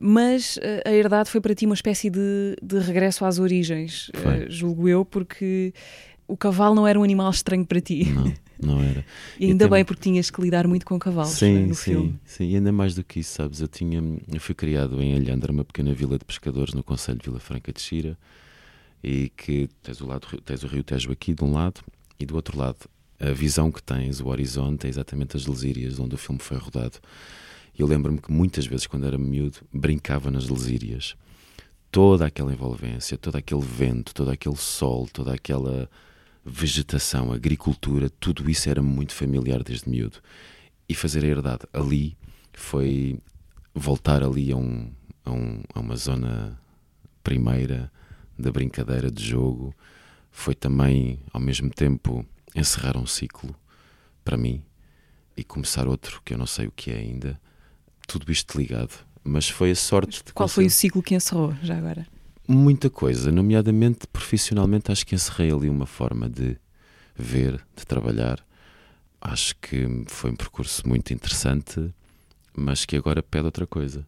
mas 0.00 0.58
eh, 0.62 0.82
a 0.86 0.92
herdade 0.92 1.28
foi 1.28 1.40
para 1.40 1.54
ti 1.54 1.66
uma 1.66 1.74
espécie 1.74 2.08
de, 2.08 2.56
de 2.62 2.78
regresso 2.78 3.24
às 3.24 3.38
origens, 3.38 4.08
uh, 4.08 4.48
julgo 4.48 4.88
eu, 4.88 5.04
porque 5.04 5.74
o 6.32 6.36
cavalo 6.36 6.74
não 6.74 6.86
era 6.86 6.98
um 6.98 7.02
animal 7.02 7.30
estranho 7.30 7.64
para 7.66 7.80
ti. 7.80 8.04
Não, 8.04 8.34
não 8.76 8.82
era. 8.82 9.04
e 9.38 9.46
ainda 9.46 9.68
bem, 9.68 9.84
porque 9.84 10.02
tinhas 10.02 10.30
que 10.30 10.40
lidar 10.40 10.66
muito 10.66 10.86
com 10.86 10.98
cavalos 10.98 11.32
sim, 11.32 11.54
né, 11.54 11.66
no 11.66 11.74
sim, 11.74 11.90
filme. 11.90 12.20
Sim, 12.24 12.50
e 12.50 12.56
ainda 12.56 12.72
mais 12.72 12.94
do 12.94 13.04
que 13.04 13.20
isso, 13.20 13.34
sabes? 13.34 13.60
Eu, 13.60 13.68
tinha, 13.68 14.02
eu 14.32 14.40
fui 14.40 14.54
criado 14.54 15.02
em 15.02 15.14
Alhandra, 15.14 15.52
uma 15.52 15.64
pequena 15.64 15.92
vila 15.92 16.18
de 16.18 16.24
pescadores 16.24 16.72
no 16.72 16.82
Conselho 16.82 17.18
de 17.18 17.24
Vila 17.24 17.38
Franca 17.38 17.72
de 17.72 17.80
Xira, 17.80 18.16
e 19.04 19.30
que 19.36 19.68
tens 19.82 20.00
o, 20.00 20.06
lado, 20.06 20.26
tens 20.44 20.62
o 20.62 20.66
Rio 20.66 20.82
Tejo 20.82 21.12
aqui 21.12 21.34
de 21.34 21.44
um 21.44 21.52
lado, 21.52 21.80
e 22.18 22.24
do 22.24 22.34
outro 22.34 22.58
lado 22.58 22.78
a 23.20 23.30
visão 23.30 23.70
que 23.70 23.82
tens, 23.82 24.20
o 24.20 24.28
horizonte, 24.28 24.86
é 24.86 24.90
exatamente 24.90 25.36
as 25.36 25.46
Lesírias, 25.46 25.98
onde 26.00 26.14
o 26.14 26.18
filme 26.18 26.40
foi 26.40 26.56
rodado. 26.56 26.98
Eu 27.78 27.86
lembro-me 27.86 28.20
que 28.20 28.32
muitas 28.32 28.66
vezes, 28.66 28.86
quando 28.86 29.06
era 29.06 29.16
miúdo, 29.16 29.58
brincava 29.72 30.30
nas 30.30 30.48
lesírias. 30.48 31.14
Toda 31.90 32.26
aquela 32.26 32.52
envolvência, 32.52 33.16
todo 33.16 33.36
aquele 33.36 33.62
vento, 33.62 34.14
todo 34.14 34.30
aquele 34.30 34.56
sol, 34.56 35.08
toda 35.10 35.32
aquela 35.32 35.88
vegetação, 36.44 37.32
agricultura, 37.32 38.10
tudo 38.10 38.48
isso 38.50 38.68
era 38.68 38.82
muito 38.82 39.14
familiar 39.14 39.62
desde 39.62 39.88
miúdo. 39.88 40.18
E 40.88 40.94
fazer 40.94 41.24
a 41.24 41.28
herdade 41.28 41.64
ali 41.72 42.16
foi 42.52 43.18
voltar 43.74 44.22
ali 44.22 44.52
a, 44.52 44.56
um, 44.56 44.92
a, 45.24 45.30
um, 45.30 45.62
a 45.74 45.80
uma 45.80 45.96
zona 45.96 46.60
primeira 47.22 47.90
da 48.38 48.50
brincadeira 48.50 49.10
de 49.10 49.24
jogo. 49.24 49.74
Foi 50.30 50.54
também, 50.54 51.20
ao 51.32 51.40
mesmo 51.40 51.70
tempo, 51.70 52.26
encerrar 52.54 52.96
um 52.96 53.06
ciclo 53.06 53.54
para 54.24 54.36
mim 54.36 54.62
e 55.36 55.44
começar 55.44 55.86
outro 55.86 56.20
que 56.24 56.34
eu 56.34 56.38
não 56.38 56.46
sei 56.46 56.66
o 56.66 56.72
que 56.72 56.90
é 56.90 56.96
ainda 56.96 57.40
tudo 58.06 58.30
isto 58.30 58.58
ligado. 58.58 58.92
Mas 59.24 59.48
foi 59.48 59.70
a 59.70 59.76
sorte 59.76 60.22
de 60.24 60.32
Qual 60.32 60.48
foi 60.48 60.66
o 60.66 60.70
ciclo 60.70 61.02
que 61.02 61.14
encerrou, 61.14 61.54
já 61.62 61.78
agora? 61.78 62.06
Muita 62.46 62.90
coisa, 62.90 63.30
nomeadamente 63.30 64.06
profissionalmente, 64.08 64.90
acho 64.90 65.06
que 65.06 65.14
encerrei 65.14 65.52
ali 65.52 65.68
uma 65.68 65.86
forma 65.86 66.28
de 66.28 66.56
ver, 67.14 67.64
de 67.76 67.86
trabalhar. 67.86 68.44
Acho 69.20 69.54
que 69.56 69.86
foi 70.08 70.32
um 70.32 70.36
percurso 70.36 70.86
muito 70.88 71.14
interessante, 71.14 71.94
mas 72.52 72.84
que 72.84 72.96
agora 72.96 73.22
pede 73.22 73.44
outra 73.44 73.66
coisa. 73.66 74.04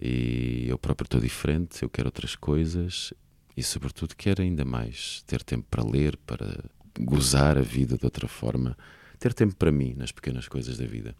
E 0.00 0.66
eu 0.68 0.78
próprio 0.78 1.06
estou 1.06 1.20
diferente, 1.20 1.82
eu 1.82 1.90
quero 1.90 2.06
outras 2.06 2.36
coisas 2.36 3.12
e, 3.56 3.62
sobretudo, 3.64 4.14
quero 4.14 4.40
ainda 4.40 4.64
mais 4.64 5.24
ter 5.26 5.42
tempo 5.42 5.66
para 5.68 5.82
ler, 5.82 6.16
para 6.18 6.64
gozar 7.00 7.58
a 7.58 7.62
vida 7.62 7.98
de 7.98 8.04
outra 8.04 8.28
forma, 8.28 8.78
ter 9.18 9.34
tempo 9.34 9.56
para 9.56 9.72
mim 9.72 9.94
nas 9.96 10.12
pequenas 10.12 10.46
coisas 10.46 10.78
da 10.78 10.86
vida. 10.86 11.12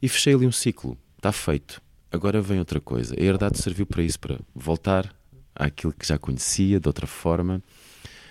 E 0.00 0.08
fechei 0.08 0.34
ali 0.34 0.46
um 0.46 0.52
ciclo. 0.52 0.96
Está 1.18 1.32
feito. 1.32 1.82
Agora 2.10 2.40
vem 2.40 2.58
outra 2.58 2.80
coisa. 2.80 3.14
A 3.14 3.22
herdade 3.22 3.58
serviu 3.58 3.84
para 3.84 4.02
isso, 4.02 4.18
para 4.18 4.38
voltar 4.54 5.14
àquilo 5.54 5.92
que 5.92 6.06
já 6.06 6.18
conhecia 6.18 6.80
de 6.80 6.88
outra 6.88 7.06
forma. 7.06 7.62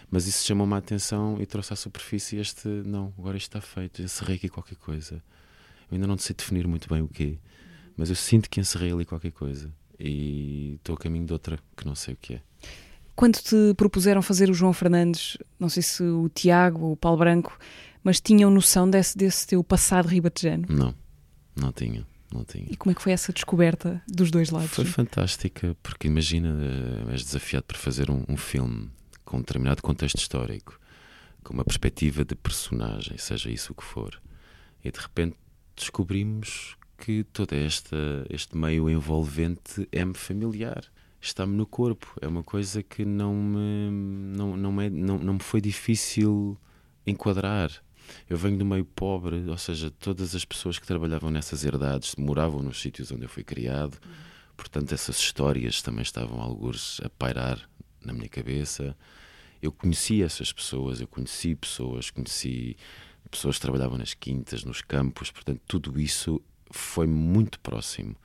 Mas 0.10 0.28
isso 0.28 0.46
chamou-me 0.46 0.74
a 0.74 0.78
atenção 0.78 1.38
e 1.42 1.46
trouxe 1.46 1.74
à 1.74 1.76
superfície 1.76 2.38
este. 2.38 2.68
Não, 2.68 3.14
agora 3.18 3.36
isto 3.38 3.56
está 3.56 3.62
feito. 3.62 4.02
Encerrei 4.02 4.36
aqui 4.36 4.50
qualquer 4.50 4.76
coisa. 4.76 5.16
Eu 5.90 5.96
ainda 5.96 6.08
não 6.08 6.18
sei 6.18 6.36
definir 6.36 6.68
muito 6.68 6.88
bem 6.88 7.02
o 7.02 7.08
quê, 7.08 7.38
mas 7.98 8.10
eu 8.10 8.16
sinto 8.16 8.50
que 8.50 8.60
encerrei 8.60 8.92
ali 8.92 9.06
qualquer 9.06 9.32
coisa. 9.32 9.72
E 10.00 10.76
estou 10.76 10.96
a 10.96 10.98
caminho 10.98 11.26
de 11.26 11.34
outra 11.34 11.58
que 11.76 11.86
não 11.86 11.96
sei 11.96 12.14
o 12.14 12.18
que 12.20 12.36
é. 12.36 12.42
Quando 13.16 13.38
te 13.38 13.74
propuseram 13.78 14.22
fazer 14.22 14.50
o 14.50 14.54
João 14.54 14.74
Fernandes, 14.74 15.38
não 15.60 15.70
sei 15.70 15.84
se 15.84 16.04
o 16.04 16.30
Tiago 16.30 16.86
ou 16.86 16.92
o 16.94 16.98
Paulo 16.98 17.20
Branco, 17.20 17.58
mas 18.04 18.20
tinham 18.20 18.50
noção 18.50 18.90
desse, 18.90 19.18
desse 19.18 19.48
teu 19.48 19.64
passado 19.64 20.08
ribatejano? 20.08 20.66
Não. 20.68 20.96
Não 21.56 21.72
tinha, 21.72 22.06
não 22.34 22.44
tinha. 22.44 22.68
E 22.70 22.76
como 22.76 22.92
é 22.92 22.96
que 22.96 23.02
foi 23.02 23.12
essa 23.12 23.32
descoberta 23.32 24.02
dos 24.08 24.32
dois 24.32 24.50
lados? 24.50 24.72
Foi 24.72 24.86
fantástica, 24.86 25.76
porque 25.84 26.08
imagina, 26.08 26.58
eh, 27.08 27.12
és 27.12 27.24
desafiado 27.24 27.66
para 27.66 27.78
fazer 27.78 28.10
um, 28.10 28.24
um 28.28 28.38
filme 28.38 28.90
com 29.24 29.38
um 29.38 29.40
determinado 29.40 29.82
contexto 29.82 30.18
histórico, 30.18 30.80
com 31.44 31.54
uma 31.54 31.66
perspectiva 31.66 32.24
de 32.26 32.36
personagem, 32.36 33.18
seja 33.18 33.50
isso 33.50 33.74
o 33.74 33.76
que 33.76 33.84
for, 33.84 34.22
e 34.84 34.92
de 34.92 35.00
repente 35.00 35.36
descobrimos 35.76 36.78
que 36.98 37.24
todo 37.26 37.54
esta, 37.54 37.98
este 38.30 38.56
meio 38.56 38.90
envolvente 38.90 39.88
é-me 39.92 40.14
familiar, 40.14 40.84
está-me 41.20 41.56
no 41.56 41.66
corpo, 41.66 42.14
é 42.22 42.28
uma 42.28 42.44
coisa 42.44 42.82
que 42.82 43.04
não 43.04 43.34
me, 43.34 43.90
não, 44.38 44.56
não, 44.56 44.82
é, 44.82 44.90
não, 44.90 45.18
não 45.18 45.34
me 45.34 45.44
foi 45.44 45.60
difícil 45.62 46.58
enquadrar. 47.06 47.72
Eu 48.30 48.38
venho 48.38 48.58
do 48.58 48.66
meio 48.66 48.86
pobre, 48.86 49.48
ou 49.48 49.58
seja, 49.58 49.92
todas 49.92 50.36
as 50.36 50.46
pessoas 50.46 50.80
que 50.80 50.88
trabalhavam 50.88 51.30
nessas 51.30 51.64
herdades 51.64 52.16
moravam 52.16 52.62
nos 52.62 52.82
sítios 52.82 53.12
onde 53.12 53.24
eu 53.24 53.30
fui 53.30 53.44
criado, 53.44 53.98
portanto, 54.56 54.94
essas 54.94 55.18
histórias 55.18 55.82
também 55.82 56.02
estavam 56.02 56.42
alguns 56.42 57.00
a 57.04 57.10
pairar 57.10 57.70
na 58.04 58.14
minha 58.14 58.30
cabeça. 58.30 58.96
Eu 59.62 59.72
conheci 59.72 60.22
essas 60.22 60.52
pessoas, 60.52 61.00
eu 61.02 61.08
conheci 61.08 61.56
pessoas, 61.56 62.10
conheci 62.10 62.76
pessoas 63.30 63.56
que 63.56 63.62
trabalhavam 63.62 63.98
nas 63.98 64.14
quintas, 64.14 64.64
nos 64.64 64.82
campos, 64.82 65.32
portanto, 65.32 65.62
tudo 65.68 66.00
isso 66.00 66.42
foi 66.70 67.08
muito 67.08 67.60
próximo. 67.60 68.16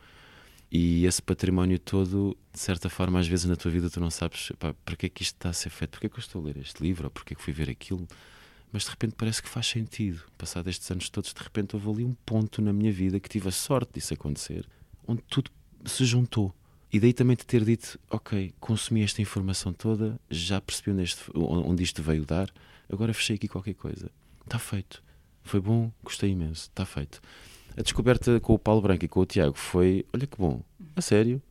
E 0.71 1.07
esse 1.07 1.23
património 1.23 1.79
todo, 1.79 2.37
de 2.53 2.59
certa 2.59 2.91
forma, 2.91 3.19
às 3.19 3.27
vezes 3.27 3.47
na 3.47 3.57
tua 3.57 3.71
vida 3.71 3.89
tu 3.89 4.01
não 4.01 4.11
sabes 4.11 4.53
para 4.59 4.97
que 4.97 5.07
é 5.07 5.09
que 5.09 5.23
isto 5.23 5.37
está 5.37 5.49
a 5.49 5.53
ser 5.53 5.71
feito, 5.71 5.93
porque 5.93 6.07
é 6.07 6.11
que 6.11 6.17
eu 6.17 6.21
estou 6.21 6.43
a 6.43 6.45
ler 6.45 6.59
este 6.59 6.83
livro, 6.83 7.05
ou 7.05 7.11
porque 7.11 7.33
é 7.33 7.37
que 7.37 7.43
fui 7.43 7.55
ver 7.55 7.71
aquilo 7.71 8.07
mas 8.73 8.85
de 8.85 8.91
repente 8.91 9.15
parece 9.17 9.43
que 9.43 9.49
faz 9.49 9.67
sentido. 9.67 10.23
Passados 10.37 10.71
estes 10.71 10.91
anos 10.91 11.09
todos, 11.09 11.33
de 11.33 11.43
repente 11.43 11.75
houve 11.75 11.89
ali 11.91 12.05
um 12.05 12.15
ponto 12.27 12.61
na 12.61 12.73
minha 12.73 12.93
vida 12.93 13.19
que 13.19 13.29
tive 13.29 13.49
a 13.49 13.53
sorte 13.53 13.95
disso 13.95 14.15
acontecer, 14.15 14.67
onde 15.07 15.23
tudo 15.23 15.51
se 15.85 16.05
juntou. 16.05 16.55
E 16.93 16.99
daí 16.99 17.13
também 17.13 17.37
de 17.37 17.45
ter 17.45 17.65
dito: 17.65 17.99
Ok, 18.11 18.55
consumi 18.61 19.03
esta 19.03 19.21
informação 19.21 19.73
toda, 19.73 20.19
já 20.31 20.61
percebi 20.61 20.91
onde, 20.91 21.03
este, 21.03 21.23
onde 21.35 21.83
isto 21.83 22.03
veio 22.03 22.25
dar, 22.25 22.51
agora 22.91 23.13
fechei 23.13 23.37
aqui 23.37 23.49
qualquer 23.49 23.75
coisa. 23.75 24.11
Está 24.45 24.59
feito. 24.59 25.03
Foi 25.43 25.61
bom, 25.61 25.91
gostei 26.03 26.31
imenso, 26.31 26.63
está 26.63 26.85
feito. 26.85 27.21
A 27.77 27.83
descoberta 27.83 28.41
com 28.41 28.55
o 28.55 28.59
Paulo 28.59 28.83
Branco 28.83 29.05
e 29.05 29.09
com 29.09 29.21
o 29.21 29.27
Tiago 29.27 29.57
foi: 29.57 30.05
olha 30.13 30.27
que 30.27 30.37
bom, 30.37 30.63
a 30.97 31.01
sério. 31.01 31.43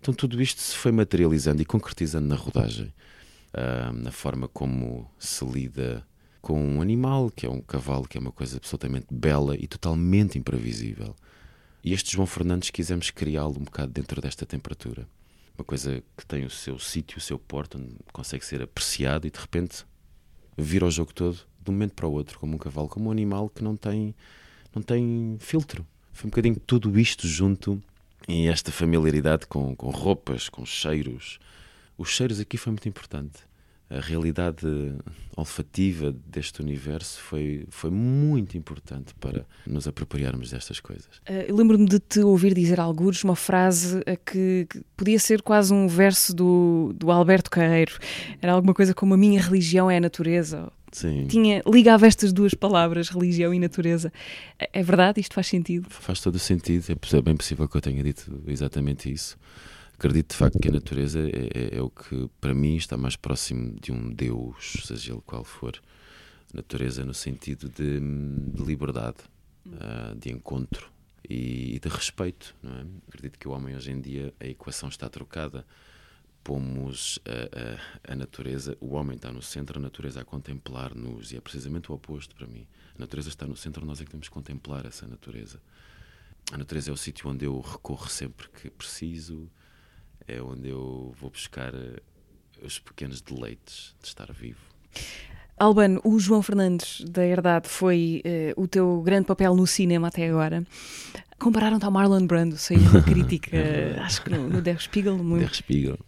Então 0.00 0.12
tudo 0.12 0.40
isto 0.40 0.60
se 0.60 0.76
foi 0.76 0.92
materializando 0.92 1.60
e 1.60 1.64
concretizando 1.64 2.28
na 2.28 2.36
rodagem, 2.36 2.92
na 3.94 4.12
forma 4.12 4.46
como 4.46 5.10
se 5.18 5.44
lida 5.44 6.06
com 6.46 6.62
um 6.62 6.80
animal, 6.80 7.28
que 7.28 7.44
é 7.44 7.50
um 7.50 7.60
cavalo, 7.60 8.06
que 8.06 8.16
é 8.16 8.20
uma 8.20 8.30
coisa 8.30 8.58
absolutamente 8.58 9.06
bela 9.10 9.56
e 9.56 9.66
totalmente 9.66 10.38
imprevisível. 10.38 11.12
E 11.82 11.92
este 11.92 12.12
João 12.12 12.24
Fernandes 12.24 12.70
quisemos 12.70 13.10
criá-lo 13.10 13.56
um 13.58 13.64
bocado 13.64 13.90
dentro 13.90 14.20
desta 14.20 14.46
temperatura. 14.46 15.08
Uma 15.58 15.64
coisa 15.64 16.00
que 16.16 16.24
tem 16.24 16.44
o 16.44 16.50
seu 16.50 16.78
sítio, 16.78 17.18
o 17.18 17.20
seu 17.20 17.36
porto, 17.36 17.78
onde 17.78 17.96
consegue 18.12 18.46
ser 18.46 18.62
apreciado 18.62 19.26
e 19.26 19.30
de 19.32 19.40
repente 19.40 19.84
vira 20.56 20.86
o 20.86 20.90
jogo 20.90 21.12
todo 21.12 21.34
de 21.34 21.68
um 21.68 21.72
momento 21.72 21.94
para 21.94 22.06
o 22.06 22.12
outro, 22.12 22.38
como 22.38 22.54
um 22.54 22.58
cavalo, 22.58 22.88
como 22.88 23.08
um 23.08 23.10
animal 23.10 23.48
que 23.48 23.64
não 23.64 23.76
tem, 23.76 24.14
não 24.72 24.82
tem 24.82 25.36
filtro. 25.40 25.84
Foi 26.12 26.28
um 26.28 26.30
bocadinho 26.30 26.60
tudo 26.64 26.96
isto 26.96 27.26
junto 27.26 27.82
e 28.28 28.46
esta 28.46 28.70
familiaridade 28.70 29.48
com, 29.48 29.74
com 29.74 29.90
roupas, 29.90 30.48
com 30.48 30.64
cheiros. 30.64 31.40
Os 31.98 32.10
cheiros 32.10 32.38
aqui 32.38 32.56
foi 32.56 32.70
muito 32.70 32.88
importante 32.88 33.44
a 33.88 34.00
realidade 34.00 34.66
olfativa 35.36 36.14
deste 36.26 36.60
universo 36.60 37.20
foi, 37.20 37.66
foi 37.68 37.90
muito 37.90 38.56
importante 38.56 39.14
para 39.14 39.46
nos 39.66 39.86
apropriarmos 39.86 40.50
destas 40.50 40.80
coisas. 40.80 41.18
Uh, 41.28 41.54
Lembro-me 41.54 41.86
de 41.86 42.00
te 42.00 42.20
ouvir 42.20 42.52
dizer 42.52 42.80
alguns 42.80 43.22
uma 43.22 43.36
frase 43.36 43.98
uh, 43.98 44.18
que, 44.24 44.66
que, 44.68 44.82
podia 44.96 45.18
ser 45.18 45.42
quase 45.42 45.72
um 45.72 45.86
verso 45.86 46.34
do, 46.34 46.92
do 46.96 47.10
Alberto 47.12 47.50
Carreiro. 47.50 47.96
Era 48.42 48.52
alguma 48.52 48.74
coisa 48.74 48.92
como 48.92 49.14
a 49.14 49.16
minha 49.16 49.40
religião 49.40 49.90
é 49.90 49.98
a 49.98 50.00
natureza. 50.00 50.72
Sim. 50.90 51.26
Tinha, 51.26 51.62
ligava 51.66 52.06
estas 52.06 52.32
duas 52.32 52.54
palavras, 52.54 53.08
religião 53.08 53.54
e 53.54 53.58
natureza. 53.58 54.12
É, 54.58 54.80
é 54.80 54.82
verdade? 54.82 55.20
Isto 55.20 55.34
faz 55.34 55.46
sentido? 55.46 55.88
Faz 55.90 56.20
todo 56.20 56.36
o 56.36 56.40
sentido. 56.40 56.84
É 56.90 57.22
bem 57.22 57.36
possível 57.36 57.68
que 57.68 57.76
eu 57.76 57.80
tenha 57.80 58.02
dito 58.02 58.42
exatamente 58.48 59.12
isso 59.12 59.36
acredito 59.98 60.30
de 60.32 60.36
facto 60.36 60.58
que 60.58 60.68
a 60.68 60.72
natureza 60.72 61.20
é, 61.20 61.74
é, 61.74 61.76
é, 61.78 61.82
o 61.82 61.90
que 61.90 62.28
para 62.40 62.54
mim 62.54 62.76
está 62.76 62.96
mais 62.96 63.16
próximo 63.16 63.74
de 63.80 63.90
um 63.92 64.12
Deus, 64.12 64.82
seja 64.84 65.12
ele 65.12 65.22
qual 65.24 65.44
for. 65.44 65.80
Natureza 66.52 67.04
no 67.04 67.14
sentido 67.14 67.68
de, 67.68 67.98
de 67.98 68.62
liberdade, 68.62 69.18
uh, 69.66 70.14
de 70.14 70.30
encontro 70.30 70.90
e, 71.28 71.76
e 71.76 71.80
de 71.80 71.88
respeito. 71.88 72.54
É? 72.62 72.86
Acredito 73.08 73.38
que 73.38 73.48
o 73.48 73.52
homem 73.52 73.74
hoje 73.74 73.90
em 73.90 74.00
dia 74.00 74.32
a 74.38 74.46
equação 74.46 74.88
está 74.88 75.08
trocada. 75.08 75.66
Pomos 76.44 77.18
a, 77.24 78.10
a, 78.10 78.12
a 78.12 78.16
natureza, 78.16 78.76
o 78.80 78.94
homem 78.94 79.16
está 79.16 79.32
no 79.32 79.42
centro, 79.42 79.80
a 79.80 79.82
natureza 79.82 80.20
a 80.20 80.24
contemplar-nos, 80.24 81.32
e 81.32 81.36
é 81.36 81.40
precisamente 81.40 81.90
o 81.90 81.94
oposto 81.94 82.36
para 82.36 82.46
mim. 82.46 82.68
A 82.94 83.00
natureza 83.00 83.28
está 83.28 83.46
no 83.46 83.56
centro, 83.56 83.84
nós 83.84 84.00
é 84.00 84.04
que 84.04 84.10
temos 84.12 84.28
que 84.28 84.34
contemplar 84.34 84.86
essa 84.86 85.08
natureza. 85.08 85.60
A 86.52 86.56
natureza 86.56 86.90
é 86.90 86.92
o 86.92 86.96
sítio 86.96 87.28
onde 87.28 87.44
eu 87.44 87.58
recorro 87.58 88.08
sempre 88.08 88.48
que 88.50 88.70
preciso, 88.70 89.50
é 90.28 90.40
onde 90.42 90.68
eu 90.68 91.14
vou 91.20 91.30
buscar 91.30 91.74
eh, 91.74 92.00
os 92.62 92.78
pequenos 92.78 93.20
deleites 93.20 93.94
de 94.00 94.08
estar 94.08 94.32
vivo. 94.32 94.60
Albano, 95.58 96.00
o 96.04 96.18
João 96.18 96.42
Fernandes 96.42 97.02
da 97.08 97.24
Herdade 97.24 97.68
foi 97.68 98.22
uh, 98.56 98.62
o 98.62 98.68
teu 98.68 99.00
grande 99.00 99.26
papel 99.26 99.56
no 99.56 99.66
cinema 99.66 100.08
até 100.08 100.28
agora. 100.28 100.66
Compararam-te 101.38 101.84
ao 101.84 101.90
Marlon 101.90 102.26
Brando, 102.26 102.58
saiu 102.58 102.80
uma 102.80 103.00
crítica, 103.02 103.56
acho 104.02 104.22
que 104.22 104.30
no, 104.30 104.48
no 104.48 104.60
Der 104.60 104.80
Spiegel. 104.80 105.16
Muito... 105.16 105.40
Der 105.40 105.54
Spiegel. 105.54 105.98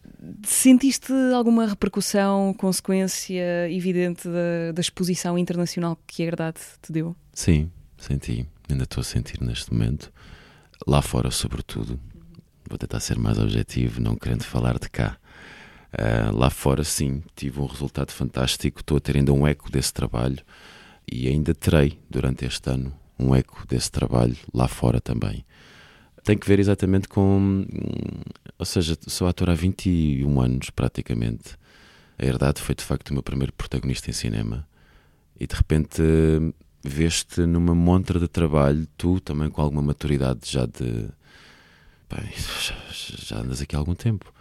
Sentiste 0.45 1.13
alguma 1.35 1.67
repercussão, 1.67 2.53
consequência 2.55 3.71
evidente 3.71 4.29
da, 4.29 4.73
da 4.75 4.81
exposição 4.81 5.39
internacional 5.39 5.99
que 6.07 6.23
a 6.23 6.27
Herdade 6.27 6.61
te 6.83 6.93
deu? 6.93 7.17
Sim, 7.33 7.71
senti. 7.97 8.47
Ainda 8.69 8.85
estou 8.85 9.01
a 9.01 9.05
sentir 9.05 9.41
neste 9.43 9.73
momento. 9.73 10.13
Lá 10.87 11.01
fora, 11.01 11.31
sobretudo. 11.31 11.99
Vou 12.69 12.79
tentar 12.79 13.01
ser 13.01 13.19
mais 13.19 13.39
objetivo, 13.39 14.01
não 14.01 14.15
querendo 14.15 14.45
falar 14.45 14.79
de 14.79 14.89
cá. 14.91 15.17
Uh, 15.93 16.37
lá 16.37 16.51
fora, 16.51 16.85
sim, 16.85 17.23
tive 17.35 17.61
um 17.61 17.67
resultado 17.67 18.11
fantástico. 18.11 18.81
Estou 18.81 18.99
a 18.99 19.01
ter 19.01 19.17
ainda 19.17 19.33
um 19.33 19.47
eco 19.47 19.71
desse 19.71 19.93
trabalho 19.93 20.39
e 21.11 21.29
ainda 21.29 21.55
terei 21.55 21.99
durante 22.11 22.45
este 22.45 22.69
ano 22.69 22.93
um 23.19 23.35
eco 23.35 23.67
desse 23.67 23.91
trabalho 23.91 24.37
lá 24.53 24.69
fora 24.69 25.01
também. 25.01 25.45
Tem 26.23 26.37
que 26.37 26.47
ver 26.47 26.59
exatamente 26.59 27.09
com. 27.09 27.65
Ou 28.59 28.67
seja, 28.67 28.97
sou 29.07 29.27
ator 29.27 29.51
há 29.51 29.55
21 29.55 30.41
anos 30.41 30.71
praticamente. 30.71 31.57
A 32.19 32.25
Herdade 32.25 32.61
foi 32.61 32.75
de 32.75 32.85
facto 32.85 33.11
o 33.11 33.15
meu 33.15 33.23
primeiro 33.23 33.53
protagonista 33.53 34.11
em 34.11 34.13
cinema 34.13 34.67
e 35.39 35.47
de 35.47 35.55
repente 35.55 36.03
veste 36.83 37.43
numa 37.47 37.75
montra 37.75 38.19
de 38.19 38.29
trabalho, 38.29 38.87
tu 38.97 39.21
também 39.21 39.51
com 39.51 39.63
alguma 39.63 39.83
maturidade 39.83 40.41
já 40.45 40.67
de. 40.67 41.09
Bem, 42.11 42.33
já, 43.29 43.39
andas 43.39 43.61
aqui 43.61 43.77
há 43.77 43.79
algum 43.79 43.95
tempo 43.95 44.33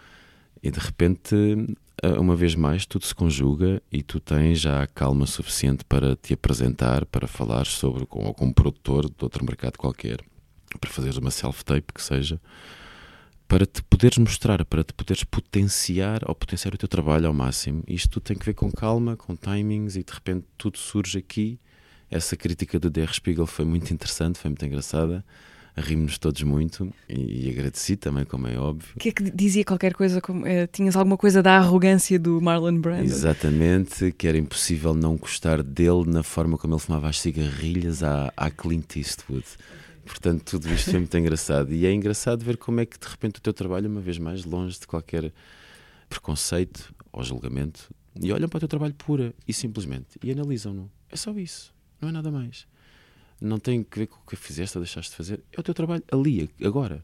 e 0.62 0.70
de 0.70 0.78
repente, 0.78 1.36
eh, 2.02 2.18
uma 2.18 2.34
vez 2.34 2.54
mais, 2.54 2.86
tudo 2.86 3.04
se 3.04 3.14
conjuga 3.14 3.82
e 3.92 4.02
tu 4.02 4.18
tens 4.18 4.58
já 4.58 4.82
a 4.82 4.86
calma 4.86 5.26
suficiente 5.26 5.84
para 5.84 6.16
te 6.16 6.32
apresentar, 6.32 7.04
para 7.04 7.28
falar 7.28 7.66
sobre, 7.66 8.06
ou 8.08 8.32
como 8.34 8.54
produtor 8.54 9.06
de 9.06 9.14
outro 9.20 9.44
mercado 9.44 9.76
qualquer, 9.76 10.18
para 10.80 10.90
fazeres 10.90 11.18
uma 11.18 11.30
self-tape 11.30 11.92
que 11.92 12.02
seja, 12.02 12.40
para 13.46 13.66
te 13.66 13.82
poderes 13.82 14.16
mostrar, 14.16 14.64
para 14.64 14.82
te 14.82 14.94
poderes 14.94 15.22
potenciar 15.24 16.22
ou 16.26 16.34
potenciar 16.34 16.74
o 16.74 16.78
teu 16.78 16.88
trabalho 16.88 17.26
ao 17.26 17.34
máximo. 17.34 17.84
Isto 17.86 18.18
tem 18.18 18.36
que 18.36 18.46
ver 18.46 18.54
com 18.54 18.72
calma, 18.72 19.14
com 19.14 19.36
timings 19.36 19.94
e 19.94 20.02
de 20.02 20.12
repente 20.12 20.46
tudo 20.56 20.78
surge 20.78 21.18
aqui. 21.18 21.60
Essa 22.10 22.34
crítica 22.34 22.78
do 22.78 22.88
DR 22.90 23.12
Spiegel 23.12 23.46
foi 23.46 23.66
muito 23.66 23.92
interessante, 23.92 24.38
foi 24.38 24.50
muito 24.50 24.64
engraçada 24.64 25.22
rimos 25.80 26.18
todos 26.18 26.42
muito 26.42 26.92
e, 27.08 27.46
e, 27.46 27.50
agradeci 27.50 27.96
também, 27.96 28.24
como 28.24 28.46
é 28.46 28.58
óbvio. 28.58 28.88
O 28.96 28.98
que 28.98 29.08
é 29.08 29.12
que 29.12 29.30
dizia 29.30 29.64
qualquer 29.64 29.94
coisa? 29.94 30.20
Como, 30.20 30.46
eh, 30.46 30.66
tinhas 30.66 30.96
alguma 30.96 31.16
coisa 31.16 31.42
da 31.42 31.56
arrogância 31.56 32.18
do 32.18 32.40
Marlon 32.40 32.78
Brando? 32.78 33.04
Exatamente, 33.04 34.12
que 34.12 34.26
era 34.26 34.36
impossível 34.38 34.94
não 34.94 35.16
gostar 35.16 35.62
dele 35.62 36.04
na 36.06 36.22
forma 36.22 36.56
como 36.58 36.74
ele 36.74 36.80
fumava 36.80 37.08
as 37.08 37.20
cigarrilhas 37.20 38.02
à, 38.02 38.32
à 38.36 38.50
Clint 38.50 38.96
Eastwood. 38.96 39.46
Portanto, 40.04 40.42
tudo 40.44 40.72
isto 40.72 40.90
foi 40.90 41.00
muito 41.00 41.16
engraçado. 41.18 41.72
E 41.72 41.86
é 41.86 41.92
engraçado 41.92 42.44
ver 42.44 42.56
como 42.56 42.80
é 42.80 42.86
que 42.86 42.98
de 42.98 43.06
repente 43.06 43.38
o 43.38 43.42
teu 43.42 43.52
trabalho, 43.52 43.88
uma 43.88 44.00
vez 44.00 44.18
mais, 44.18 44.44
longe 44.44 44.80
de 44.80 44.86
qualquer 44.86 45.32
preconceito 46.08 46.94
ou 47.12 47.22
julgamento, 47.22 47.90
e 48.20 48.32
olham 48.32 48.48
para 48.48 48.56
o 48.56 48.60
teu 48.60 48.68
trabalho 48.68 48.94
pura 48.94 49.34
e 49.46 49.52
simplesmente 49.52 50.18
e 50.22 50.30
analisam-no. 50.30 50.90
É 51.10 51.16
só 51.16 51.32
isso, 51.32 51.74
não 52.00 52.08
é 52.08 52.12
nada 52.12 52.30
mais 52.30 52.66
não 53.40 53.58
tem 53.58 53.82
que 53.82 54.00
ver 54.00 54.06
com 54.06 54.16
o 54.16 54.26
que 54.26 54.36
fizeste 54.36 54.76
ou 54.76 54.84
deixaste 54.84 55.10
de 55.10 55.16
fazer. 55.16 55.42
É 55.52 55.60
o 55.60 55.62
teu 55.62 55.74
trabalho 55.74 56.02
ali, 56.10 56.50
agora. 56.62 57.02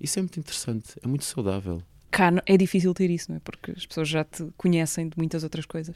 Isso 0.00 0.18
é 0.18 0.22
muito 0.22 0.38
interessante, 0.38 0.94
é 1.02 1.08
muito 1.08 1.24
saudável. 1.24 1.82
Cá 2.10 2.30
é 2.46 2.56
difícil 2.56 2.94
ter 2.94 3.10
isso, 3.10 3.30
não 3.30 3.36
é? 3.36 3.40
Porque 3.40 3.72
as 3.72 3.84
pessoas 3.84 4.08
já 4.08 4.24
te 4.24 4.46
conhecem 4.56 5.08
de 5.08 5.18
muitas 5.18 5.42
outras 5.42 5.66
coisas. 5.66 5.94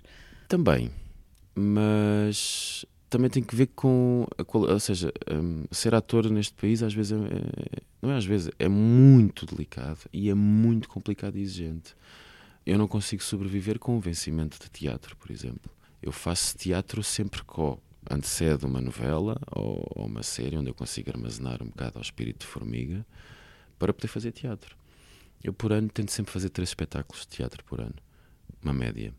Também, 0.49 0.91
mas 1.55 2.85
também 3.09 3.31
tem 3.31 3.43
que 3.43 3.55
ver 3.55 3.69
com. 3.69 4.27
A, 4.39 4.45
ou 4.59 4.81
seja, 4.81 5.13
um, 5.31 5.65
ser 5.71 5.95
ator 5.95 6.29
neste 6.31 6.55
país 6.55 6.83
às 6.83 6.93
vezes 6.93 7.13
é, 7.13 7.17
é, 7.17 7.83
não 8.01 8.11
é 8.11 8.17
às 8.17 8.25
vezes, 8.25 8.51
é 8.59 8.69
muito 8.69 9.47
delicado 9.47 10.01
e 10.13 10.29
é 10.31 10.35
muito 10.35 10.89
complicado 10.89 11.37
e 11.37 11.43
exigente. 11.43 11.95
Eu 12.65 12.79
não 12.79 12.89
consigo 12.89 13.23
sobreviver 13.23 13.79
com 13.79 13.97
o 13.97 14.01
vencimento 14.01 14.59
de 14.59 14.71
teatro, 14.71 15.17
por 15.17 15.31
exemplo. 15.31 15.71
Eu 16.01 16.13
faço 16.13 16.57
teatro 16.57 17.03
sempre 17.03 17.43
com 17.43 17.79
antecede 18.11 18.67
uma 18.67 18.81
novela 18.81 19.41
ou, 19.51 19.93
ou, 19.95 20.07
uma 20.07 20.23
série 20.23 20.57
onde 20.57 20.71
eu 20.71 20.75
consigo 20.75 21.11
armazenar 21.11 21.63
um 21.63 21.67
bocado 21.67 21.99
ao 21.99 22.03
espírito 22.03 22.41
de 22.41 22.47
formiga 22.47 23.07
para 23.79 23.93
poder 23.93 24.09
fazer 24.09 24.33
teatro. 24.33 24.77
Eu, 25.43 25.53
por 25.53 25.73
ano, 25.73 25.89
tento 25.89 26.13
sempre 26.13 26.33
fazer 26.33 26.51
três 26.51 26.71
espetáculos 26.71 27.23
de 27.23 27.29
teatro 27.29 27.65
por 27.65 27.81
ano, 27.81 27.95
uma 28.63 28.73
média. 28.73 29.13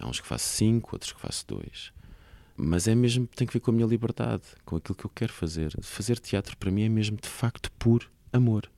Há 0.00 0.08
uns 0.08 0.20
que 0.20 0.26
faço 0.26 0.46
cinco, 0.46 0.90
outros 0.94 1.12
que 1.12 1.20
faço 1.20 1.46
dois. 1.46 1.92
Mas 2.56 2.88
é 2.88 2.94
mesmo, 2.94 3.26
tem 3.26 3.46
que 3.46 3.52
ver 3.52 3.60
com 3.60 3.70
a 3.70 3.74
minha 3.74 3.86
liberdade, 3.86 4.42
com 4.64 4.76
aquilo 4.76 4.94
que 4.94 5.04
eu 5.04 5.10
quero 5.10 5.32
fazer. 5.32 5.72
Fazer 5.82 6.18
teatro 6.18 6.56
para 6.56 6.70
mim 6.70 6.82
é 6.82 6.88
mesmo 6.88 7.16
de 7.16 7.28
facto 7.28 7.70
por 7.72 8.10
amor. 8.32 8.70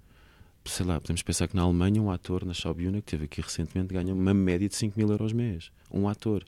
Sei 0.64 0.84
lá, 0.84 1.00
podemos 1.00 1.22
pensar 1.22 1.48
que 1.48 1.56
na 1.56 1.62
Alemanha 1.62 2.02
um 2.02 2.10
ator 2.10 2.44
na 2.44 2.52
Schaubühne, 2.52 3.00
que 3.00 3.10
teve 3.10 3.24
aqui 3.24 3.40
recentemente, 3.40 3.94
ganha 3.94 4.12
uma 4.12 4.34
média 4.34 4.68
de 4.68 4.76
5 4.76 4.98
mil 4.98 5.08
euros 5.08 5.32
mês. 5.32 5.72
Um 5.90 6.08
ator. 6.08 6.44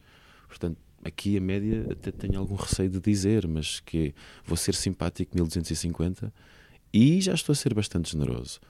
Portanto, 0.47 0.77
aqui 1.05 1.37
a 1.37 1.41
média 1.41 1.87
até 1.91 2.11
tenho 2.11 2.39
algum 2.39 2.55
receio 2.55 2.89
de 2.89 3.01
dizer, 3.01 3.47
mas 3.47 3.81
que 3.81 4.15
vou 4.45 4.57
ser 4.57 4.75
simpático 4.75 5.35
1250 5.35 6.33
e 6.93 7.21
já 7.21 7.35
estou 7.35 7.53
a 7.53 7.57
ser 7.57 7.75
bastante 7.75 8.13
generoso. 8.13 8.61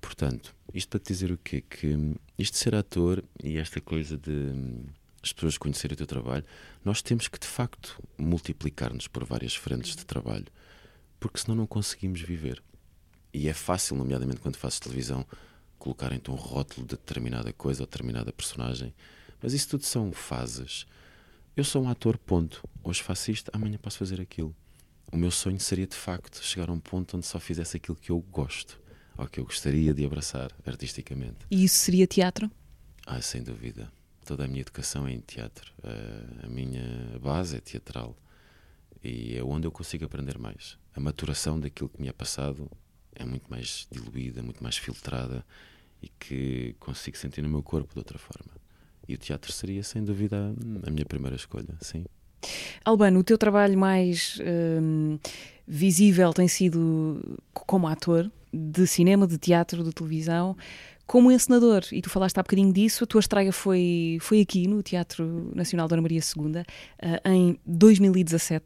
Portanto, 0.00 0.54
isto 0.74 0.88
para 0.88 1.00
te 1.00 1.12
dizer 1.12 1.30
o 1.30 1.38
quê? 1.38 1.62
Que 1.62 2.16
isto 2.38 2.54
de 2.54 2.58
ser 2.58 2.74
ator 2.74 3.22
e 3.42 3.56
esta 3.56 3.80
coisa 3.80 4.16
de 4.16 4.52
as 5.22 5.32
pessoas 5.32 5.56
conhecerem 5.56 5.94
o 5.94 5.96
teu 5.96 6.06
trabalho, 6.06 6.44
nós 6.84 7.00
temos 7.00 7.28
que 7.28 7.38
de 7.38 7.46
facto 7.46 8.02
multiplicar-nos 8.18 9.06
por 9.06 9.24
várias 9.24 9.54
frentes 9.54 9.94
de 9.94 10.04
trabalho, 10.04 10.46
porque 11.20 11.38
senão 11.38 11.54
não 11.54 11.66
conseguimos 11.66 12.20
viver. 12.20 12.60
E 13.32 13.48
é 13.48 13.54
fácil, 13.54 13.96
nomeadamente 13.96 14.40
quando 14.40 14.56
fazes 14.56 14.80
televisão, 14.80 15.24
colocarem-te 15.78 16.30
um 16.30 16.34
rótulo 16.34 16.86
de 16.86 16.96
determinada 16.96 17.52
coisa 17.52 17.84
ou 17.84 17.86
determinada 17.86 18.32
personagem, 18.32 18.92
mas 19.40 19.52
isso 19.52 19.68
tudo 19.68 19.84
são 19.84 20.10
fases 20.10 20.86
eu 21.56 21.64
sou 21.64 21.82
um 21.82 21.88
ator, 21.88 22.16
ponto. 22.16 22.66
Hoje 22.82 23.02
faço 23.02 23.30
isto, 23.30 23.50
amanhã 23.52 23.78
posso 23.78 23.98
fazer 23.98 24.20
aquilo. 24.20 24.54
O 25.12 25.16
meu 25.16 25.30
sonho 25.30 25.60
seria 25.60 25.86
de 25.86 25.96
facto 25.96 26.42
chegar 26.42 26.70
a 26.70 26.72
um 26.72 26.80
ponto 26.80 27.16
onde 27.16 27.26
só 27.26 27.38
fizesse 27.38 27.76
aquilo 27.76 27.96
que 27.96 28.10
eu 28.10 28.18
gosto, 28.20 28.80
ou 29.18 29.26
que 29.26 29.38
eu 29.38 29.44
gostaria 29.44 29.92
de 29.92 30.04
abraçar 30.04 30.50
artisticamente. 30.64 31.46
E 31.50 31.64
isso 31.64 31.76
seria 31.76 32.06
teatro? 32.06 32.50
Ah, 33.06 33.20
sem 33.20 33.42
dúvida. 33.42 33.92
Toda 34.24 34.44
a 34.44 34.48
minha 34.48 34.62
educação 34.62 35.06
é 35.06 35.12
em 35.12 35.20
teatro. 35.20 35.72
A 36.42 36.46
minha 36.46 37.18
base 37.20 37.56
é 37.56 37.60
teatral. 37.60 38.16
E 39.04 39.36
é 39.36 39.42
onde 39.42 39.66
eu 39.66 39.72
consigo 39.72 40.04
aprender 40.04 40.38
mais. 40.38 40.78
A 40.94 41.00
maturação 41.00 41.60
daquilo 41.60 41.88
que 41.90 42.00
me 42.00 42.08
é 42.08 42.12
passado 42.12 42.70
é 43.14 43.24
muito 43.24 43.50
mais 43.50 43.86
diluída, 43.90 44.42
muito 44.42 44.62
mais 44.62 44.76
filtrada 44.76 45.44
e 46.00 46.08
que 46.08 46.74
consigo 46.78 47.16
sentir 47.16 47.42
no 47.42 47.48
meu 47.48 47.62
corpo 47.62 47.92
de 47.92 47.98
outra 47.98 48.18
forma. 48.18 48.61
E 49.08 49.14
o 49.14 49.18
teatro 49.18 49.52
seria, 49.52 49.82
sem 49.82 50.02
dúvida, 50.02 50.54
a 50.86 50.90
minha 50.90 51.04
primeira 51.04 51.36
escolha, 51.36 51.74
sim. 51.80 52.04
Albano, 52.84 53.20
o 53.20 53.24
teu 53.24 53.38
trabalho 53.38 53.78
mais 53.78 54.38
hum, 54.80 55.18
visível 55.66 56.32
tem 56.32 56.48
sido 56.48 57.38
como 57.52 57.86
ator 57.86 58.30
de 58.52 58.86
cinema, 58.86 59.26
de 59.26 59.38
teatro, 59.38 59.82
de 59.82 59.92
televisão, 59.92 60.56
como 61.06 61.30
encenador. 61.30 61.82
E 61.92 62.02
tu 62.02 62.10
falaste 62.10 62.38
há 62.38 62.42
bocadinho 62.42 62.72
disso, 62.72 63.04
a 63.04 63.06
tua 63.06 63.20
estreia 63.20 63.52
foi, 63.52 64.18
foi 64.20 64.40
aqui 64.40 64.66
no 64.66 64.82
Teatro 64.82 65.50
Nacional 65.54 65.88
Dona 65.88 66.02
Maria 66.02 66.20
II, 66.20 66.60
uh, 66.60 67.28
em 67.28 67.58
2017 67.66 68.64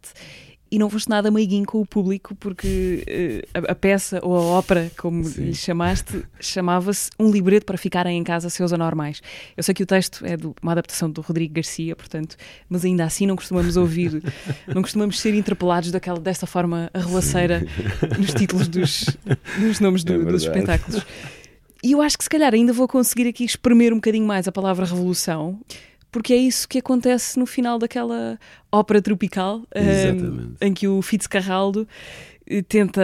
e 0.76 0.78
não 0.78 0.90
foste 0.90 1.08
nada 1.08 1.30
meiguinho 1.30 1.64
com 1.64 1.80
o 1.80 1.86
público, 1.86 2.34
porque 2.34 3.02
uh, 3.08 3.66
a, 3.66 3.72
a, 3.72 3.74
peça 3.74 4.20
ou 4.22 4.36
a 4.36 4.42
ópera, 4.42 4.92
como 4.98 5.24
Sim. 5.24 5.44
lhe 5.44 5.54
chamaste, 5.54 6.22
chamava-se 6.38 7.08
Um 7.18 7.30
Libreto 7.30 7.64
para 7.64 7.78
Ficarem 7.78 8.18
em 8.18 8.22
Casa 8.22 8.50
Seus 8.50 8.74
Anormais. 8.74 9.22
Eu 9.56 9.62
sei 9.62 9.74
que 9.74 9.82
o 9.82 9.86
texto 9.86 10.22
é 10.26 10.36
de 10.36 10.46
uma 10.62 10.72
adaptação 10.72 11.10
do 11.10 11.22
Rodrigo 11.22 11.54
Garcia, 11.54 11.96
portanto, 11.96 12.36
mas 12.68 12.84
ainda 12.84 13.04
assim 13.04 13.24
não 13.26 13.36
costumamos 13.36 13.78
ouvir, 13.78 14.22
não 14.68 14.82
costumamos 14.82 15.18
ser 15.18 15.34
interpelados 15.34 15.90
daquela, 15.90 16.20
desta 16.20 16.46
forma 16.46 16.90
arruaceira 16.92 17.66
nos 18.18 18.34
títulos 18.34 18.68
dos 18.68 19.16
nos 19.58 19.80
nomes 19.80 20.04
do, 20.04 20.12
é 20.12 20.24
dos 20.26 20.42
espetáculos. 20.42 21.02
E 21.82 21.92
eu 21.92 22.02
acho 22.02 22.18
que 22.18 22.24
se 22.24 22.28
calhar 22.28 22.52
ainda 22.52 22.74
vou 22.74 22.86
conseguir 22.86 23.26
aqui 23.26 23.44
espremer 23.44 23.94
um 23.94 23.96
bocadinho 23.96 24.26
mais 24.26 24.46
a 24.46 24.52
palavra 24.52 24.84
revolução 24.84 25.58
porque 26.16 26.32
é 26.32 26.38
isso 26.38 26.66
que 26.66 26.78
acontece 26.78 27.38
no 27.38 27.44
final 27.44 27.78
daquela 27.78 28.40
ópera 28.72 29.02
tropical 29.02 29.58
um, 29.76 30.54
em 30.62 30.72
que 30.72 30.88
o 30.88 31.02
Fitzcarraldo 31.02 31.86
eh, 32.46 32.62
tenta 32.62 33.02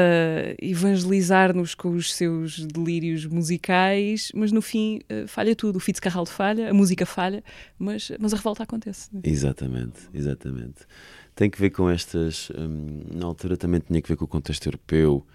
evangelizar-nos 0.59 1.75
com 1.75 1.91
os 1.91 2.15
seus 2.15 2.65
delírios 2.65 3.27
musicais, 3.27 4.33
mas 4.35 4.51
no 4.51 4.63
fim 4.63 5.01
uh, 5.11 5.29
falha 5.29 5.55
tudo. 5.55 5.77
O 5.77 5.79
Fitzcarraldo 5.79 6.31
falha, 6.31 6.71
a 6.71 6.73
música 6.73 7.05
falha, 7.05 7.45
mas, 7.79 8.11
mas 8.19 8.33
a 8.33 8.37
revolta 8.39 8.63
acontece. 8.63 9.11
Exatamente, 9.23 10.09
exatamente. 10.15 10.87
Tem 11.35 11.51
que 11.51 11.61
ver 11.61 11.69
com 11.69 11.91
estas. 11.91 12.49
Hum, 12.59 13.03
na 13.13 13.27
altura 13.27 13.59
também 13.59 13.81
tinha 13.81 14.01
que 14.01 14.09
ver 14.09 14.17
com 14.17 14.25
o 14.25 14.29
contexto 14.29 14.65
europeu, 14.67 15.27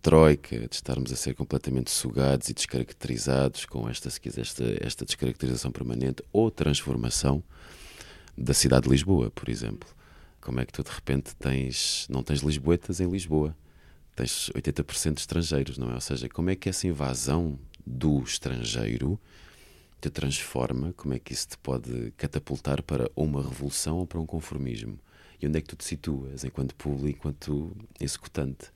troika, 0.00 0.58
de 0.58 0.74
estarmos 0.74 1.12
a 1.12 1.16
ser 1.16 1.34
completamente 1.34 1.90
sugados 1.90 2.48
e 2.48 2.54
descaracterizados 2.54 3.64
com 3.66 3.88
esta, 3.88 4.08
se 4.08 4.20
quiser, 4.20 4.42
esta, 4.42 4.64
esta 4.80 5.04
descaracterização 5.04 5.70
permanente 5.70 6.22
ou 6.32 6.50
transformação 6.50 7.42
da 8.36 8.54
cidade 8.54 8.84
de 8.84 8.90
Lisboa, 8.90 9.30
por 9.30 9.48
exemplo. 9.48 9.88
Como 10.40 10.58
é 10.58 10.64
que 10.64 10.72
tu 10.72 10.82
de 10.82 10.90
repente 10.90 11.34
tens, 11.36 12.06
não 12.08 12.22
tens 12.22 12.40
lisboetas 12.40 13.00
em 13.00 13.10
Lisboa? 13.10 13.54
Tens 14.16 14.50
80% 14.54 15.14
de 15.14 15.20
estrangeiros, 15.20 15.76
não 15.76 15.90
é? 15.90 15.94
Ou 15.94 16.00
seja, 16.00 16.28
como 16.28 16.50
é 16.50 16.56
que 16.56 16.68
essa 16.68 16.86
invasão 16.86 17.58
do 17.86 18.22
estrangeiro 18.22 19.20
te 20.00 20.08
transforma, 20.08 20.94
como 20.94 21.12
é 21.12 21.18
que 21.18 21.32
isso 21.32 21.48
te 21.48 21.58
pode 21.58 22.12
catapultar 22.16 22.82
para 22.82 23.10
uma 23.14 23.42
revolução 23.42 23.98
ou 23.98 24.06
para 24.06 24.18
um 24.18 24.24
conformismo? 24.24 24.98
E 25.40 25.46
onde 25.46 25.58
é 25.58 25.60
que 25.60 25.68
tu 25.68 25.76
te 25.76 25.84
situas 25.84 26.42
enquanto 26.42 26.74
público, 26.74 27.28
enquanto 27.28 27.76
executante? 28.00 28.72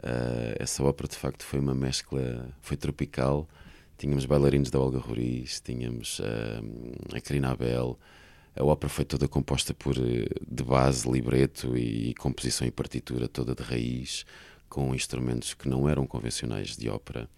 Uh, 0.00 0.54
essa 0.58 0.82
ópera 0.82 1.08
de 1.08 1.16
facto 1.16 1.44
foi 1.44 1.58
uma 1.58 1.74
mescla, 1.74 2.48
foi 2.60 2.76
tropical. 2.76 3.48
Tínhamos 3.96 4.24
bailarinos 4.24 4.70
da 4.70 4.78
Olga 4.78 4.98
Roriz, 4.98 5.60
tínhamos 5.60 6.20
uh, 6.20 7.14
a 7.16 7.20
Karina 7.20 7.50
Abel. 7.50 7.98
A 8.54 8.64
ópera 8.64 8.88
foi 8.88 9.04
toda 9.04 9.26
composta 9.28 9.74
por 9.74 9.94
de 9.94 10.64
base, 10.64 11.08
libreto 11.10 11.76
e 11.76 12.14
composição 12.14 12.66
e 12.66 12.70
partitura 12.70 13.28
toda 13.28 13.54
de 13.54 13.62
raiz, 13.62 14.24
com 14.68 14.94
instrumentos 14.94 15.54
que 15.54 15.68
não 15.68 15.88
eram 15.88 16.06
convencionais 16.06 16.76
de 16.76 16.88
ópera. 16.88 17.28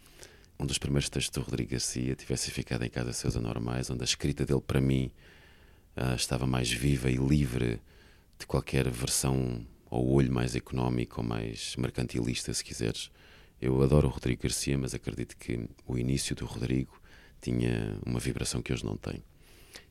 Um 0.58 0.66
dos 0.66 0.78
primeiros 0.78 1.08
textos 1.08 1.32
do 1.32 1.44
Rodrigo 1.44 1.70
Garcia 1.70 2.14
tivesse 2.14 2.50
ficado 2.50 2.84
em 2.84 2.90
casa 2.90 3.12
seus 3.14 3.36
anormais, 3.36 3.88
onde 3.90 4.02
a 4.02 4.04
escrita 4.04 4.44
dele 4.44 4.60
para 4.60 4.80
mim 4.80 5.10
uh, 5.96 6.14
estava 6.14 6.46
mais 6.46 6.70
viva 6.70 7.10
e 7.10 7.16
livre 7.16 7.80
de 8.38 8.46
qualquer 8.46 8.88
versão 8.90 9.64
ao 9.90 10.06
olho 10.06 10.32
mais 10.32 10.54
económico 10.54 11.20
ou 11.20 11.26
mais 11.26 11.74
mercantilista, 11.76 12.54
se 12.54 12.64
quiseres. 12.64 13.10
Eu 13.60 13.82
adoro 13.82 14.08
o 14.08 14.10
Rodrigo 14.10 14.42
Garcia, 14.42 14.78
mas 14.78 14.94
acredito 14.94 15.36
que 15.36 15.68
o 15.86 15.98
início 15.98 16.34
do 16.34 16.46
Rodrigo 16.46 16.98
tinha 17.40 17.98
uma 18.06 18.20
vibração 18.20 18.62
que 18.62 18.72
hoje 18.72 18.84
não 18.84 18.96
tem. 18.96 19.22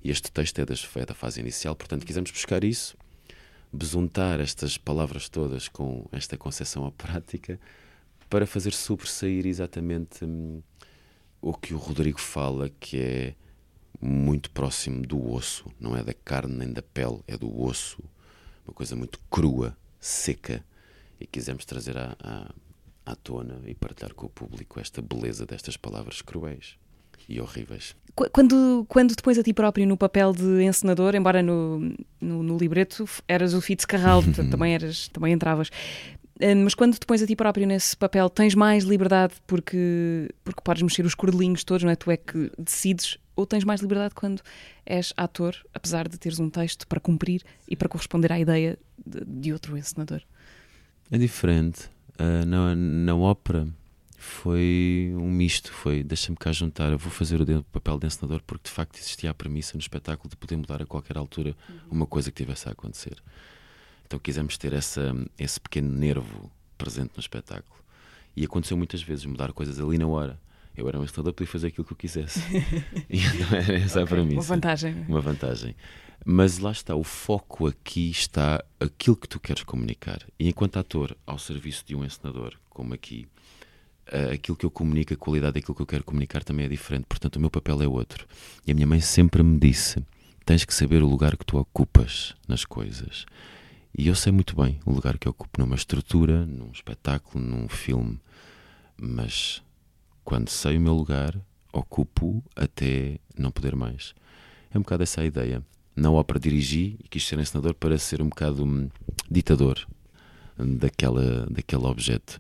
E 0.04 0.10
este 0.10 0.32
texto 0.32 0.60
é, 0.60 0.66
das, 0.66 0.88
é 0.96 1.06
da 1.06 1.14
fase 1.14 1.40
inicial, 1.40 1.76
portanto, 1.76 2.06
quisemos 2.06 2.32
buscar 2.32 2.64
isso, 2.64 2.98
besuntar 3.72 4.40
estas 4.40 4.78
palavras 4.78 5.28
todas 5.30 5.68
com 5.68 6.08
esta 6.12 6.38
concepção 6.38 6.86
à 6.86 6.92
prática, 6.92 7.60
para 8.30 8.46
fazer 8.48 8.74
sobressair 8.74 9.46
exatamente 9.46 10.24
hum, 10.24 10.62
o 11.42 11.54
que 11.54 11.74
o 11.74 11.78
Rodrigo 11.78 12.20
fala, 12.20 12.70
que 12.80 13.00
é 13.00 13.36
muito 14.02 14.50
próximo 14.52 15.06
do 15.06 15.32
osso, 15.32 15.66
não 15.80 15.98
é 15.98 16.04
da 16.04 16.14
carne 16.14 16.56
nem 16.56 16.72
da 16.72 16.82
pele, 16.82 17.20
é 17.28 17.38
do 17.38 17.62
osso, 17.62 18.02
uma 18.66 18.74
coisa 18.74 18.96
muito 18.96 19.20
crua, 19.30 19.76
seca 20.00 20.64
e 21.20 21.28
quisemos 21.28 21.66
trazer 21.66 21.98
à, 21.98 22.16
à, 22.20 22.52
à 23.06 23.16
tona 23.16 23.60
e 23.66 23.74
partilhar 23.74 24.14
com 24.14 24.28
o 24.28 24.30
público 24.30 24.80
esta 24.80 25.02
beleza 25.02 25.46
destas 25.46 25.76
palavras 25.76 26.22
cruéis 26.22 26.78
e 27.28 27.40
horríveis. 27.40 27.96
Quando, 28.32 28.86
quando 28.90 29.16
te 29.16 29.22
pões 29.22 29.38
a 29.38 29.44
ti 29.44 29.54
próprio 29.54 29.86
no 29.86 29.96
papel 29.96 30.34
de 30.34 30.64
encenador, 30.64 31.16
embora 31.16 31.44
no, 31.44 31.80
no, 32.20 32.44
no 32.44 32.58
libreto 32.58 33.08
eras 33.28 33.54
o 33.54 33.62
Fitzcarraldo, 33.62 34.28
portanto 34.28 34.50
também, 34.52 34.74
eras, 34.74 35.08
também 35.10 35.34
entravas, 35.34 35.70
eh, 36.40 36.56
mas 36.56 36.74
quando 36.74 36.98
te 36.98 37.06
pões 37.06 37.22
a 37.22 37.28
ti 37.28 37.36
próprio 37.36 37.68
nesse 37.68 37.96
papel, 37.96 38.30
tens 38.30 38.56
mais 38.56 38.84
liberdade 38.84 39.34
porque, 39.46 40.30
porque 40.44 40.62
podes 40.64 40.82
mexer 40.82 41.06
os 41.06 41.14
cordelinhos 41.14 41.64
todos, 41.64 41.84
não 41.84 41.92
é? 41.92 41.96
Tu 41.96 42.10
é 42.10 42.18
que 42.18 42.52
decides, 42.58 43.18
ou 43.40 43.46
tens 43.46 43.64
mais 43.64 43.80
liberdade 43.80 44.14
quando 44.14 44.42
és 44.86 45.14
ator, 45.16 45.56
apesar 45.74 46.10
de 46.10 46.18
teres 46.18 46.40
um 46.40 46.50
texto 46.50 46.86
para 46.86 47.00
cumprir 47.00 47.42
e 47.70 47.76
para 47.76 47.88
corresponder 47.88 48.34
à 48.34 48.40
ideia 48.40 48.78
de, 49.06 49.24
de 49.26 49.54
outro 49.54 49.78
encenador? 49.78 50.22
É 51.10 51.18
diferente. 51.18 51.90
Uh, 52.20 52.46
na, 52.46 52.76
na 52.76 53.16
ópera 53.16 53.66
foi 54.18 55.14
um 55.16 55.32
misto, 55.32 55.72
foi 55.72 56.04
deixa-me 56.04 56.36
cá 56.36 56.52
juntar, 56.52 56.92
eu 56.92 56.98
vou 56.98 57.10
fazer 57.10 57.40
o 57.40 57.64
papel 57.64 57.98
de 57.98 58.08
encenador 58.08 58.42
porque 58.46 58.68
de 58.68 58.72
facto 58.72 58.98
existia 58.98 59.30
a 59.30 59.34
premissa 59.34 59.76
no 59.76 59.80
espetáculo 59.80 60.30
de 60.30 60.36
poder 60.36 60.58
mudar 60.58 60.82
a 60.82 60.86
qualquer 60.86 61.18
altura 61.18 61.56
uhum. 61.70 61.80
uma 61.92 62.06
coisa 62.06 62.30
que 62.30 62.44
tivesse 62.44 62.68
a 62.68 62.74
acontecer. 62.74 63.16
Então 64.06 64.20
quisemos 64.20 64.58
ter 64.58 64.74
essa, 64.74 65.16
esse 65.38 65.62
pequeno 65.62 65.90
nervo 65.90 66.52
presente 66.78 67.12
no 67.16 67.22
espetáculo. 67.22 67.80
E 68.36 68.44
aconteceu 68.44 68.76
muitas 68.76 69.02
vezes 69.02 69.24
mudar 69.24 69.54
coisas 69.54 69.80
ali 69.80 69.98
na 69.98 70.08
hora. 70.08 70.38
Eu 70.80 70.88
era 70.88 71.00
um 71.00 71.04
encenador, 71.04 71.34
podia 71.34 71.52
fazer 71.52 71.68
aquilo 71.68 71.86
que 71.86 71.94
eu 71.94 71.98
quisesse. 71.98 72.40
e 73.10 73.20
não 73.20 73.58
era 73.58 73.76
essa 73.76 74.02
okay, 74.02 74.04
a 74.04 74.08
premissa. 74.08 74.36
Uma 74.36 74.44
vantagem. 74.44 75.06
Uma 75.08 75.22
vantagem. 75.22 75.76
Mas 76.26 76.58
lá 76.58 76.72
está, 76.72 76.96
o 76.96 77.04
foco 77.04 77.68
aqui 77.68 78.10
está 78.10 78.64
aquilo 78.80 79.16
que 79.16 79.28
tu 79.28 79.40
queres 79.40 79.64
comunicar. 79.64 80.20
E 80.40 80.48
enquanto 80.48 80.78
ator 80.78 81.16
ao 81.26 81.38
serviço 81.38 81.84
de 81.86 81.96
um 81.96 82.04
encenador, 82.04 82.56
como 82.70 82.94
aqui, 82.94 83.28
eh, 84.08 84.32
aquilo 84.34 84.58
que 84.58 84.66
eu 84.66 84.72
comunico, 84.72 85.14
a 85.14 85.18
qualidade 85.18 85.54
daquilo 85.54 85.76
que 85.76 85.82
eu 85.82 85.86
quero 85.86 86.04
comunicar 86.04 86.44
também 86.44 86.66
é 86.66 86.70
diferente. 86.70 87.06
Portanto, 87.06 87.38
o 87.38 87.40
meu 87.40 87.50
papel 87.50 87.82
é 87.82 87.88
outro. 87.88 88.26
E 88.66 88.72
a 88.72 88.74
minha 88.74 88.88
mãe 88.88 89.02
sempre 89.02 89.44
me 89.44 89.58
disse: 89.60 90.04
tens 90.46 90.66
que 90.66 90.74
saber 90.74 91.04
o 91.04 91.08
lugar 91.08 91.38
que 91.38 91.46
tu 91.46 91.58
ocupas 91.58 92.36
nas 92.48 92.66
coisas. 92.66 93.26
E 93.98 94.08
eu 94.08 94.16
sei 94.16 94.32
muito 94.32 94.56
bem 94.56 94.80
o 94.86 94.92
lugar 94.92 95.18
que 95.18 95.28
eu 95.28 95.32
ocupo 95.32 95.62
numa 95.62 95.76
estrutura, 95.76 96.46
num 96.46 96.72
espetáculo, 96.72 97.44
num 97.44 97.68
filme, 97.68 98.20
mas 98.98 99.62
quando 100.30 100.48
sei 100.50 100.78
o 100.78 100.80
meu 100.80 100.94
lugar, 100.94 101.36
ocupo 101.74 102.44
até 102.56 103.18
não 103.36 103.50
poder 103.50 103.76
mais. 103.76 104.14
É 104.72 104.78
um 104.78 104.82
bocado 104.82 105.02
essa 105.02 105.22
a 105.22 105.26
ideia. 105.26 105.66
Na 105.96 106.12
ópera 106.12 106.40
dirigi 106.40 107.00
e 107.04 107.08
quis 107.10 107.26
ser 107.26 107.40
encenador 107.40 107.74
para 107.74 107.98
ser 107.98 108.22
um 108.22 108.30
bocado 108.30 108.64
um 108.64 108.92
ditador 109.28 109.88
daquela, 110.56 111.48
daquele 111.50 111.84
objeto. 111.84 112.40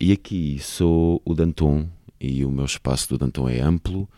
E 0.00 0.12
aqui 0.12 0.58
sou 0.60 1.20
o 1.22 1.34
Danton 1.34 1.90
e 2.18 2.42
o 2.42 2.50
meu 2.50 2.64
espaço 2.64 3.10
do 3.10 3.18
Danton 3.18 3.50
é 3.50 3.60
amplo, 3.60 4.08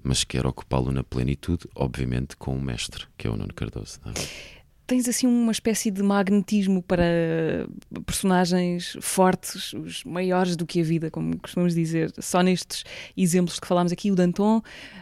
mas 0.00 0.22
quero 0.22 0.48
ocupá-lo 0.48 0.92
na 0.92 1.02
plenitude, 1.02 1.68
obviamente 1.74 2.36
com 2.36 2.56
o 2.56 2.62
mestre, 2.62 3.06
que 3.18 3.26
é 3.26 3.30
o 3.30 3.36
Nuno 3.36 3.52
Cardoso. 3.52 3.98
É? 4.06 4.61
Tens 4.92 5.08
assim 5.08 5.26
uma 5.26 5.52
espécie 5.52 5.90
de 5.90 6.02
magnetismo 6.02 6.82
para 6.82 7.66
personagens 8.04 8.94
fortes, 9.00 9.72
os 9.72 10.04
maiores 10.04 10.54
do 10.54 10.66
que 10.66 10.82
a 10.82 10.84
vida, 10.84 11.10
como 11.10 11.38
costumamos 11.38 11.74
dizer. 11.74 12.12
Só 12.18 12.42
nestes 12.42 12.84
exemplos 13.16 13.58
que 13.58 13.66
falámos 13.66 13.90
aqui, 13.90 14.10
o 14.10 14.14
Danton, 14.14 14.60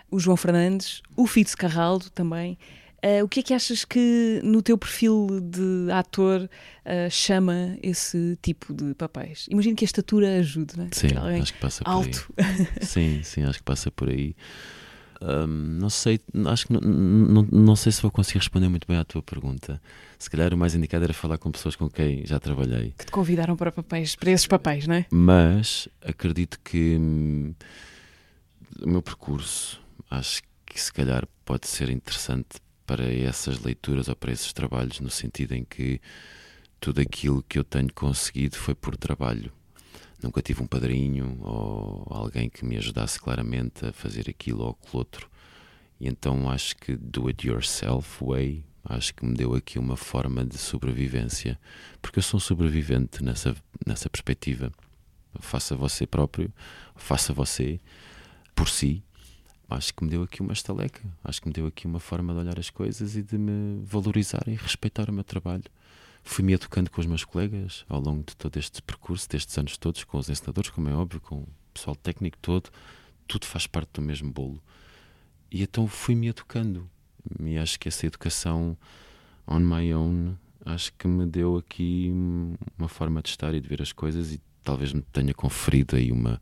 o 0.09 0.21
João 0.21 0.37
Fernandes, 0.37 1.03
o 1.17 1.27
Fitzcarraldo 1.27 2.09
também. 2.11 2.57
Uh, 3.05 3.25
o 3.25 3.29
que 3.29 3.41
é 3.41 3.43
que 3.43 3.53
achas 3.53 3.85
que 3.85 4.41
no 4.45 4.63
teu 4.63 4.79
perfil 4.79 5.41
de 5.43 5.91
ator 5.91 6.43
uh, 6.43 7.11
chama 7.11 7.77
esse 7.83 8.39
tipo 8.41 8.73
de 8.73 8.95
papéis? 8.95 9.49
Imagino 9.51 9.75
que 9.75 9.85
a 9.85 9.87
estatura 9.87 10.39
ajude, 10.39 10.77
não 10.77 10.85
é? 10.85 10.89
Sim, 10.93 11.09
acho 11.41 11.53
que 11.53 11.59
passa 11.59 11.83
por 11.83 11.91
alto. 11.91 12.33
aí. 12.37 12.69
sim, 12.87 13.23
sim, 13.25 13.43
acho 13.43 13.59
que 13.59 13.65
passa 13.65 13.91
por 13.91 14.09
aí. 14.09 14.37
Um, 15.23 15.47
não 15.47 15.91
sei, 15.91 16.19
acho 16.47 16.67
que 16.67 16.73
não, 16.73 16.81
não, 16.81 17.43
não 17.43 17.77
sei 17.77 17.93
se 17.93 18.01
vou 18.01 18.11
conseguir 18.11 18.39
responder 18.39 18.69
muito 18.69 18.89
bem 18.89 18.97
à 18.97 19.05
tua 19.05 19.23
pergunta. 19.23 19.81
Se 20.19 20.31
calhar 20.31 20.55
o 20.55 20.57
mais 20.57 20.75
indicado 20.75 21.05
era 21.05 21.13
falar 21.13 21.37
com 21.37 21.51
pessoas 21.51 21.77
com 21.77 21.91
quem 21.91 22.25
já 22.25 22.41
trabalhei. 22.41 22.95
Que 22.97 23.05
te 23.05 23.13
convidaram 23.13 23.55
para 23.55 23.71
papéis, 23.71 24.17
para 24.17 24.31
esses 24.31 24.47
papéis, 24.47 24.87
não 24.87 24.95
é? 24.95 25.07
Mas 25.11 25.89
acredito 26.03 26.59
que 26.65 26.97
hum, 26.99 27.55
o 28.83 28.89
meu 28.89 29.03
percurso 29.03 29.81
acho 30.11 30.43
que 30.65 30.81
se 30.81 30.93
calhar 30.93 31.29
pode 31.45 31.69
ser 31.69 31.91
interessante 31.91 32.59
para 32.87 33.05
essas 33.13 33.61
leituras 33.61 34.09
ou 34.09 34.17
para 34.17 34.33
esses 34.33 34.53
trabalhos, 34.53 35.01
no 35.01 35.11
sentido 35.11 35.53
em 35.53 35.65
que 35.65 36.01
tudo 36.81 37.01
aquilo 37.01 37.45
que 37.47 37.59
eu 37.59 37.65
tenho 37.65 37.93
conseguido 37.93 38.57
foi 38.57 38.75
por 38.75 38.97
trabalho 38.97 39.53
nunca 40.23 40.43
tive 40.43 40.63
um 40.63 40.67
padrinho 40.67 41.39
ou 41.41 42.07
alguém 42.11 42.49
que 42.49 42.65
me 42.65 42.77
ajudasse 42.77 43.19
claramente 43.19 43.87
a 43.87 43.93
fazer 43.93 44.29
aquilo 44.29 44.65
ou 44.65 44.71
aquilo 44.71 44.99
outro. 44.99 45.31
E 45.99 46.09
então 46.09 46.51
acho 46.51 46.77
que 46.77 46.97
do 46.97 47.29
it 47.29 47.47
yourself 47.47 48.25
way, 48.25 48.65
acho 48.85 49.15
que 49.15 49.25
me 49.25 49.35
deu 49.35 49.55
aqui 49.55 49.79
uma 49.79 49.97
forma 49.97 50.45
de 50.45 50.57
sobrevivência, 50.57 51.59
porque 52.01 52.19
eu 52.19 52.23
sou 52.23 52.39
um 52.39 52.41
sobrevivente 52.41 53.23
nessa, 53.23 53.55
nessa 53.87 54.09
perspectiva. 54.09 54.73
Faça 55.39 55.77
você 55.77 56.07
próprio, 56.07 56.53
faça 56.97 57.33
você 57.33 57.79
por 58.55 58.69
si. 58.69 59.03
Acho 59.69 59.95
que 59.95 60.03
me 60.03 60.11
deu 60.11 60.23
aqui 60.25 60.43
uma 60.43 60.53
estaleca, 60.53 61.01
acho 61.23 61.41
que 61.41 61.47
me 61.47 61.53
deu 61.53 61.67
aqui 61.67 61.87
uma 61.87 62.01
forma 62.01 62.33
de 62.33 62.41
olhar 62.41 62.59
as 62.59 62.71
coisas 62.71 63.15
e 63.15 63.23
de 63.23 63.39
me 63.39 63.81
valorizar 63.85 64.43
e 64.49 64.57
respeitar 64.57 65.09
o 65.09 65.13
meu 65.13 65.23
trabalho 65.23 65.63
fui-me 66.23 66.53
educando 66.53 66.91
com 66.91 67.01
os 67.01 67.07
meus 67.07 67.25
colegas 67.25 67.85
ao 67.89 68.01
longo 68.01 68.25
de 68.25 68.37
todo 68.37 68.57
este 68.57 68.83
percurso, 68.83 69.29
destes 69.29 69.57
anos 69.59 69.77
todos, 69.77 70.05
com 70.05 70.19
os 70.19 70.29
ensinadores, 70.29 70.71
como 70.71 70.89
é 70.89 70.95
óbvio, 70.95 71.21
com 71.21 71.37
o 71.37 71.49
pessoal 71.73 71.97
técnico 71.97 72.39
todo, 72.41 72.71
tudo 73.27 73.47
faz 73.47 73.67
parte 73.67 73.91
do 73.95 74.03
mesmo 74.03 74.31
bolo. 74.31 74.63
E 75.51 75.63
então 75.63 75.87
fui-me 75.87 76.29
educando. 76.29 76.89
E 77.41 77.59
acho 77.59 77.79
que 77.79 77.89
essa 77.89 78.07
educação 78.07 78.77
on 79.47 79.61
my 79.61 79.93
own, 79.95 80.37
acho 80.65 80.93
que 80.95 81.07
me 81.07 81.27
deu 81.27 81.57
aqui 81.57 82.11
uma 82.79 82.89
forma 82.89 83.21
de 83.21 83.29
estar 83.29 83.55
e 83.55 83.61
de 83.61 83.69
ver 83.69 83.83
as 83.83 83.93
coisas 83.93 84.33
e 84.33 84.41
talvez 84.63 84.93
me 84.93 85.03
tenha 85.03 85.35
conferido 85.35 85.97
aí 85.97 86.13
uma, 86.13 86.41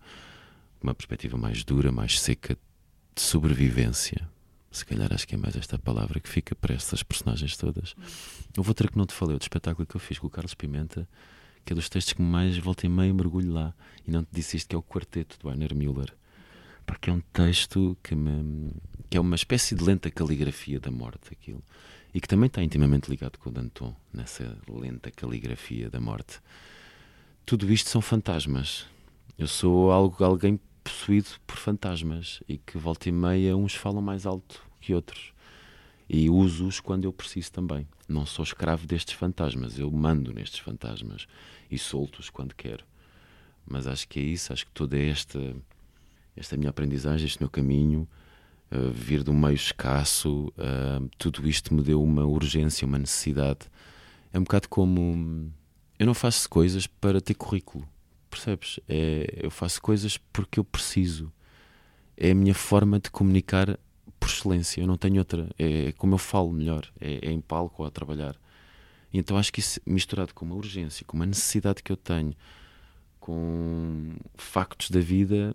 uma 0.82 0.94
perspectiva 0.94 1.36
mais 1.36 1.64
dura, 1.64 1.90
mais 1.90 2.20
seca 2.20 2.56
de 3.14 3.22
sobrevivência 3.22 4.28
se 4.70 4.84
calhar 4.84 5.12
acho 5.12 5.26
que 5.26 5.34
é 5.34 5.38
mais 5.38 5.56
esta 5.56 5.78
palavra 5.78 6.20
que 6.20 6.28
fica 6.28 6.54
para 6.54 6.74
estas 6.74 7.02
personagens 7.02 7.56
todas. 7.56 7.94
Houve 8.56 8.70
outra 8.70 8.88
que 8.88 8.98
não 8.98 9.06
te 9.06 9.14
falei, 9.14 9.34
outro 9.34 9.46
espetáculo 9.46 9.86
que 9.86 9.96
eu 9.96 10.00
fiz 10.00 10.18
com 10.18 10.26
o 10.26 10.30
Carlos 10.30 10.54
Pimenta, 10.54 11.08
que 11.64 11.72
é 11.72 11.76
dos 11.76 11.88
textos 11.88 12.14
que 12.14 12.22
mais 12.22 12.56
volta 12.58 12.86
e 12.86 12.88
meia 12.88 13.12
mergulho 13.12 13.52
lá. 13.52 13.74
E 14.06 14.10
não 14.10 14.22
te 14.22 14.28
disse 14.32 14.56
isto, 14.56 14.68
que 14.68 14.76
é 14.76 14.78
o 14.78 14.82
Quarteto 14.82 15.38
do 15.38 15.48
Werner 15.48 15.74
Müller. 15.74 16.14
Porque 16.86 17.10
é 17.10 17.12
um 17.12 17.20
texto 17.32 17.96
que, 18.02 18.14
me, 18.14 18.72
que 19.10 19.16
é 19.16 19.20
uma 19.20 19.36
espécie 19.36 19.74
de 19.74 19.84
lenta 19.84 20.10
caligrafia 20.10 20.80
da 20.80 20.90
morte, 20.90 21.30
aquilo. 21.30 21.62
E 22.14 22.20
que 22.20 22.28
também 22.28 22.46
está 22.46 22.62
intimamente 22.62 23.10
ligado 23.10 23.38
com 23.38 23.50
o 23.50 23.52
Danton, 23.52 23.94
nessa 24.12 24.56
lenta 24.66 25.10
caligrafia 25.10 25.90
da 25.90 26.00
morte. 26.00 26.40
Tudo 27.44 27.70
isto 27.70 27.90
são 27.90 28.00
fantasmas. 28.00 28.86
Eu 29.38 29.46
sou 29.46 29.90
algo, 29.90 30.24
alguém 30.24 30.58
possuído 30.88 31.28
por 31.46 31.56
fantasmas 31.56 32.42
e 32.48 32.56
que 32.56 32.78
volta 32.78 33.08
e 33.08 33.12
meia 33.12 33.54
uns 33.56 33.74
falam 33.74 34.00
mais 34.00 34.24
alto 34.24 34.62
que 34.80 34.94
outros. 34.94 35.32
E 36.08 36.30
uso-os 36.30 36.80
quando 36.80 37.04
eu 37.04 37.12
preciso 37.12 37.52
também. 37.52 37.86
Não 38.08 38.24
sou 38.24 38.42
escravo 38.42 38.86
destes 38.86 39.14
fantasmas, 39.14 39.78
eu 39.78 39.90
mando 39.90 40.32
nestes 40.32 40.60
fantasmas 40.60 41.26
e 41.70 41.78
solto-os 41.78 42.30
quando 42.30 42.54
quero. 42.54 42.84
Mas 43.66 43.86
acho 43.86 44.08
que 44.08 44.18
é 44.18 44.22
isso, 44.22 44.50
acho 44.50 44.64
que 44.64 44.72
toda 44.72 44.98
esta, 44.98 45.54
esta 46.34 46.56
minha 46.56 46.70
aprendizagem, 46.70 47.26
este 47.26 47.42
meu 47.42 47.50
caminho, 47.50 48.08
uh, 48.72 48.90
vir 48.90 49.22
de 49.22 49.30
um 49.30 49.38
meio 49.38 49.54
escasso, 49.54 50.46
uh, 50.56 51.06
tudo 51.18 51.46
isto 51.46 51.74
me 51.74 51.82
deu 51.82 52.02
uma 52.02 52.24
urgência, 52.24 52.86
uma 52.86 52.98
necessidade. 52.98 53.66
É 54.32 54.38
um 54.38 54.42
bocado 54.42 54.70
como. 54.70 55.52
Eu 55.98 56.06
não 56.06 56.14
faço 56.14 56.48
coisas 56.48 56.86
para 56.86 57.20
ter 57.20 57.34
currículo, 57.34 57.86
percebes? 58.28 58.80
É, 58.88 59.40
eu 59.42 59.50
faço 59.50 59.80
coisas 59.80 60.18
porque 60.32 60.58
eu 60.60 60.64
preciso. 60.64 61.32
É 62.16 62.30
a 62.32 62.34
minha 62.34 62.54
forma 62.54 62.98
de 62.98 63.10
comunicar 63.10 63.78
por 64.18 64.28
excelência, 64.28 64.80
eu 64.80 64.86
não 64.86 64.96
tenho 64.96 65.18
outra. 65.18 65.48
É, 65.58 65.86
é 65.86 65.92
como 65.92 66.14
eu 66.14 66.18
falo 66.18 66.52
melhor, 66.52 66.90
é, 67.00 67.26
é, 67.28 67.30
em 67.30 67.40
palco 67.40 67.82
ou 67.82 67.88
a 67.88 67.90
trabalhar. 67.90 68.36
Então 69.12 69.36
acho 69.38 69.52
que 69.52 69.60
isso 69.60 69.80
misturado 69.86 70.34
com 70.34 70.44
uma 70.44 70.54
urgência, 70.54 71.04
com 71.06 71.16
uma 71.16 71.26
necessidade 71.26 71.82
que 71.82 71.90
eu 71.90 71.96
tenho, 71.96 72.34
com 73.18 74.14
factos 74.36 74.90
da 74.90 75.00
vida, 75.00 75.54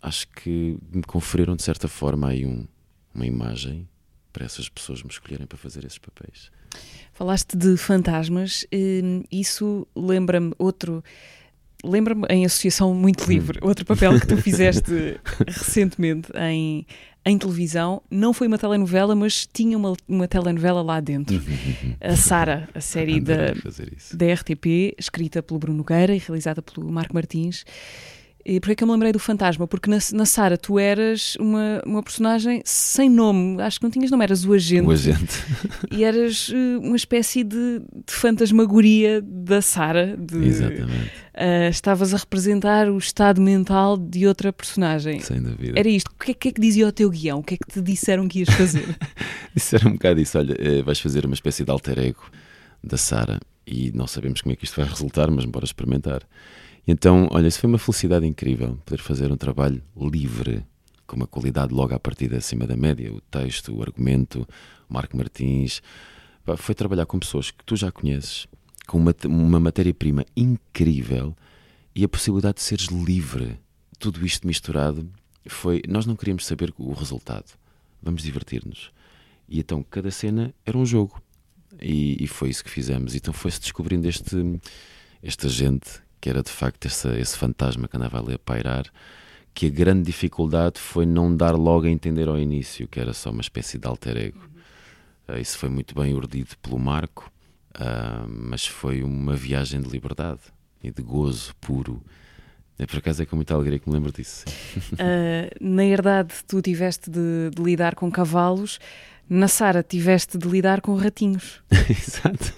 acho 0.00 0.28
que 0.28 0.76
me 0.92 1.02
conferiram 1.02 1.56
de 1.56 1.62
certa 1.62 1.88
forma 1.88 2.28
aí 2.28 2.44
um, 2.44 2.66
uma 3.14 3.26
imagem 3.26 3.88
para 4.32 4.44
essas 4.44 4.68
pessoas 4.68 5.02
me 5.02 5.10
escolherem 5.10 5.46
para 5.46 5.58
fazer 5.58 5.84
esses 5.84 5.98
papéis. 5.98 6.50
Falaste 7.12 7.56
de 7.56 7.76
fantasmas, 7.76 8.66
hum, 8.72 9.22
isso 9.30 9.86
lembra-me 9.94 10.54
outro 10.58 11.04
lembra-me 11.82 12.26
em 12.30 12.44
Associação 12.44 12.94
Muito 12.94 13.24
Livre, 13.28 13.58
hum. 13.62 13.68
outro 13.68 13.84
papel 13.84 14.18
que 14.18 14.26
tu 14.26 14.36
fizeste 14.42 15.20
recentemente 15.46 16.30
em, 16.36 16.86
em 17.24 17.38
televisão. 17.38 18.02
Não 18.10 18.32
foi 18.32 18.46
uma 18.46 18.58
telenovela, 18.58 19.14
mas 19.14 19.46
tinha 19.52 19.76
uma, 19.76 19.94
uma 20.08 20.28
telenovela 20.28 20.82
lá 20.82 21.00
dentro. 21.00 21.40
a 22.00 22.16
Sara, 22.16 22.68
a 22.74 22.80
série 22.80 23.20
da, 23.20 23.52
da 24.14 24.32
RTP, 24.32 24.94
escrita 24.98 25.42
pelo 25.42 25.58
Bruno 25.58 25.78
Nogueira 25.78 26.14
e 26.14 26.18
realizada 26.18 26.62
pelo 26.62 26.90
Marco 26.90 27.14
Martins. 27.14 27.64
E 28.44 28.58
por 28.58 28.74
que 28.74 28.82
eu 28.82 28.88
me 28.88 28.92
lembrei 28.92 29.12
do 29.12 29.20
fantasma? 29.20 29.68
Porque 29.68 29.88
na, 29.88 29.98
na 30.12 30.26
Sara 30.26 30.58
tu 30.58 30.78
eras 30.78 31.36
uma, 31.36 31.80
uma 31.86 32.02
personagem 32.02 32.60
sem 32.64 33.08
nome, 33.08 33.60
acho 33.62 33.78
que 33.78 33.84
não 33.84 33.90
tinhas 33.90 34.10
nome, 34.10 34.24
eras 34.24 34.44
o 34.44 34.52
agente. 34.52 34.86
O 34.86 34.90
agente. 34.90 35.44
E 35.90 36.02
eras 36.02 36.48
uh, 36.48 36.80
uma 36.80 36.96
espécie 36.96 37.44
de, 37.44 37.80
de 38.04 38.12
fantasmagoria 38.12 39.22
da 39.22 39.62
Sara. 39.62 40.18
Exatamente. 40.42 41.12
Uh, 41.34 41.70
estavas 41.70 42.12
a 42.12 42.18
representar 42.18 42.90
o 42.90 42.98
estado 42.98 43.40
mental 43.40 43.96
de 43.96 44.26
outra 44.26 44.52
personagem. 44.52 45.20
Sem 45.20 45.42
dúvida. 45.42 45.78
Era 45.78 45.88
isto. 45.88 46.08
O 46.08 46.24
que 46.24 46.32
é, 46.32 46.34
que, 46.34 46.48
é 46.48 46.52
que 46.52 46.60
dizia 46.60 46.86
o 46.86 46.92
teu 46.92 47.08
guião? 47.08 47.38
O 47.38 47.42
que 47.42 47.54
é 47.54 47.56
que 47.56 47.66
te 47.72 47.80
disseram 47.80 48.28
que 48.28 48.40
ias 48.40 48.50
fazer? 48.50 48.86
disseram 49.54 49.90
um 49.90 49.94
bocado 49.94 50.20
isso. 50.20 50.36
Olha, 50.36 50.54
eh, 50.58 50.82
vais 50.82 51.00
fazer 51.00 51.24
uma 51.24 51.34
espécie 51.34 51.64
de 51.64 51.70
alter 51.70 51.98
ego 51.98 52.30
da 52.84 52.98
Sara 52.98 53.40
e 53.66 53.90
não 53.92 54.06
sabemos 54.06 54.42
como 54.42 54.52
é 54.52 54.56
que 54.56 54.64
isto 54.64 54.76
vai 54.78 54.88
resultar, 54.88 55.30
mas 55.30 55.46
bora 55.46 55.64
experimentar. 55.64 56.22
Então, 56.86 57.28
olha, 57.30 57.46
isso 57.46 57.60
foi 57.60 57.68
uma 57.68 57.78
felicidade 57.78 58.26
incrível, 58.26 58.76
poder 58.84 59.00
fazer 59.00 59.30
um 59.30 59.36
trabalho 59.36 59.82
livre, 59.96 60.64
com 61.06 61.16
uma 61.16 61.26
qualidade 61.26 61.72
logo 61.72 61.94
à 61.94 61.98
partida 61.98 62.36
acima 62.36 62.66
da 62.66 62.76
média, 62.76 63.12
o 63.12 63.20
texto, 63.20 63.74
o 63.74 63.82
argumento, 63.82 64.46
o 64.88 64.94
Marco 64.94 65.16
Martins. 65.16 65.80
Foi 66.56 66.74
trabalhar 66.74 67.06
com 67.06 67.18
pessoas 67.20 67.52
que 67.52 67.64
tu 67.64 67.76
já 67.76 67.92
conheces, 67.92 68.48
com 68.92 68.98
uma, 68.98 69.14
uma 69.24 69.58
matéria-prima 69.58 70.22
incrível 70.36 71.34
e 71.94 72.04
a 72.04 72.08
possibilidade 72.08 72.56
de 72.56 72.62
seres 72.62 72.88
livre. 72.88 73.58
Tudo 73.98 74.24
isto 74.26 74.46
misturado 74.46 75.08
foi. 75.46 75.80
Nós 75.88 76.04
não 76.04 76.14
queríamos 76.14 76.44
saber 76.44 76.74
o 76.76 76.92
resultado. 76.92 77.46
Vamos 78.02 78.22
divertir-nos. 78.22 78.90
E 79.48 79.60
então 79.60 79.82
cada 79.82 80.10
cena 80.10 80.54
era 80.66 80.76
um 80.76 80.84
jogo. 80.84 81.22
E, 81.80 82.22
e 82.22 82.26
foi 82.26 82.50
isso 82.50 82.62
que 82.62 82.68
fizemos. 82.68 83.14
Então 83.14 83.32
foi-se 83.32 83.60
descobrindo 83.60 84.06
este, 84.06 84.60
esta 85.22 85.48
gente 85.48 86.02
que 86.20 86.28
era 86.28 86.42
de 86.42 86.50
facto 86.50 86.84
esse, 86.84 87.08
esse 87.18 87.38
fantasma 87.38 87.88
que 87.88 87.96
andava 87.96 88.20
ali 88.20 88.34
a 88.34 88.38
pairar, 88.38 88.84
que 89.54 89.68
a 89.68 89.70
grande 89.70 90.02
dificuldade 90.02 90.78
foi 90.78 91.06
não 91.06 91.34
dar 91.34 91.56
logo 91.56 91.86
a 91.86 91.90
entender 91.90 92.28
ao 92.28 92.38
início 92.38 92.86
que 92.86 93.00
era 93.00 93.14
só 93.14 93.30
uma 93.30 93.40
espécie 93.40 93.78
de 93.78 93.88
alter 93.88 94.18
ego. 94.18 94.50
Uh, 95.26 95.38
isso 95.38 95.56
foi 95.56 95.70
muito 95.70 95.94
bem 95.94 96.12
urdido 96.12 96.50
pelo 96.60 96.78
Marco, 96.78 97.31
uh, 97.76 98.28
mas 98.28 98.66
foi 98.66 99.02
uma 99.02 99.34
viagem 99.34 99.80
de 99.80 99.88
liberdade 99.88 100.40
e 100.82 100.90
de 100.90 101.02
gozo 101.02 101.54
puro. 101.60 102.02
É, 102.78 102.86
por 102.86 102.98
acaso 102.98 103.22
é 103.22 103.26
com 103.26 103.36
muita 103.36 103.54
alegria 103.54 103.78
que 103.78 103.88
me 103.88 103.94
lembro 103.94 104.12
disso. 104.12 104.44
Uh, 104.92 105.48
na 105.60 105.82
verdade, 105.82 106.34
tu 106.46 106.60
tiveste 106.60 107.10
de, 107.10 107.50
de 107.54 107.62
lidar 107.62 107.94
com 107.94 108.10
cavalos, 108.10 108.78
na 109.28 109.48
Sara 109.48 109.82
tiveste 109.82 110.36
de 110.36 110.48
lidar 110.48 110.80
com 110.80 110.94
ratinhos. 110.96 111.62
Exato. 111.88 112.52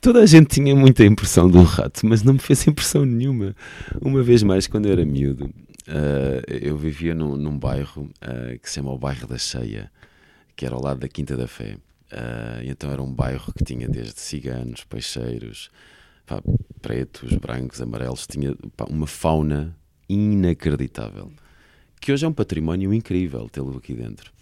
Toda 0.00 0.20
a 0.22 0.26
gente 0.26 0.48
tinha 0.48 0.76
muita 0.76 1.04
impressão 1.04 1.48
do 1.48 1.62
rato, 1.62 2.06
mas 2.06 2.22
não 2.22 2.34
me 2.34 2.38
fez 2.38 2.66
impressão 2.66 3.06
nenhuma. 3.06 3.56
Uma 4.02 4.22
vez 4.22 4.42
mais, 4.42 4.66
quando 4.66 4.86
eu 4.86 4.92
era 4.92 5.04
miúdo, 5.04 5.46
uh, 5.46 6.44
eu 6.46 6.76
vivia 6.76 7.14
num, 7.14 7.36
num 7.36 7.58
bairro 7.58 8.02
uh, 8.02 8.58
que 8.58 8.68
se 8.68 8.74
chama 8.74 8.92
o 8.92 8.98
Bairro 8.98 9.26
da 9.26 9.38
Cheia, 9.38 9.90
que 10.54 10.66
era 10.66 10.74
ao 10.74 10.82
lado 10.82 11.00
da 11.00 11.08
Quinta 11.08 11.36
da 11.36 11.46
Fé. 11.46 11.76
Uh, 12.14 12.62
então 12.62 12.92
era 12.92 13.02
um 13.02 13.12
bairro 13.12 13.52
que 13.52 13.64
tinha 13.64 13.88
desde 13.88 14.20
ciganos, 14.20 14.84
peixeiros, 14.84 15.68
pá, 16.24 16.40
pretos, 16.80 17.32
brancos, 17.34 17.82
amarelos, 17.82 18.24
tinha 18.24 18.54
pá, 18.76 18.84
uma 18.88 19.06
fauna 19.06 19.76
inacreditável, 20.08 21.32
que 22.00 22.12
hoje 22.12 22.24
é 22.24 22.28
um 22.28 22.32
património 22.32 22.94
incrível 22.94 23.48
tê-lo 23.48 23.76
aqui 23.76 23.94
dentro. 23.94 24.32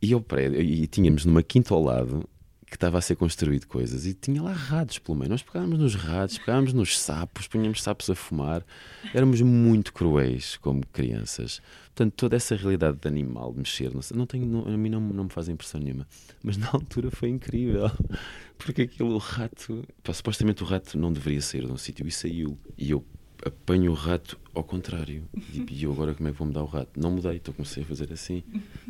E, 0.00 0.10
eu, 0.10 0.24
e 0.58 0.86
tínhamos 0.86 1.26
numa 1.26 1.42
quinta 1.42 1.74
ao 1.74 1.82
lado 1.82 2.26
que 2.72 2.76
estava 2.76 2.96
a 2.96 3.02
ser 3.02 3.16
construído 3.16 3.66
coisas 3.66 4.06
e 4.06 4.14
tinha 4.14 4.42
lá 4.42 4.50
ratos 4.50 4.98
pelo 4.98 5.18
meio. 5.18 5.28
Nós 5.28 5.42
pegávamos 5.42 5.78
nos 5.78 5.94
ratos, 5.94 6.38
pegávamos 6.38 6.72
nos 6.72 6.98
sapos, 6.98 7.46
punhamos 7.46 7.82
sapos 7.82 8.08
a 8.08 8.14
fumar. 8.14 8.64
Éramos 9.12 9.42
muito 9.42 9.92
cruéis 9.92 10.56
como 10.56 10.80
crianças. 10.86 11.60
Portanto, 11.94 12.14
toda 12.16 12.34
essa 12.34 12.56
realidade 12.56 12.96
de 12.96 13.06
animal, 13.06 13.52
de 13.52 13.58
mexer, 13.58 13.92
não, 13.92 14.00
não 14.14 14.24
tenho, 14.24 14.46
não, 14.46 14.66
a 14.66 14.78
mim 14.78 14.88
não, 14.88 15.02
não 15.02 15.24
me 15.24 15.30
faz 15.30 15.50
impressão 15.50 15.82
nenhuma. 15.82 16.06
Mas 16.42 16.56
na 16.56 16.66
altura 16.72 17.10
foi 17.10 17.28
incrível. 17.28 17.90
Porque 18.56 18.82
aquilo, 18.82 19.16
o 19.16 19.18
rato. 19.18 19.84
Pá, 20.02 20.14
supostamente 20.14 20.62
o 20.62 20.66
rato 20.66 20.96
não 20.96 21.12
deveria 21.12 21.42
sair 21.42 21.66
de 21.66 21.72
um 21.72 21.76
sítio 21.76 22.08
e 22.08 22.10
saiu. 22.10 22.58
E 22.78 22.90
eu 22.90 23.04
apanho 23.44 23.90
o 23.90 23.94
rato 23.94 24.40
ao 24.54 24.64
contrário. 24.64 25.28
E 25.70 25.84
eu 25.84 25.92
agora 25.92 26.14
como 26.14 26.26
é 26.26 26.32
que 26.32 26.38
vou 26.38 26.46
mudar 26.46 26.62
o 26.62 26.66
rato? 26.66 26.98
Não 26.98 27.10
mudei, 27.10 27.36
então 27.36 27.52
comecei 27.52 27.82
a 27.82 27.86
fazer 27.86 28.10
assim 28.10 28.42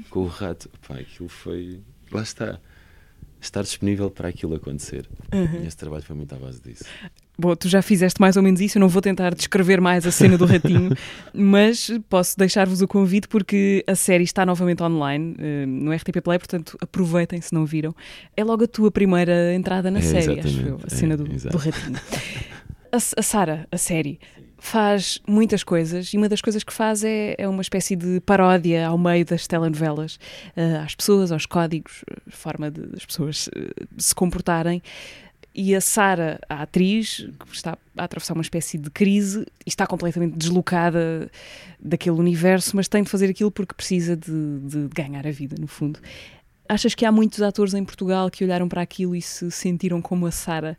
com 0.09 0.21
o 0.21 0.29
rato. 0.29 0.71
Pá, 0.87 1.01
aquilo 1.01 1.29
foi. 1.29 1.81
Lá 2.13 2.23
está 2.23 2.61
estar 3.43 3.63
disponível 3.63 4.11
para 4.11 4.29
aquilo 4.29 4.55
acontecer. 4.55 5.09
Uhum. 5.33 5.63
E 5.63 5.67
esse 5.67 5.77
trabalho 5.77 6.03
foi 6.03 6.15
muito 6.17 6.35
à 6.35 6.39
base 6.39 6.61
disso. 6.61 6.85
Bom, 7.39 7.57
tu 7.57 7.69
já 7.69 7.83
fizeste 7.83 8.21
mais 8.21 8.37
ou 8.37 8.43
menos 8.43 8.61
isso, 8.61 8.79
eu 8.79 8.81
não 8.81 8.89
vou 8.89 9.03
tentar 9.03 9.35
descrever 9.35 9.81
mais 9.81 10.07
a 10.07 10.13
cena 10.13 10.37
do 10.37 10.45
ratinho, 10.45 10.91
mas 11.33 11.91
posso 12.09 12.39
deixar-vos 12.39 12.83
o 12.83 12.87
convite 12.87 13.27
porque 13.27 13.83
a 13.87 13.95
série 13.95 14.23
está 14.23 14.45
novamente 14.45 14.83
online 14.83 15.35
uh, 15.39 15.67
no 15.67 15.93
RTP 15.93 16.21
Play, 16.23 16.39
portanto 16.39 16.77
aproveitem 16.81 17.41
se 17.41 17.53
não 17.55 17.65
viram. 17.65 17.95
É 18.37 18.45
logo 18.45 18.65
a 18.65 18.67
tua 18.67 18.91
primeira 18.91 19.55
entrada 19.55 19.91
na 19.91 19.99
é, 19.99 20.03
série, 20.03 20.41
acho 20.41 20.61
eu, 20.61 20.79
a 20.85 20.91
cena 20.91 21.15
é, 21.15 21.17
do, 21.17 21.25
do 21.25 21.57
ratinho. 21.57 21.99
A, 22.93 22.99
a 22.99 23.23
Sara, 23.23 23.67
a 23.73 23.79
série, 23.79 24.21
faz 24.59 25.19
muitas 25.27 25.65
coisas 25.65 26.13
e 26.13 26.19
uma 26.19 26.29
das 26.29 26.43
coisas 26.43 26.63
que 26.63 26.75
faz 26.75 27.03
é, 27.03 27.35
é 27.39 27.49
uma 27.49 27.63
espécie 27.63 27.97
de 27.97 28.21
paródia 28.21 28.87
ao 28.87 28.99
meio 28.99 29.25
das 29.25 29.47
telenovelas, 29.47 30.17
uh, 30.55 30.85
às 30.85 30.95
pessoas, 30.95 31.33
aos 31.33 31.47
códigos, 31.47 32.05
a 32.29 32.31
forma 32.31 32.71
de, 32.71 32.83
das 32.83 33.07
pessoas 33.07 33.49
uh, 33.49 33.87
se 33.97 34.15
comportarem. 34.15 34.83
E 35.55 35.75
a 35.75 35.81
Sara, 35.81 36.39
a 36.49 36.63
atriz, 36.63 37.27
que 37.41 37.55
está 37.57 37.79
a 37.97 38.05
atravessar 38.05 38.35
uma 38.35 38.43
espécie 38.43 38.77
de 38.77 38.91
crise 38.91 39.47
e 39.65 39.69
está 39.71 39.87
completamente 39.87 40.37
deslocada 40.37 41.31
daquele 41.81 42.17
universo, 42.17 42.77
mas 42.77 42.89
tem 42.89 43.03
de 43.03 43.09
fazer 43.09 43.31
aquilo 43.31 43.51
porque 43.51 43.75
precisa 43.75 44.15
de, 44.15 44.59
de 44.61 44.89
ganhar 44.95 45.27
a 45.27 45.31
vida, 45.31 45.57
no 45.59 45.67
fundo. 45.67 45.99
Achas 46.69 46.95
que 46.95 47.05
há 47.05 47.13
muitos 47.13 47.43
atores 47.43 47.75
em 47.75 47.85
Portugal 47.85 48.31
que 48.31 48.45
olharam 48.45 48.69
para 48.69 48.83
aquilo 48.83 49.17
e 49.17 49.21
se 49.21 49.51
sentiram 49.51 50.01
como 50.01 50.27
a 50.27 50.31
Sara 50.31 50.79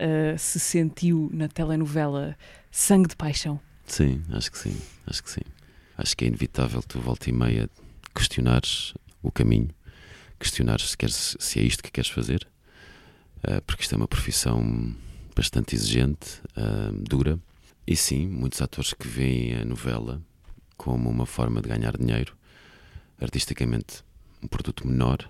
uh, 0.00 0.38
se 0.38 0.58
sentiu 0.58 1.30
na 1.32 1.48
telenovela 1.48 2.36
Sangue 2.70 3.08
de 3.08 3.16
Paixão? 3.16 3.60
Sim, 3.86 4.22
acho 4.30 4.50
que 4.50 4.58
sim, 4.58 4.76
acho 5.06 5.22
que 5.22 5.30
sim. 5.30 5.42
Acho 5.96 6.16
que 6.16 6.24
é 6.24 6.28
inevitável 6.28 6.82
tu 6.82 6.98
volta 7.00 7.28
e 7.28 7.32
meia 7.32 7.68
questionares 8.14 8.94
o 9.22 9.30
caminho, 9.30 9.68
questionares 10.38 10.90
se, 10.90 10.96
queres, 10.96 11.36
se 11.38 11.60
é 11.60 11.62
isto 11.62 11.82
que 11.82 11.90
queres 11.90 12.10
fazer, 12.10 12.48
uh, 13.44 13.60
porque 13.66 13.82
isto 13.82 13.94
é 13.94 13.96
uma 13.96 14.08
profissão 14.08 14.94
bastante 15.36 15.74
exigente, 15.74 16.40
uh, 16.56 16.92
dura. 16.92 17.38
E 17.86 17.96
sim, 17.96 18.26
muitos 18.26 18.62
atores 18.62 18.92
que 18.94 19.08
veem 19.08 19.56
a 19.56 19.64
novela 19.64 20.22
como 20.76 21.10
uma 21.10 21.26
forma 21.26 21.60
de 21.60 21.68
ganhar 21.68 21.96
dinheiro, 21.96 22.36
artisticamente 23.20 24.02
um 24.42 24.46
produto 24.46 24.86
menor. 24.86 25.28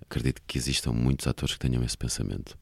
Acredito 0.00 0.40
que 0.46 0.56
existam 0.56 0.92
muitos 0.92 1.26
atores 1.26 1.54
que 1.54 1.60
tenham 1.60 1.82
esse 1.82 1.96
pensamento. 1.96 2.56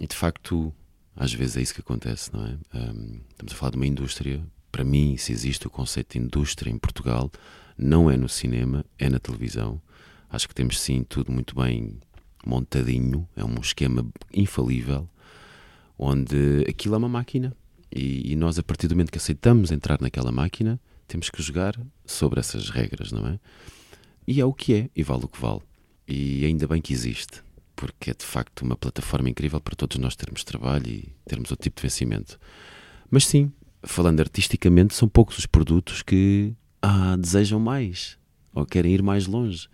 E 0.00 0.06
de 0.06 0.14
facto, 0.16 0.72
às 1.14 1.32
vezes 1.32 1.56
é 1.56 1.62
isso 1.62 1.74
que 1.74 1.80
acontece, 1.80 2.32
não 2.32 2.44
é? 2.46 2.58
Um, 2.74 3.20
estamos 3.30 3.52
a 3.52 3.56
falar 3.56 3.70
de 3.70 3.76
uma 3.76 3.86
indústria. 3.86 4.44
Para 4.72 4.84
mim, 4.84 5.16
se 5.16 5.32
existe 5.32 5.66
o 5.66 5.70
conceito 5.70 6.18
de 6.18 6.24
indústria 6.24 6.70
em 6.70 6.78
Portugal, 6.78 7.30
não 7.78 8.10
é 8.10 8.16
no 8.16 8.28
cinema, 8.28 8.84
é 8.98 9.08
na 9.08 9.18
televisão. 9.18 9.80
Acho 10.28 10.48
que 10.48 10.54
temos 10.54 10.80
sim 10.80 11.04
tudo 11.04 11.30
muito 11.30 11.54
bem 11.54 11.98
montadinho, 12.44 13.26
é 13.36 13.44
um 13.44 13.54
esquema 13.60 14.06
infalível, 14.32 15.08
onde 15.98 16.64
aquilo 16.68 16.94
é 16.94 16.98
uma 16.98 17.08
máquina. 17.08 17.56
E, 17.94 18.32
e 18.32 18.36
nós, 18.36 18.58
a 18.58 18.62
partir 18.62 18.88
do 18.88 18.96
momento 18.96 19.12
que 19.12 19.18
aceitamos 19.18 19.70
entrar 19.70 20.00
naquela 20.00 20.32
máquina, 20.32 20.80
temos 21.06 21.30
que 21.30 21.40
jogar 21.40 21.78
sobre 22.04 22.40
essas 22.40 22.68
regras, 22.68 23.12
não 23.12 23.26
é? 23.28 23.38
E 24.26 24.40
é 24.40 24.44
o 24.44 24.52
que 24.52 24.74
é, 24.74 24.90
e 24.96 25.02
vale 25.04 25.24
o 25.24 25.28
que 25.28 25.40
vale. 25.40 25.60
E 26.08 26.44
ainda 26.44 26.66
bem 26.66 26.82
que 26.82 26.92
existe, 26.92 27.43
porque 27.76 28.10
é 28.10 28.14
de 28.14 28.24
facto 28.24 28.62
uma 28.62 28.76
plataforma 28.76 29.28
incrível 29.28 29.60
para 29.60 29.74
todos 29.74 29.98
nós 29.98 30.16
termos 30.16 30.44
trabalho 30.44 30.86
e 30.86 31.12
termos 31.26 31.50
outro 31.50 31.64
tipo 31.64 31.76
de 31.76 31.82
vencimento. 31.82 32.38
Mas 33.10 33.26
sim, 33.26 33.52
falando 33.82 34.20
artisticamente, 34.20 34.94
são 34.94 35.08
poucos 35.08 35.38
os 35.38 35.46
produtos 35.46 36.02
que 36.02 36.54
ah, 36.82 37.16
desejam 37.16 37.58
mais 37.58 38.18
ou 38.54 38.64
querem 38.64 38.92
ir 38.92 39.02
mais 39.02 39.26
longe. 39.26 39.68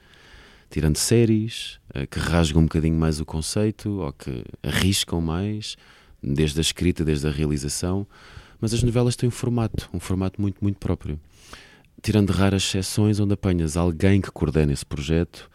Tirando 0.71 0.97
séries 0.97 1.81
eh, 1.93 2.07
que 2.07 2.19
rasgam 2.19 2.63
um 2.63 2.65
bocadinho 2.65 2.97
mais 2.97 3.21
o 3.21 3.25
conceito 3.25 3.91
ou 4.01 4.13
que 4.13 4.45
arriscam 4.63 5.21
mais, 5.21 5.77
desde 6.23 6.61
a 6.61 6.63
escrita, 6.63 7.05
desde 7.05 7.27
a 7.27 7.31
realização. 7.31 8.07
Mas 8.61 8.73
as 8.73 8.83
novelas 8.83 9.17
têm 9.17 9.29
um 9.29 9.33
formato, 9.33 9.91
um 9.93 9.99
formato 9.99 10.41
muito, 10.41 10.63
muito 10.63 10.79
próprio. 10.79 11.19
Tirando 12.01 12.31
raras 12.31 12.63
exceções 12.63 13.19
onde 13.19 13.35
apanhas 13.35 13.77
alguém 13.77 14.21
que 14.21 14.31
coordena 14.31 14.73
esse 14.73 14.87
projeto 14.87 15.50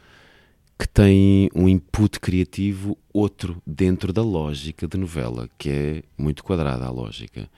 que 0.78 0.88
tem 0.88 1.50
um 1.56 1.70
input 1.70 2.20
criativo 2.20 2.98
outro 3.14 3.62
dentro 3.66 4.12
da 4.12 4.22
lógica 4.22 4.88
de 4.88 4.98
novela, 4.98 5.50
que 5.58 5.70
é 5.70 6.04
muito 6.18 6.44
quadrada 6.44 6.86
a 6.86 6.90
lógica. 6.90 7.50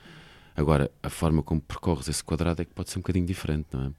Agora, 0.54 0.90
a 1.02 1.10
forma 1.10 1.42
como 1.42 1.60
percorres 1.60 2.08
esse 2.08 2.22
quadrado 2.22 2.62
é 2.62 2.64
que 2.64 2.74
pode 2.74 2.90
ser 2.90 2.98
um 2.98 3.02
bocadinho 3.02 3.26
diferente, 3.26 3.66
não 3.72 3.86
é? 3.86 3.90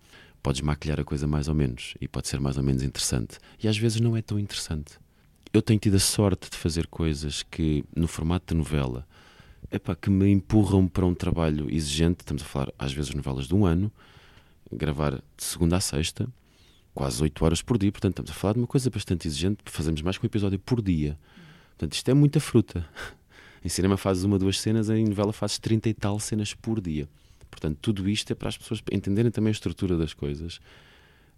Podes 0.41 0.61
maquilhar 0.61 0.99
a 0.99 1.03
coisa 1.03 1.27
mais 1.27 1.49
ou 1.49 1.55
menos 1.55 1.95
e 1.99 2.07
pode 2.07 2.29
ser 2.29 2.39
mais 2.39 2.57
ou 2.57 2.63
menos 2.63 2.81
interessante. 2.81 3.39
E 3.61 3.67
às 3.67 3.77
vezes 3.77 3.99
não 3.99 4.15
é 4.15 4.21
tão 4.21 4.39
interessante. 4.39 4.93
Eu 5.51 5.61
tenho 5.61 5.79
tido 5.79 5.95
a 5.95 5.99
sorte 5.99 6.49
de 6.49 6.55
fazer 6.55 6.87
coisas 6.87 7.43
que, 7.43 7.83
no 7.93 8.07
formato 8.07 8.53
de 8.53 8.57
novela, 8.57 9.05
epá, 9.71 9.95
que 9.95 10.09
me 10.09 10.29
empurram 10.29 10.87
para 10.87 11.05
um 11.05 11.13
trabalho 11.13 11.73
exigente. 11.73 12.19
Estamos 12.21 12.43
a 12.43 12.45
falar, 12.45 12.71
às 12.79 12.93
vezes, 12.93 13.13
novelas 13.13 13.47
de 13.47 13.55
um 13.55 13.65
ano, 13.65 13.91
gravar 14.71 15.15
de 15.15 15.43
segunda 15.43 15.77
a 15.77 15.81
sexta, 15.81 16.29
quase 16.99 17.23
8 17.23 17.45
horas 17.45 17.61
por 17.61 17.77
dia. 17.77 17.93
Portanto, 17.93 18.11
estamos 18.11 18.31
a 18.31 18.33
falar 18.33 18.53
de 18.55 18.59
uma 18.59 18.67
coisa 18.67 18.89
bastante 18.89 19.25
exigente. 19.25 19.59
Fazemos 19.63 20.01
mais 20.01 20.17
que 20.17 20.25
um 20.25 20.27
episódio 20.27 20.59
por 20.59 20.81
dia. 20.81 21.17
Portanto, 21.69 21.93
isto 21.93 22.11
é 22.11 22.13
muita 22.13 22.41
fruta. 22.41 22.85
Em 23.63 23.69
cinema 23.69 23.95
fazes 23.95 24.25
uma, 24.25 24.37
duas 24.37 24.59
cenas, 24.59 24.89
em 24.89 25.05
novela 25.05 25.33
fazes 25.33 25.59
30 25.59 25.89
e 25.89 25.93
tal 25.93 26.17
cenas 26.19 26.53
por 26.53 26.79
dia. 26.79 27.09
Portanto, 27.49 27.77
tudo 27.81 28.09
isto 28.09 28.31
é 28.31 28.35
para 28.35 28.47
as 28.49 28.57
pessoas 28.57 28.81
entenderem 28.91 29.31
também 29.31 29.49
a 29.49 29.51
estrutura 29.51 29.97
das 29.97 30.13
coisas. 30.13 30.59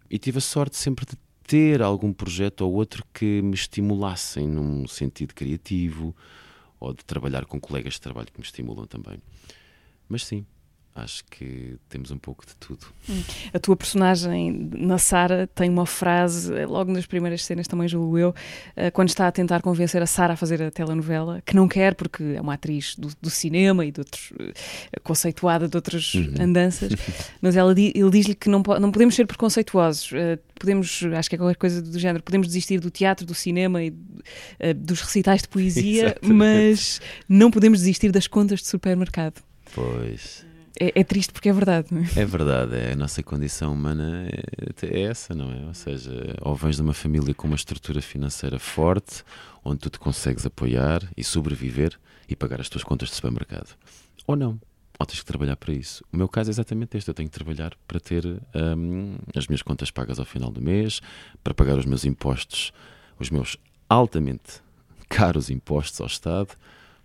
E 0.09 0.19
tive 0.19 0.37
a 0.37 0.41
sorte 0.41 0.77
sempre 0.77 1.03
de 1.05 1.15
ter 1.43 1.81
algum 1.81 2.13
projeto 2.13 2.61
ou 2.61 2.73
outro 2.73 3.03
que 3.11 3.41
me 3.41 3.55
estimulassem 3.55 4.47
num 4.47 4.87
sentido 4.87 5.33
criativo 5.33 6.15
ou 6.79 6.93
de 6.93 7.03
trabalhar 7.05 7.45
com 7.45 7.59
colegas 7.59 7.93
de 7.93 8.01
trabalho 8.01 8.27
que 8.31 8.39
me 8.39 8.45
estimulam 8.45 8.85
também. 8.85 9.19
Mas 10.07 10.25
sim, 10.25 10.45
acho 10.93 11.23
que 11.25 11.77
temos 11.89 12.11
um 12.11 12.17
pouco 12.17 12.45
de 12.45 12.55
tudo. 12.55 12.85
Hum. 13.09 13.23
A 13.53 13.59
tua 13.59 13.75
personagem 13.75 14.69
na 14.73 14.97
Sara 14.97 15.47
tem 15.47 15.69
uma 15.69 15.85
frase, 15.85 16.53
eh, 16.53 16.65
logo 16.65 16.91
nas 16.91 17.05
primeiras 17.05 17.43
cenas 17.45 17.67
também 17.67 17.87
julgo 17.87 18.17
eu, 18.17 18.35
eh, 18.75 18.91
quando 18.91 19.09
está 19.09 19.27
a 19.27 19.31
tentar 19.31 19.61
convencer 19.61 20.01
a 20.01 20.05
Sara 20.05 20.33
a 20.33 20.35
fazer 20.35 20.61
a 20.61 20.69
telenovela, 20.69 21.41
que 21.45 21.55
não 21.55 21.67
quer 21.67 21.95
porque 21.95 22.23
é 22.35 22.41
uma 22.41 22.55
atriz 22.55 22.95
do, 22.95 23.09
do 23.21 23.29
cinema 23.29 23.85
e 23.85 23.91
de 23.91 24.01
outros, 24.01 24.33
eh, 24.39 24.99
conceituada 25.01 25.67
de 25.67 25.77
outras 25.77 26.13
uhum. 26.13 26.33
andanças, 26.39 26.91
mas 27.41 27.55
ela, 27.55 27.71
ele 27.71 28.09
diz-lhe 28.09 28.35
que 28.35 28.49
não, 28.49 28.61
não 28.79 28.91
podemos 28.91 29.15
ser 29.15 29.25
preconceituosos, 29.25 30.09
podemos, 30.59 31.03
acho 31.17 31.29
que 31.29 31.35
é 31.35 31.37
qualquer 31.37 31.57
coisa 31.57 31.81
do 31.81 31.97
género, 31.97 32.23
podemos 32.23 32.47
desistir 32.47 32.79
do 32.79 32.91
teatro, 32.91 33.25
do 33.25 33.33
cinema 33.33 33.81
e 33.83 33.91
dos 34.75 35.01
recitais 35.01 35.41
de 35.41 35.47
poesia, 35.47 36.17
mas 36.21 36.99
não 37.27 37.49
podemos 37.49 37.79
desistir 37.79 38.11
das 38.11 38.27
contas 38.27 38.59
de 38.59 38.67
supermercado. 38.67 39.41
Pois 39.73 40.50
é, 40.79 41.01
é, 41.01 41.03
triste 41.03 41.33
porque 41.33 41.49
é 41.49 41.53
verdade, 41.53 41.87
não 41.91 42.01
é? 42.01 42.21
É 42.21 42.25
verdade, 42.25 42.75
é, 42.75 42.93
a 42.93 42.95
nossa 42.95 43.21
condição 43.21 43.73
humana 43.73 44.27
é, 44.27 44.87
é, 44.87 45.01
essa, 45.01 45.33
não 45.33 45.51
é? 45.51 45.65
Ou 45.65 45.73
seja, 45.73 46.35
ou 46.41 46.55
vens 46.55 46.77
de 46.77 46.81
uma 46.81 46.93
família 46.93 47.33
com 47.33 47.47
uma 47.47 47.55
estrutura 47.55 48.01
financeira 48.01 48.57
forte, 48.57 49.23
onde 49.63 49.79
tu 49.79 49.89
te 49.89 49.99
consegues 49.99 50.45
apoiar 50.45 51.01
e 51.17 51.23
sobreviver 51.23 51.99
e 52.27 52.35
pagar 52.35 52.61
as 52.61 52.69
tuas 52.69 52.83
contas 52.83 53.09
de 53.09 53.15
supermercado, 53.15 53.75
ou 54.25 54.35
não. 54.35 54.59
Ou 54.99 55.05
tens 55.05 55.19
que 55.19 55.25
trabalhar 55.25 55.55
para 55.55 55.73
isso. 55.73 56.05
O 56.13 56.17
meu 56.17 56.29
caso 56.29 56.49
é 56.49 56.51
exatamente 56.51 56.95
este: 56.95 57.07
eu 57.07 57.13
tenho 57.13 57.27
que 57.27 57.33
trabalhar 57.33 57.73
para 57.87 57.99
ter 57.99 58.23
um, 58.53 59.17
as 59.35 59.47
minhas 59.47 59.63
contas 59.63 59.89
pagas 59.89 60.19
ao 60.19 60.25
final 60.25 60.51
do 60.51 60.61
mês, 60.61 61.01
para 61.43 61.55
pagar 61.55 61.77
os 61.77 61.85
meus 61.85 62.05
impostos, 62.05 62.71
os 63.19 63.31
meus 63.31 63.57
altamente 63.89 64.61
caros 65.09 65.49
impostos 65.49 65.99
ao 65.99 66.07
Estado. 66.07 66.49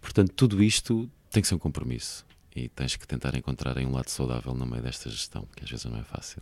Portanto, 0.01 0.33
tudo 0.37 0.63
isto 0.63 1.11
tem 1.31 1.41
que 1.41 1.49
ser 1.49 1.55
um 1.55 1.59
compromisso 1.59 2.26
e 2.57 2.69
tens 2.71 2.97
que 2.97 3.07
tentar 3.07 3.37
encontrar 3.37 3.77
um 3.77 3.93
lado 3.93 4.09
saudável 4.09 4.55
no 4.55 4.65
meio 4.65 4.83
desta 4.83 5.11
gestão, 5.11 5.47
que 5.55 5.63
às 5.63 5.71
vezes 5.71 5.85
não 5.85 5.99
é 5.99 6.03
fácil. 6.03 6.41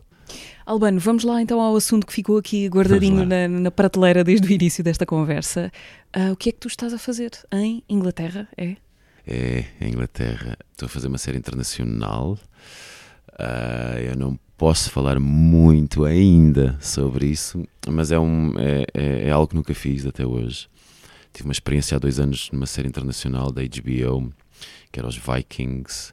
Albano, 0.65 1.01
vamos 1.01 1.25
lá 1.25 1.43
então 1.43 1.61
ao 1.61 1.75
assunto 1.75 2.07
que 2.07 2.13
ficou 2.13 2.39
aqui 2.39 2.69
guardadinho 2.69 3.27
na, 3.27 3.49
na, 3.49 3.71
prateleira 3.71 4.23
desde 4.23 4.47
o 4.47 4.53
início 4.53 4.83
desta 4.83 5.05
conversa. 5.05 5.73
Uh, 6.17 6.33
o 6.33 6.37
que 6.37 6.51
é 6.51 6.53
que 6.53 6.59
tu 6.59 6.69
estás 6.69 6.95
a 6.95 6.99
fazer 6.99 7.33
em 7.53 7.83
Inglaterra? 7.89 8.49
É? 8.57 8.77
É, 9.27 9.65
em 9.81 9.89
Inglaterra. 9.89 10.57
Estou 10.71 10.87
a 10.87 10.89
fazer 10.89 11.09
uma 11.09 11.19
série 11.19 11.39
internacional. 11.39 12.39
Uh, 13.33 13.99
eu 13.99 14.17
não 14.17 14.39
posso 14.57 14.91
falar 14.91 15.19
muito 15.19 16.05
ainda 16.05 16.79
sobre 16.81 17.27
isso, 17.27 17.67
mas 17.89 18.13
é, 18.13 18.19
um, 18.19 18.55
é, 18.57 18.87
é, 18.95 19.29
é 19.29 19.31
algo 19.33 19.49
que 19.49 19.57
nunca 19.57 19.75
fiz 19.75 20.07
até 20.07 20.25
hoje. 20.25 20.69
Tive 21.33 21.49
uma 21.49 21.53
experiência 21.53 21.97
há 21.97 21.99
dois 21.99 22.21
anos 22.21 22.49
numa 22.53 22.67
série 22.67 22.87
internacional 22.87 23.51
da 23.51 23.63
HBO 23.63 24.33
que 24.91 24.99
era 24.99 25.09
os 25.09 25.17
Vikings, 25.17 26.13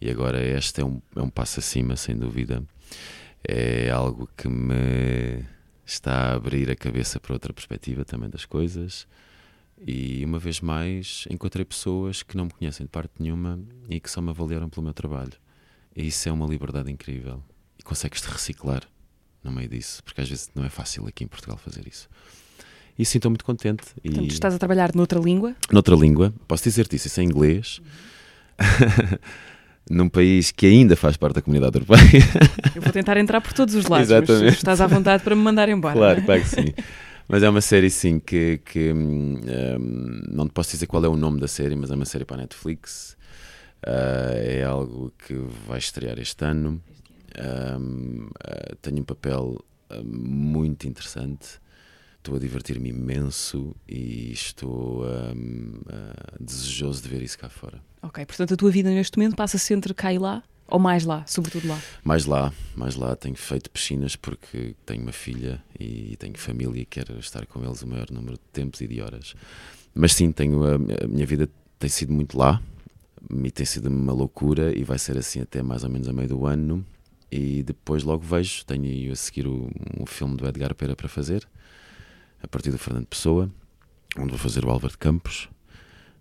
e 0.00 0.10
agora 0.10 0.42
este 0.42 0.80
é 0.80 0.84
um, 0.84 1.00
é 1.14 1.20
um 1.20 1.28
passo 1.28 1.60
acima, 1.60 1.94
sem 1.94 2.16
dúvida. 2.16 2.62
É 3.46 3.90
algo 3.90 4.28
que 4.36 4.48
me 4.48 5.44
está 5.84 6.30
a 6.30 6.34
abrir 6.34 6.70
a 6.70 6.76
cabeça 6.76 7.20
para 7.20 7.34
outra 7.34 7.52
perspectiva 7.52 8.04
também 8.04 8.30
das 8.30 8.46
coisas. 8.46 9.06
E 9.86 10.24
uma 10.24 10.38
vez 10.38 10.60
mais 10.60 11.24
encontrei 11.30 11.64
pessoas 11.64 12.22
que 12.22 12.36
não 12.36 12.44
me 12.46 12.50
conhecem 12.50 12.86
de 12.86 12.90
parte 12.90 13.12
nenhuma 13.18 13.58
e 13.88 14.00
que 14.00 14.10
só 14.10 14.20
me 14.20 14.30
avaliaram 14.30 14.68
pelo 14.68 14.84
meu 14.84 14.94
trabalho. 14.94 15.32
E 15.94 16.06
isso 16.06 16.28
é 16.28 16.32
uma 16.32 16.46
liberdade 16.46 16.90
incrível. 16.90 17.42
E 17.78 17.82
consegues-te 17.82 18.26
reciclar 18.26 18.82
no 19.42 19.50
meio 19.50 19.68
disso, 19.68 20.02
porque 20.04 20.20
às 20.20 20.28
vezes 20.28 20.50
não 20.54 20.64
é 20.64 20.68
fácil 20.68 21.06
aqui 21.06 21.24
em 21.24 21.28
Portugal 21.28 21.56
fazer 21.56 21.86
isso. 21.86 22.08
E 23.00 23.16
estou 23.16 23.30
muito 23.30 23.44
contente. 23.44 23.84
Portanto, 24.02 24.24
e... 24.24 24.28
estás 24.28 24.54
a 24.54 24.58
trabalhar 24.58 24.94
noutra 24.94 25.18
língua? 25.18 25.56
Noutra 25.72 25.96
língua. 25.96 26.34
Posso 26.46 26.64
dizer-te 26.64 26.96
isso, 26.96 27.06
isso 27.06 27.20
é 27.20 27.24
inglês. 27.24 27.78
Uhum 27.78 28.10
num 29.90 30.08
país 30.08 30.50
que 30.50 30.66
ainda 30.66 30.96
faz 30.96 31.16
parte 31.16 31.36
da 31.36 31.42
comunidade 31.42 31.76
europeia. 31.76 32.22
Eu 32.74 32.82
vou 32.82 32.92
tentar 32.92 33.16
entrar 33.16 33.40
por 33.40 33.52
todos 33.52 33.74
os 33.74 33.86
lados, 33.86 34.10
Exatamente. 34.10 34.44
mas 34.44 34.54
estás 34.54 34.80
à 34.80 34.86
vontade 34.86 35.22
para 35.22 35.34
me 35.34 35.42
mandar 35.42 35.68
embora. 35.68 35.94
Claro, 35.94 36.20
é? 36.20 36.22
claro 36.22 36.40
que 36.42 36.48
sim. 36.48 36.74
Mas 37.28 37.42
é 37.42 37.48
uma 37.48 37.60
série, 37.60 37.90
sim, 37.90 38.18
que, 38.18 38.58
que 38.64 38.92
um, 38.92 39.40
hum, 39.78 40.20
não 40.28 40.46
te 40.48 40.52
posso 40.52 40.72
dizer 40.72 40.86
qual 40.86 41.04
é 41.04 41.08
o 41.08 41.16
nome 41.16 41.40
da 41.40 41.46
série, 41.46 41.76
mas 41.76 41.90
é 41.90 41.94
uma 41.94 42.04
série 42.04 42.24
para 42.24 42.36
a 42.36 42.40
Netflix. 42.40 43.16
Uh, 43.86 44.34
é 44.34 44.64
algo 44.64 45.12
que 45.26 45.34
vai 45.66 45.78
estrear 45.78 46.18
este 46.18 46.44
ano. 46.44 46.82
Um, 47.38 48.26
uh, 48.26 48.76
tenho 48.82 48.98
um 48.98 49.04
papel 49.04 49.64
uh, 49.90 50.04
muito 50.04 50.88
interessante 50.88 51.60
estou 52.20 52.36
a 52.36 52.38
divertir-me 52.38 52.90
imenso 52.90 53.74
e 53.88 54.30
estou 54.32 55.04
um, 55.04 55.80
uh, 55.86 56.44
desejoso 56.44 57.02
de 57.02 57.08
ver 57.08 57.22
isso 57.22 57.38
cá 57.38 57.48
fora. 57.48 57.82
Ok, 58.02 58.24
portanto 58.26 58.54
a 58.54 58.56
tua 58.56 58.70
vida 58.70 58.90
neste 58.90 59.18
momento 59.18 59.36
passa-se 59.36 59.72
entre 59.72 59.92
cá 59.94 60.12
e 60.12 60.18
lá? 60.18 60.42
Ou 60.68 60.78
mais 60.78 61.04
lá, 61.04 61.24
sobretudo 61.26 61.66
lá? 61.66 61.80
Mais 62.04 62.26
lá, 62.26 62.52
mais 62.76 62.94
lá. 62.94 63.16
Tenho 63.16 63.34
feito 63.34 63.68
piscinas 63.70 64.14
porque 64.14 64.76
tenho 64.86 65.02
uma 65.02 65.12
filha 65.12 65.60
e 65.78 66.14
tenho 66.16 66.38
família 66.38 66.82
e 66.82 66.84
quero 66.84 67.18
estar 67.18 67.44
com 67.46 67.64
eles 67.64 67.82
o 67.82 67.88
maior 67.88 68.08
número 68.10 68.34
de 68.34 68.44
tempos 68.52 68.80
e 68.80 68.86
de 68.86 69.00
horas. 69.00 69.34
Mas 69.92 70.12
sim, 70.12 70.30
tenho 70.30 70.62
a, 70.62 70.74
a 70.76 71.08
minha 71.08 71.26
vida 71.26 71.48
tem 71.78 71.90
sido 71.90 72.12
muito 72.12 72.38
lá 72.38 72.62
e 73.44 73.50
tem 73.50 73.66
sido 73.66 73.88
uma 73.88 74.12
loucura 74.12 74.76
e 74.78 74.84
vai 74.84 74.98
ser 74.98 75.18
assim 75.18 75.40
até 75.40 75.60
mais 75.60 75.82
ou 75.82 75.90
menos 75.90 76.06
a 76.06 76.12
meio 76.12 76.28
do 76.28 76.46
ano. 76.46 76.86
E 77.32 77.62
depois 77.64 78.04
logo 78.04 78.22
vejo, 78.22 78.64
tenho 78.64 79.10
a 79.12 79.16
seguir 79.16 79.48
o, 79.48 79.68
um 79.98 80.06
filme 80.06 80.36
do 80.36 80.46
Edgar 80.46 80.74
Pera 80.74 80.94
para 80.94 81.08
fazer 81.08 81.48
a 82.42 82.48
partir 82.48 82.70
do 82.70 82.78
Fernando 82.78 83.06
Pessoa, 83.06 83.50
onde 84.16 84.30
vou 84.30 84.38
fazer 84.38 84.64
o 84.64 84.70
Álvaro 84.70 84.92
de 84.92 84.98
Campos, 84.98 85.48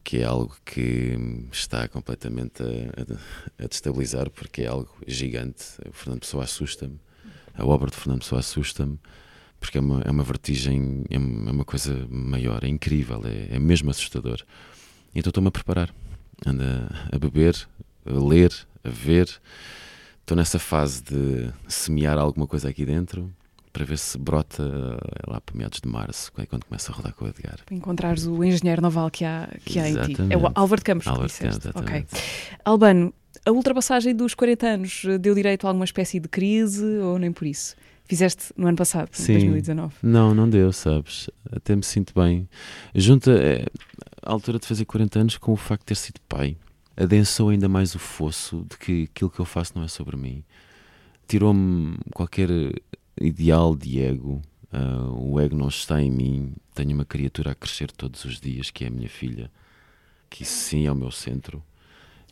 que 0.03 0.17
é 0.19 0.23
algo 0.23 0.55
que 0.65 1.17
está 1.51 1.87
completamente 1.87 2.61
a, 2.63 3.63
a, 3.63 3.67
destabilizar, 3.67 4.29
porque 4.29 4.63
é 4.63 4.67
algo 4.67 4.89
gigante. 5.07 5.63
O 5.87 5.93
Fernando 5.93 6.21
Pessoa 6.21 6.43
assusta-me, 6.43 6.99
a 7.53 7.65
obra 7.65 7.89
de 7.89 7.95
Fernando 7.95 8.21
Pessoa 8.21 8.39
assusta-me, 8.39 8.99
porque 9.59 9.77
é 9.77 9.81
uma, 9.81 10.01
é 10.01 10.11
uma 10.11 10.23
vertigem, 10.23 11.03
é 11.09 11.17
uma 11.17 11.65
coisa 11.65 12.07
maior, 12.09 12.63
é 12.63 12.67
incrível, 12.67 13.21
é, 13.25 13.55
é 13.55 13.59
mesmo 13.59 13.89
assustador. 13.89 14.43
Então 15.13 15.29
estou-me 15.29 15.49
a 15.49 15.51
preparar, 15.51 15.93
ando 16.45 16.63
a, 16.63 17.15
a 17.15 17.19
beber, 17.19 17.55
a 18.05 18.13
ler, 18.13 18.53
a 18.83 18.89
ver. 18.89 19.29
Estou 20.21 20.37
nessa 20.37 20.59
fase 20.59 21.01
de 21.03 21.51
semear 21.67 22.17
alguma 22.17 22.45
coisa 22.45 22.69
aqui 22.69 22.85
dentro 22.85 23.33
para 23.71 23.85
ver 23.85 23.97
se 23.97 24.17
brota 24.17 24.63
eh, 24.63 25.31
lá 25.31 25.39
para 25.41 25.57
meados 25.57 25.79
de 25.79 25.87
março, 25.87 26.31
é 26.37 26.45
quando 26.45 26.65
começa 26.65 26.91
a 26.91 26.95
rodar 26.95 27.13
com 27.13 27.25
o 27.25 27.27
Edgar. 27.27 27.57
Para 27.65 27.75
encontrares 27.75 28.25
o 28.25 28.43
engenheiro 28.43 28.81
naval 28.81 29.09
que 29.09 29.23
há, 29.25 29.49
que 29.63 29.79
há 29.79 29.89
em 29.89 29.95
ti. 30.01 30.15
É 30.29 30.37
o 30.37 30.51
Álvaro 30.55 30.81
de 30.81 30.85
Campos 30.85 31.07
Álvaro 31.07 31.27
que 31.27 31.33
disseste. 31.33 31.69
Ok. 31.75 32.05
Albano, 32.65 33.13
a 33.45 33.51
ultrapassagem 33.51 34.15
dos 34.15 34.33
40 34.33 34.67
anos 34.67 35.03
deu 35.19 35.33
direito 35.35 35.65
a 35.65 35.69
alguma 35.69 35.85
espécie 35.85 36.19
de 36.19 36.27
crise 36.27 36.85
ou 36.99 37.17
nem 37.17 37.31
por 37.31 37.45
isso? 37.45 37.75
Fizeste 38.05 38.51
no 38.57 38.67
ano 38.67 38.75
passado, 38.75 39.09
em 39.19 39.33
2019. 39.33 39.93
Não, 40.01 40.33
não 40.33 40.49
deu, 40.49 40.73
sabes? 40.73 41.29
Até 41.51 41.75
me 41.75 41.83
sinto 41.83 42.11
bem. 42.15 42.49
Junta 42.95 43.31
é, 43.31 43.67
a 44.23 44.31
altura 44.31 44.57
de 44.57 44.65
fazer 44.65 44.85
40 44.85 45.19
anos 45.19 45.37
com 45.37 45.53
o 45.53 45.55
facto 45.55 45.81
de 45.81 45.85
ter 45.87 45.95
sido 45.95 46.19
pai, 46.27 46.57
adensou 46.97 47.49
ainda 47.49 47.69
mais 47.69 47.93
o 47.93 47.99
fosso 47.99 48.65
de 48.67 48.77
que 48.77 49.03
aquilo 49.03 49.29
que 49.29 49.39
eu 49.39 49.45
faço 49.45 49.73
não 49.75 49.83
é 49.83 49.87
sobre 49.87 50.17
mim. 50.17 50.43
Tirou-me 51.27 51.97
qualquer 52.11 52.49
ideal 53.19 53.75
de 53.75 54.01
ego. 54.01 54.41
Uh, 54.71 55.33
o 55.33 55.39
ego 55.39 55.55
não 55.55 55.67
está 55.67 56.01
em 56.01 56.11
mim. 56.11 56.53
Tenho 56.73 56.93
uma 56.93 57.05
criatura 57.05 57.51
a 57.51 57.55
crescer 57.55 57.91
todos 57.91 58.23
os 58.25 58.39
dias, 58.39 58.69
que 58.69 58.83
é 58.83 58.87
a 58.87 58.91
minha 58.91 59.09
filha, 59.09 59.51
que 60.29 60.45
sim 60.45 60.85
é 60.85 60.91
o 60.91 60.95
meu 60.95 61.11
centro. 61.11 61.63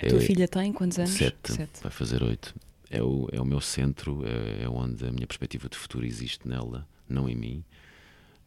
A 0.01 0.05
é, 0.05 0.09
tua 0.09 0.21
filha 0.21 0.47
tem 0.47 0.71
quantos 0.71 0.99
anos? 0.99 1.11
Sete, 1.11 1.53
Sete. 1.53 1.81
vai 1.81 1.91
fazer 1.91 2.23
oito. 2.23 2.55
É 2.89 3.01
o, 3.01 3.27
é 3.31 3.41
o 3.41 3.45
meu 3.45 3.59
centro, 3.59 4.23
é, 4.25 4.63
é 4.63 4.69
onde 4.69 5.05
a 5.05 5.11
minha 5.11 5.27
perspectiva 5.27 5.67
de 5.67 5.75
futuro 5.75 6.05
existe 6.05 6.47
nela, 6.47 6.87
não 7.09 7.27
em 7.27 7.35
mim. 7.35 7.63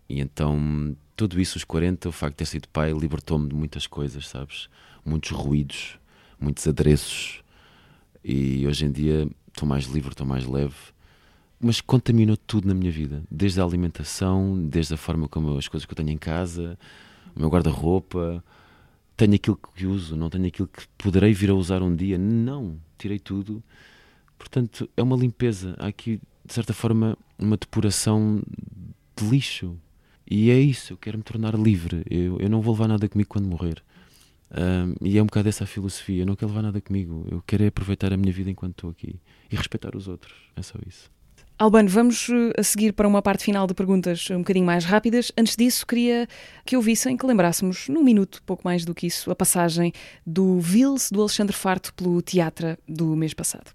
E 0.09 0.21
então, 0.21 0.97
tudo 1.15 1.41
isso, 1.41 1.59
os 1.59 1.65
40, 1.65 2.09
o 2.09 2.13
facto 2.13 2.35
de 2.35 2.39
ter 2.39 2.47
sido 2.47 2.69
pai, 2.69 2.93
libertou-me 2.93 3.49
de 3.49 3.55
muitas 3.55 3.87
coisas, 3.87 4.27
sabes? 4.27 4.69
Muitos 5.05 5.31
ruídos, 5.31 5.99
muitos 6.41 6.67
adereços. 6.67 7.43
E 8.25 8.67
hoje 8.67 8.87
em 8.87 8.93
dia 8.93 9.29
estou 9.49 9.69
mais 9.69 9.85
livre, 9.85 10.11
estou 10.11 10.27
mais 10.27 10.47
leve 10.47 10.75
mas 11.61 11.81
contaminou 11.81 12.37
tudo 12.39 12.67
na 12.67 12.75
minha 12.75 12.91
vida, 12.91 13.23
desde 13.31 13.61
a 13.61 13.65
alimentação, 13.65 14.67
desde 14.67 14.95
a 14.95 14.97
forma 14.97 15.29
como 15.29 15.59
as 15.59 15.69
coisas 15.69 15.85
que 15.85 15.93
eu 15.93 15.97
tenho 15.97 16.09
em 16.09 16.17
casa, 16.17 16.79
o 17.37 17.41
meu 17.41 17.51
guarda-roupa. 17.51 18.43
Tenho 19.17 19.35
aquilo 19.35 19.59
que 19.75 19.87
uso, 19.87 20.17
não 20.17 20.31
tenho 20.31 20.47
aquilo 20.47 20.67
que 20.67 20.89
poderei 20.97 21.35
vir 21.35 21.51
a 21.51 21.55
usar 21.55 21.83
um 21.83 21.95
dia. 21.95 22.17
Não, 22.17 22.79
tirei 22.97 23.19
tudo. 23.19 23.63
Portanto, 24.39 24.89
é 24.97 25.03
uma 25.03 25.17
limpeza. 25.17 25.77
Há 25.79 25.89
aqui, 25.89 26.19
de 26.43 26.55
certa 26.55 26.73
forma, 26.73 27.19
uma 27.39 27.59
depuração 27.59 28.43
de 29.15 29.29
lixo. 29.29 29.77
E 30.27 30.51
é 30.51 30.59
isso, 30.59 30.95
eu 30.95 30.97
quero 30.97 31.19
me 31.19 31.25
tornar 31.25 31.55
livre. 31.55 32.03
Eu, 32.09 32.41
eu 32.41 32.49
não 32.49 32.63
vou 32.63 32.73
levar 32.73 32.89
nada 32.89 33.07
comigo 33.07 33.29
quando 33.29 33.47
morrer. 33.47 33.83
Um, 34.51 34.95
e 35.07 35.19
é 35.19 35.23
um 35.23 35.27
bocado 35.27 35.51
essa 35.51 35.65
a 35.65 35.67
filosofia. 35.67 36.23
Eu 36.23 36.27
não 36.27 36.35
quero 36.35 36.51
levar 36.51 36.63
nada 36.63 36.81
comigo. 36.81 37.27
Eu 37.31 37.43
quero 37.47 37.65
é 37.65 37.67
aproveitar 37.67 38.15
a 38.15 38.17
minha 38.17 38.33
vida 38.33 38.51
enquanto 38.51 38.73
estou 38.73 38.91
aqui 38.91 39.21
e 39.51 39.57
respeitar 39.57 39.95
os 39.95 40.09
outros. 40.09 40.35
É 40.57 40.63
só 40.63 40.79
isso. 40.89 41.11
Albano, 41.61 41.91
vamos 41.91 42.27
eh, 42.31 42.59
a 42.59 42.63
seguir 42.63 42.95
para 42.95 43.07
uma 43.07 43.21
parte 43.21 43.45
final 43.45 43.67
de 43.67 43.75
perguntas 43.75 44.31
um 44.31 44.39
bocadinho 44.39 44.65
mais 44.65 44.87
rápidas. 44.87 45.31
Antes 45.37 45.55
disso, 45.55 45.87
queria 45.87 46.27
que 46.65 46.75
ouvissem, 46.75 47.19
que 47.19 47.27
lembrássemos, 47.27 47.87
num 47.87 48.03
minuto, 48.03 48.43
pouco 48.47 48.63
mais 48.65 48.83
do 48.83 48.95
que 48.95 49.07
isso, 49.07 49.31
a 49.31 49.37
passagem 49.37 49.93
do 50.27 50.59
Vils 50.59 51.11
do 51.11 51.21
Alexandre 51.21 51.55
Farto 51.55 51.93
pelo 51.93 52.23
teatro 52.23 52.79
do 52.89 53.15
mês 53.15 53.35
passado. 53.35 53.73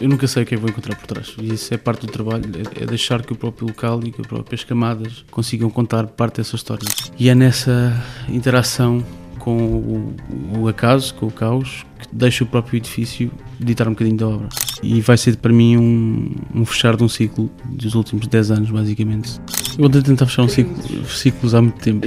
Eu 0.00 0.08
nunca 0.08 0.28
sei 0.28 0.44
o 0.44 0.46
que 0.46 0.54
é 0.54 0.56
vou 0.56 0.70
encontrar 0.70 0.94
por 0.94 1.06
trás. 1.08 1.34
E 1.36 1.52
isso 1.52 1.74
é 1.74 1.76
parte 1.76 2.06
do 2.06 2.12
trabalho, 2.12 2.44
é, 2.78 2.84
é 2.84 2.86
deixar 2.86 3.26
que 3.26 3.32
o 3.32 3.36
próprio 3.36 3.66
local 3.66 4.00
e 4.04 4.12
que 4.12 4.20
as 4.20 4.26
próprias 4.28 4.62
camadas 4.62 5.24
consigam 5.32 5.68
contar 5.68 6.06
parte 6.06 6.36
dessa 6.36 6.54
história. 6.54 6.86
E 7.18 7.28
é 7.28 7.34
nessa 7.34 7.92
interação 8.28 9.04
com 9.42 9.56
o, 9.56 10.14
o 10.60 10.68
acaso, 10.68 11.12
com 11.14 11.26
o 11.26 11.30
caos, 11.30 11.84
que 11.98 12.06
deixa 12.12 12.44
o 12.44 12.46
próprio 12.46 12.76
edifício 12.76 13.28
ditar 13.58 13.88
um 13.88 13.90
bocadinho 13.90 14.16
da 14.16 14.28
obra. 14.28 14.48
E 14.82 15.00
vai 15.00 15.16
ser 15.16 15.36
para 15.36 15.52
mim 15.52 15.76
um, 15.76 16.34
um 16.54 16.64
fechar 16.64 16.96
de 16.96 17.02
um 17.02 17.08
ciclo 17.08 17.50
dos 17.64 17.96
últimos 17.96 18.28
10 18.28 18.50
anos, 18.52 18.70
basicamente. 18.70 19.40
Eu 19.76 19.86
ando 19.86 19.98
a 19.98 20.02
tentar 20.02 20.26
fechar 20.26 20.42
um 20.42 20.48
ciclo, 20.48 20.76
ciclos 21.08 21.54
há 21.56 21.60
muito 21.60 21.80
tempo. 21.80 22.06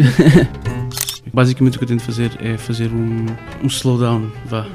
basicamente 1.33 1.75
o 1.75 1.79
que 1.79 1.83
eu 1.83 1.89
tento 1.89 2.03
fazer 2.03 2.31
é 2.39 2.57
fazer 2.57 2.89
um, 2.93 3.25
um 3.61 3.67
slowdown, 3.67 4.31
vá. 4.45 4.65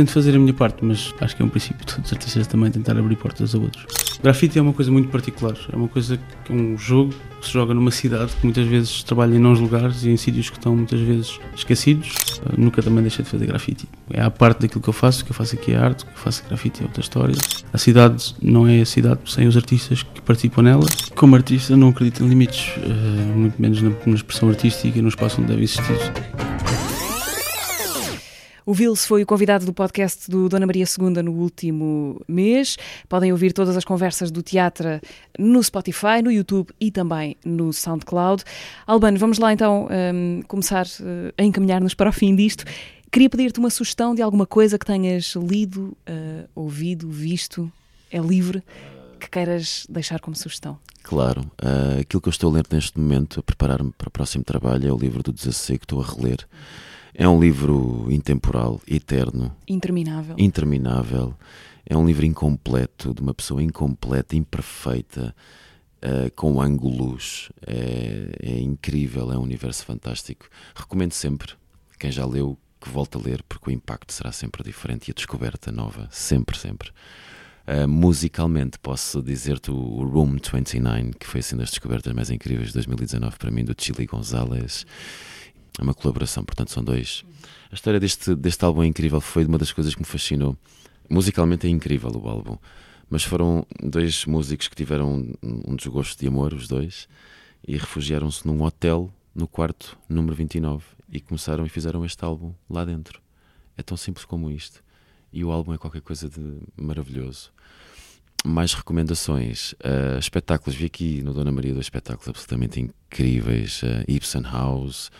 Tento 0.00 0.12
fazer 0.12 0.34
a 0.34 0.38
minha 0.38 0.54
parte, 0.54 0.82
mas 0.82 1.14
acho 1.20 1.36
que 1.36 1.42
é 1.42 1.44
um 1.44 1.48
princípio 1.50 1.84
de 1.84 1.92
todos 1.92 2.06
os 2.06 2.12
artistas 2.14 2.46
também 2.46 2.70
tentar 2.70 2.96
abrir 2.96 3.16
portas 3.16 3.54
a 3.54 3.58
outros. 3.58 3.84
Grafite 4.22 4.58
é 4.58 4.62
uma 4.62 4.72
coisa 4.72 4.90
muito 4.90 5.10
particular, 5.10 5.54
é 5.70 5.76
uma 5.76 5.88
coisa 5.88 6.18
que 6.42 6.50
é 6.50 6.56
um 6.56 6.78
jogo 6.78 7.12
que 7.38 7.46
se 7.46 7.52
joga 7.52 7.74
numa 7.74 7.90
cidade 7.90 8.32
que 8.32 8.46
muitas 8.46 8.66
vezes 8.66 9.02
trabalha 9.02 9.36
em 9.36 9.38
não 9.38 9.52
lugares 9.52 10.02
e 10.04 10.08
em 10.08 10.16
sítios 10.16 10.48
que 10.48 10.56
estão 10.56 10.74
muitas 10.74 10.98
vezes 11.00 11.38
esquecidos. 11.54 12.14
Uh, 12.38 12.58
nunca 12.58 12.82
também 12.82 13.02
deixei 13.02 13.22
de 13.22 13.30
fazer 13.30 13.44
grafite. 13.44 13.86
É 14.10 14.22
a 14.22 14.30
parte 14.30 14.62
daquilo 14.62 14.80
que 14.80 14.88
eu 14.88 14.94
faço, 14.94 15.20
o 15.20 15.26
que 15.26 15.32
eu 15.32 15.36
faço 15.36 15.54
aqui 15.54 15.72
é 15.72 15.76
arte, 15.76 16.04
o 16.04 16.06
que 16.06 16.14
eu 16.14 16.18
faço 16.18 16.44
grafite 16.48 16.80
é 16.80 16.86
outra 16.86 17.02
história. 17.02 17.36
A 17.70 17.76
cidade 17.76 18.34
não 18.40 18.66
é 18.66 18.80
a 18.80 18.86
cidade 18.86 19.20
sem 19.26 19.46
os 19.46 19.54
artistas 19.54 20.02
que 20.02 20.22
participam 20.22 20.62
nela. 20.62 20.86
Como 21.14 21.36
artista 21.36 21.76
não 21.76 21.90
acredito 21.90 22.24
em 22.24 22.26
limites, 22.26 22.74
uh, 22.78 23.38
muito 23.38 23.60
menos 23.60 23.82
na 23.82 24.14
expressão 24.14 24.48
artística 24.48 24.98
e 24.98 25.02
no 25.02 25.10
espaço 25.10 25.42
onde 25.42 25.50
deve 25.50 25.64
existir. 25.64 25.98
O 28.70 28.72
Vils 28.72 29.04
foi 29.04 29.24
o 29.24 29.26
convidado 29.26 29.66
do 29.66 29.72
podcast 29.72 30.30
do 30.30 30.48
Dona 30.48 30.64
Maria 30.64 30.84
II 30.84 31.24
no 31.24 31.32
último 31.32 32.22
mês. 32.28 32.76
Podem 33.08 33.32
ouvir 33.32 33.52
todas 33.52 33.76
as 33.76 33.84
conversas 33.84 34.30
do 34.30 34.44
teatro 34.44 35.00
no 35.36 35.60
Spotify, 35.60 36.22
no 36.22 36.30
YouTube 36.30 36.68
e 36.80 36.88
também 36.88 37.36
no 37.44 37.72
SoundCloud. 37.72 38.44
Albano, 38.86 39.18
vamos 39.18 39.40
lá 39.40 39.52
então 39.52 39.88
um, 40.14 40.42
começar 40.46 40.86
uh, 40.86 41.34
a 41.36 41.42
encaminhar-nos 41.42 41.94
para 41.94 42.10
o 42.10 42.12
fim 42.12 42.32
disto. 42.36 42.64
Queria 43.10 43.28
pedir-te 43.28 43.58
uma 43.58 43.70
sugestão 43.70 44.14
de 44.14 44.22
alguma 44.22 44.46
coisa 44.46 44.78
que 44.78 44.86
tenhas 44.86 45.34
lido, 45.34 45.96
uh, 46.08 46.48
ouvido, 46.54 47.10
visto. 47.10 47.72
É 48.08 48.20
livre 48.20 48.62
que 49.18 49.28
queiras 49.28 49.84
deixar 49.90 50.20
como 50.20 50.36
sugestão? 50.36 50.78
Claro. 51.02 51.40
Uh, 51.60 52.02
aquilo 52.02 52.20
que 52.22 52.28
eu 52.28 52.30
estou 52.30 52.50
a 52.50 52.54
ler 52.54 52.66
neste 52.70 52.96
momento, 53.00 53.40
a 53.40 53.42
preparar-me 53.42 53.90
para 53.90 54.06
o 54.06 54.12
próximo 54.12 54.44
trabalho, 54.44 54.88
é 54.88 54.92
o 54.92 54.96
livro 54.96 55.24
do 55.24 55.32
Desassossego 55.32 55.80
que 55.80 55.86
estou 55.86 56.00
a 56.00 56.06
reler. 56.06 56.46
É 57.14 57.28
um 57.28 57.40
livro 57.40 58.06
intemporal, 58.10 58.80
eterno. 58.86 59.54
Interminável. 59.66 60.36
Interminável. 60.38 61.34
É 61.84 61.96
um 61.96 62.06
livro 62.06 62.24
incompleto, 62.24 63.12
de 63.12 63.20
uma 63.20 63.34
pessoa 63.34 63.62
incompleta, 63.62 64.36
imperfeita, 64.36 65.34
uh, 66.02 66.30
com 66.34 66.60
ângulos. 66.60 67.50
É, 67.66 68.30
é, 68.42 68.60
incrível, 68.60 69.32
é 69.32 69.38
um 69.38 69.42
universo 69.42 69.84
fantástico. 69.84 70.48
Recomendo 70.74 71.12
sempre, 71.12 71.52
quem 71.98 72.10
já 72.10 72.24
leu, 72.24 72.56
que 72.80 72.88
volte 72.88 73.16
a 73.16 73.20
ler, 73.20 73.42
porque 73.42 73.70
o 73.70 73.72
impacto 73.72 74.12
será 74.12 74.32
sempre 74.32 74.62
diferente 74.62 75.08
e 75.08 75.10
a 75.10 75.14
descoberta 75.14 75.70
nova. 75.70 76.08
Sempre, 76.10 76.56
sempre. 76.56 76.90
Uh, 77.66 77.86
musicalmente, 77.86 78.78
posso 78.78 79.22
dizer-te 79.22 79.70
o 79.70 80.04
Room 80.04 80.36
29, 80.36 81.12
que 81.18 81.26
foi 81.26 81.40
assim 81.40 81.56
das 81.56 81.70
descobertas 81.70 82.12
mais 82.12 82.30
incríveis 82.30 82.68
de 82.68 82.74
2019 82.74 83.36
para 83.36 83.50
mim, 83.50 83.64
do 83.64 83.74
Chili 83.76 84.06
Gonzalez. 84.06 84.86
É 85.78 85.82
uma 85.82 85.94
colaboração, 85.94 86.44
portanto 86.44 86.70
são 86.70 86.82
dois. 86.82 87.24
A 87.70 87.74
história 87.74 88.00
deste, 88.00 88.34
deste 88.34 88.64
álbum 88.64 88.82
é 88.82 88.86
incrível, 88.86 89.20
foi 89.20 89.44
uma 89.44 89.58
das 89.58 89.72
coisas 89.72 89.94
que 89.94 90.00
me 90.00 90.06
fascinou. 90.06 90.56
Musicalmente 91.08 91.66
é 91.66 91.70
incrível 91.70 92.10
o 92.10 92.28
álbum, 92.28 92.56
mas 93.08 93.24
foram 93.24 93.66
dois 93.82 94.24
músicos 94.24 94.68
que 94.68 94.76
tiveram 94.76 95.32
um 95.42 95.76
desgosto 95.76 96.20
de 96.20 96.28
amor, 96.28 96.54
os 96.54 96.68
dois, 96.68 97.08
e 97.66 97.76
refugiaram-se 97.76 98.46
num 98.46 98.62
hotel 98.62 99.12
no 99.34 99.46
quarto 99.46 99.98
número 100.08 100.34
29 100.34 100.84
e 101.10 101.20
começaram 101.20 101.66
e 101.66 101.68
fizeram 101.68 102.04
este 102.04 102.24
álbum 102.24 102.52
lá 102.68 102.84
dentro. 102.84 103.20
É 103.76 103.82
tão 103.82 103.96
simples 103.96 104.24
como 104.24 104.50
isto. 104.50 104.82
E 105.32 105.44
o 105.44 105.50
álbum 105.50 105.72
é 105.72 105.78
qualquer 105.78 106.02
coisa 106.02 106.28
de 106.28 106.58
maravilhoso. 106.76 107.52
Mais 108.44 108.74
recomendações. 108.74 109.72
Uh, 109.72 110.18
espetáculos. 110.18 110.74
Vi 110.74 110.86
aqui 110.86 111.22
no 111.22 111.32
Dona 111.32 111.52
Maria 111.52 111.72
dois 111.72 111.86
espetáculos 111.86 112.28
absolutamente 112.28 112.80
incríveis. 112.80 113.82
Uh, 113.82 114.04
Ibsen 114.08 114.42
House 114.42 115.10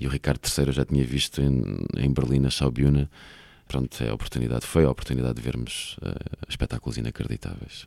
e 0.00 0.06
o 0.06 0.10
Ricardo 0.10 0.40
III 0.46 0.68
eu 0.68 0.72
já 0.72 0.84
tinha 0.84 1.04
visto 1.04 1.42
em, 1.42 1.62
em 1.96 2.10
Berlim, 2.10 2.40
na 2.40 2.48
Schaubühne. 2.48 3.08
Pronto, 3.68 4.02
é 4.02 4.08
a 4.08 4.14
oportunidade, 4.14 4.66
foi 4.66 4.84
a 4.84 4.90
oportunidade 4.90 5.34
de 5.34 5.42
vermos 5.42 5.96
uh, 5.98 6.48
espetáculos 6.48 6.96
inacreditáveis. 6.96 7.86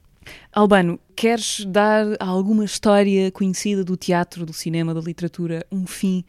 Albano, 0.53 0.99
queres 1.15 1.65
dar 1.65 2.05
a 2.19 2.25
alguma 2.25 2.63
história 2.63 3.31
conhecida 3.31 3.83
do 3.83 3.97
teatro, 3.97 4.45
do 4.45 4.53
cinema, 4.53 4.93
da 4.93 5.01
literatura, 5.01 5.65
um 5.71 5.85
fim 5.85 6.23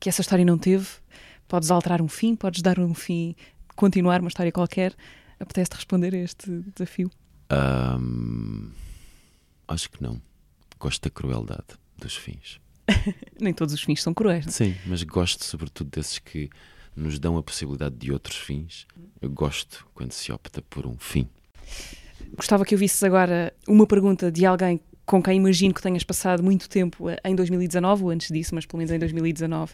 que 0.00 0.08
essa 0.08 0.22
história 0.22 0.44
não 0.44 0.58
teve? 0.58 0.88
Podes 1.46 1.70
alterar 1.70 2.02
um 2.02 2.08
fim, 2.08 2.34
podes 2.34 2.62
dar 2.62 2.80
um 2.80 2.94
fim, 2.94 3.36
continuar 3.76 4.20
uma 4.20 4.28
história 4.28 4.50
qualquer? 4.50 4.94
Apetece-te 5.38 5.76
responder 5.76 6.14
a 6.14 6.18
este 6.18 6.64
desafio? 6.74 7.10
Um, 7.52 8.70
acho 9.68 9.90
que 9.90 10.02
não. 10.02 10.20
Gosto 10.80 11.04
da 11.04 11.10
crueldade 11.10 11.78
dos 11.96 12.16
fins. 12.16 12.58
Nem 13.40 13.52
todos 13.52 13.74
os 13.74 13.82
fins 13.82 14.02
são 14.02 14.12
cruéis. 14.14 14.44
Não? 14.46 14.50
é? 14.50 14.52
Sim, 14.52 14.74
mas 14.86 15.02
gosto 15.02 15.44
sobretudo 15.44 15.90
desses 15.90 16.18
que 16.18 16.48
nos 16.94 17.18
dão 17.18 17.36
a 17.36 17.42
possibilidade 17.42 17.94
de 17.96 18.12
outros 18.12 18.36
fins. 18.38 18.86
Eu 19.20 19.28
gosto 19.30 19.86
quando 19.94 20.12
se 20.12 20.32
opta 20.32 20.62
por 20.62 20.86
um 20.86 20.96
fim. 20.98 21.28
Gostava 22.36 22.64
que 22.64 22.74
eu 22.74 22.78
visses 22.78 23.02
agora 23.02 23.52
uma 23.68 23.86
pergunta 23.86 24.30
de 24.32 24.46
alguém 24.46 24.80
com 25.04 25.22
quem 25.22 25.36
imagino 25.36 25.72
que 25.72 25.82
tenhas 25.82 26.02
passado 26.02 26.42
muito 26.42 26.68
tempo 26.68 27.08
eh, 27.08 27.16
em 27.24 27.34
2019, 27.36 28.02
ou 28.04 28.10
antes 28.10 28.28
disso, 28.28 28.54
mas 28.54 28.66
pelo 28.66 28.78
menos 28.78 28.90
em 28.92 28.98
2019, 28.98 29.72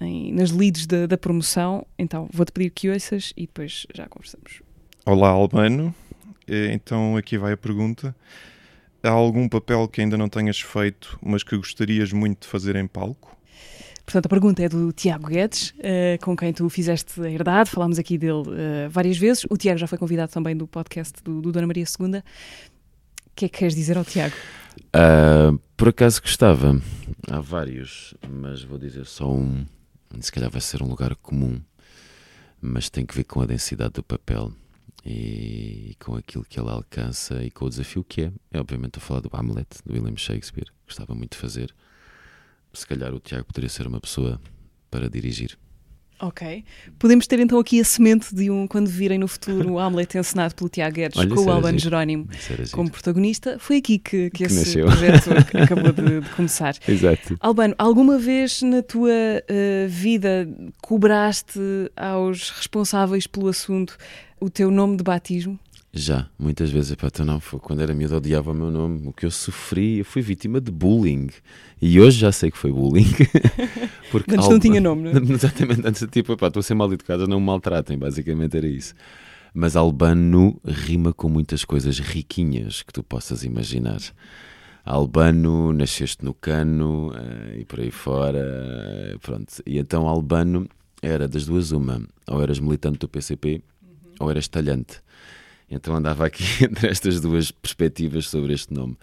em- 0.00 0.32
nas 0.32 0.50
leads 0.50 0.86
da, 0.86 1.06
da 1.06 1.16
promoção. 1.18 1.86
Então 1.98 2.28
vou-te 2.32 2.50
pedir 2.52 2.70
que 2.70 2.88
ouças 2.90 3.32
e 3.36 3.42
depois 3.42 3.86
já 3.94 4.08
conversamos. 4.08 4.60
Olá, 5.06 5.28
Albano. 5.28 5.94
Eh, 6.48 6.72
Então 6.72 7.16
aqui 7.16 7.36
vai 7.38 7.52
a 7.52 7.56
pergunta. 7.56 8.14
Há 9.02 9.10
algum 9.10 9.48
papel 9.48 9.86
que 9.88 10.00
ainda 10.00 10.16
não 10.16 10.28
tenhas 10.28 10.60
feito, 10.60 11.18
mas 11.22 11.42
que 11.42 11.56
gostarias 11.56 12.12
muito 12.12 12.42
de 12.42 12.48
fazer 12.48 12.74
em 12.76 12.86
palco? 12.86 13.36
Portanto, 14.04 14.26
a 14.26 14.28
pergunta 14.28 14.62
é 14.62 14.68
do 14.68 14.90
Tiago 14.90 15.28
Guedes, 15.28 15.74
eh, 15.80 16.18
com 16.22 16.34
quem 16.34 16.52
tu 16.52 16.68
fizeste 16.70 17.20
a 17.20 17.30
herdade, 17.30 17.70
falámos 17.70 17.98
aqui 17.98 18.16
dele 18.16 18.42
eh, 18.56 18.88
várias 18.88 19.18
vezes. 19.18 19.44
O 19.50 19.56
Tiago 19.56 19.78
já 19.78 19.86
foi 19.86 19.98
convidado 19.98 20.32
também 20.32 20.56
do 20.56 20.66
podcast 20.66 21.22
do, 21.22 21.42
do 21.42 21.52
Dona 21.52 21.66
Maria 21.66 21.84
II. 21.84 22.18
O 22.18 22.22
que 23.36 23.44
é 23.44 23.48
que 23.48 23.58
queres 23.58 23.74
dizer 23.74 23.98
ao 23.98 24.04
Tiago? 24.04 24.34
Ah, 24.92 25.52
por 25.76 25.88
acaso 25.88 26.22
gostava. 26.22 26.80
Há 27.30 27.40
vários, 27.40 28.14
mas 28.28 28.62
vou 28.62 28.78
dizer 28.78 29.04
só 29.04 29.30
um. 29.30 29.66
Se 30.20 30.32
calhar 30.32 30.50
vai 30.50 30.60
ser 30.60 30.82
um 30.82 30.88
lugar 30.88 31.14
comum, 31.16 31.60
mas 32.60 32.88
tem 32.88 33.04
que 33.04 33.14
ver 33.14 33.24
com 33.24 33.42
a 33.42 33.46
densidade 33.46 33.92
do 33.92 34.02
papel 34.02 34.52
e 35.10 35.96
com 35.98 36.14
aquilo 36.16 36.44
que 36.44 36.60
ele 36.60 36.68
alcança 36.68 37.42
e 37.42 37.50
com 37.50 37.64
o 37.64 37.70
desafio 37.70 38.04
que 38.04 38.24
é. 38.24 38.32
É 38.50 38.60
obviamente 38.60 38.98
a 38.98 39.00
falar 39.00 39.20
do 39.20 39.30
Hamlet, 39.32 39.66
do 39.82 39.94
William 39.94 40.16
Shakespeare. 40.16 40.70
Gostava 40.86 41.14
muito 41.14 41.32
de 41.32 41.38
fazer. 41.38 41.74
Se 42.74 42.86
calhar 42.86 43.14
o 43.14 43.18
Tiago 43.18 43.46
poderia 43.46 43.70
ser 43.70 43.86
uma 43.86 44.00
pessoa 44.00 44.38
para 44.90 45.08
dirigir. 45.08 45.58
Ok. 46.20 46.64
Podemos 46.98 47.26
ter 47.28 47.38
então 47.38 47.58
aqui 47.60 47.80
a 47.80 47.84
semente 47.84 48.34
de 48.34 48.50
um, 48.50 48.66
quando 48.66 48.88
virem 48.88 49.18
no 49.18 49.28
futuro 49.28 49.72
o 49.74 49.78
Hamlet 49.80 50.18
encenado 50.18 50.54
pelo 50.54 50.68
Tiago 50.68 50.96
Guedes 50.96 51.16
Olha, 51.16 51.28
com 51.34 51.44
o 51.44 51.50
Albano. 51.50 51.78
Jerónimo 51.78 52.28
como 52.72 52.90
protagonista. 52.90 53.56
Foi 53.60 53.76
aqui 53.76 53.98
que, 53.98 54.28
que 54.30 54.38
Que 54.38 54.44
esse 54.44 54.56
nasceu. 54.58 54.86
projeto 54.86 55.32
ac- 55.32 55.56
acabou 55.62 55.92
de, 55.92 56.20
de 56.20 56.28
começar. 56.30 56.74
Exato. 56.88 57.36
Albano, 57.40 57.74
alguma 57.78 58.18
vez 58.18 58.62
na 58.62 58.82
tua 58.82 59.10
eh, 59.12 59.86
vida 59.88 60.48
cobraste 60.82 61.60
aos 61.96 62.50
responsáveis 62.50 63.26
pelo 63.26 63.48
assunto 63.48 63.96
o 64.40 64.50
teu 64.50 64.70
nome 64.70 64.96
de 64.96 65.02
batismo? 65.04 65.58
Já, 65.92 66.28
muitas 66.38 66.70
vezes, 66.70 66.92
epá, 66.92 67.06
então 67.06 67.24
não, 67.24 67.40
foi 67.40 67.58
quando 67.58 67.80
era 67.80 67.94
miúdo 67.94 68.16
odiava 68.16 68.50
o 68.50 68.54
meu 68.54 68.70
nome, 68.70 69.08
o 69.08 69.12
que 69.12 69.24
eu 69.24 69.30
sofri, 69.30 69.98
eu 69.98 70.04
fui 70.04 70.20
vítima 70.20 70.60
de 70.60 70.70
bullying. 70.70 71.28
E 71.80 71.98
hoje 71.98 72.18
já 72.18 72.30
sei 72.30 72.50
que 72.50 72.58
foi 72.58 72.70
bullying. 72.70 73.10
Porque 74.12 74.34
Antes 74.34 74.48
não 74.48 74.58
tinha 74.58 74.80
nome, 74.80 75.10
não 75.10 75.18
é? 75.18 75.24
Exatamente, 75.32 75.86
antes 75.86 76.06
tipo, 76.10 76.34
epá, 76.34 76.48
estou 76.48 76.60
a 76.60 76.62
ser 76.62 76.74
mal 76.74 76.92
educado, 76.92 77.26
não 77.26 77.40
me 77.40 77.46
maltratem, 77.46 77.98
basicamente 77.98 78.56
era 78.56 78.66
isso. 78.66 78.94
Mas 79.54 79.76
Albano 79.76 80.60
rima 80.64 81.12
com 81.12 81.28
muitas 81.28 81.64
coisas 81.64 81.98
riquinhas 81.98 82.82
que 82.82 82.92
tu 82.92 83.02
possas 83.02 83.42
imaginar. 83.42 84.00
Albano, 84.84 85.72
nasceste 85.72 86.24
no 86.24 86.32
cano 86.32 87.12
eh, 87.14 87.60
e 87.60 87.64
por 87.64 87.80
aí 87.80 87.90
fora, 87.90 88.38
eh, 88.40 89.16
pronto. 89.20 89.52
E 89.66 89.78
então 89.78 90.06
Albano 90.06 90.68
era 91.02 91.26
das 91.26 91.46
duas 91.46 91.72
uma, 91.72 92.00
ou 92.26 92.42
eras 92.42 92.58
militante 92.58 92.98
do 92.98 93.08
PCP 93.08 93.62
ou 94.20 94.30
eras 94.30 94.48
talhante. 94.48 95.00
Então 95.70 95.94
andava 95.94 96.26
aqui 96.26 96.44
entre 96.64 96.88
estas 96.88 97.20
duas 97.20 97.50
perspectivas 97.50 98.28
sobre 98.28 98.52
este 98.52 98.72
nome. 98.72 98.96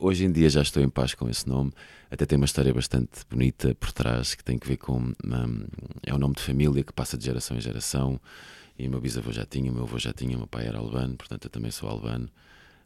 Hoje 0.00 0.24
em 0.24 0.30
dia 0.30 0.48
já 0.48 0.62
estou 0.62 0.82
em 0.82 0.88
paz 0.88 1.14
com 1.14 1.28
esse 1.28 1.48
nome. 1.48 1.72
Até 2.10 2.24
tem 2.24 2.36
uma 2.36 2.44
história 2.44 2.72
bastante 2.72 3.24
bonita 3.28 3.74
por 3.74 3.92
trás 3.92 4.34
que 4.34 4.44
tem 4.44 4.58
que 4.58 4.68
ver 4.68 4.76
com. 4.76 4.96
hum, 4.96 5.66
é 6.06 6.14
um 6.14 6.18
nome 6.18 6.34
de 6.36 6.42
família 6.42 6.84
que 6.84 6.92
passa 6.92 7.18
de 7.18 7.24
geração 7.24 7.56
em 7.56 7.60
geração. 7.60 8.20
E 8.78 8.86
o 8.86 8.90
meu 8.90 9.00
bisavô 9.00 9.32
já 9.32 9.44
tinha, 9.44 9.72
o 9.72 9.74
meu 9.74 9.82
avô 9.82 9.98
já 9.98 10.12
tinha, 10.12 10.36
o 10.36 10.38
meu 10.38 10.46
pai 10.46 10.68
era 10.68 10.78
albano, 10.78 11.16
portanto 11.16 11.46
eu 11.46 11.50
também 11.50 11.70
sou 11.72 11.88
albano. 11.88 12.28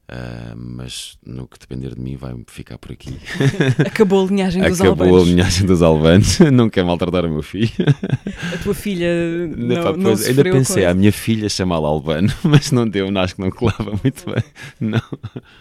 Ah, 0.09 0.53
mas 0.57 1.17
no 1.25 1.47
que 1.49 1.59
depender 1.59 1.95
de 1.95 2.01
mim 2.01 2.17
vai 2.17 2.35
ficar 2.49 2.77
por 2.77 2.93
aqui. 2.93 3.19
Acabou 3.87 4.25
a 4.25 4.29
linhagem 4.29 4.63
dos 4.63 4.81
Acabou 4.81 5.07
albanos. 5.07 5.29
a 5.29 5.31
linhagem 5.31 5.67
dos 5.67 5.83
albanos. 5.83 6.39
não 6.53 6.69
quer 6.69 6.85
maltratar 6.85 7.25
o 7.25 7.31
meu 7.31 7.43
filho. 7.43 7.71
A 8.53 8.59
tua 8.59 8.75
filha 8.75 9.07
Ainda, 9.09 9.57
não, 9.57 9.83
pá, 9.83 9.93
não 9.93 10.03
pois, 10.03 10.27
ainda 10.29 10.43
pensei 10.45 10.83
com- 10.85 10.91
à 10.91 10.95
minha 10.95 11.13
filha 11.13 11.49
chamá-la 11.49 11.89
Albano, 11.89 12.29
mas 12.45 12.71
não 12.73 12.87
deu, 12.87 13.09
acho 13.19 13.37
que 13.37 13.41
não 13.41 13.51
colava 13.51 13.99
muito 14.03 14.25
bem. 14.27 14.43
Não. 14.81 15.01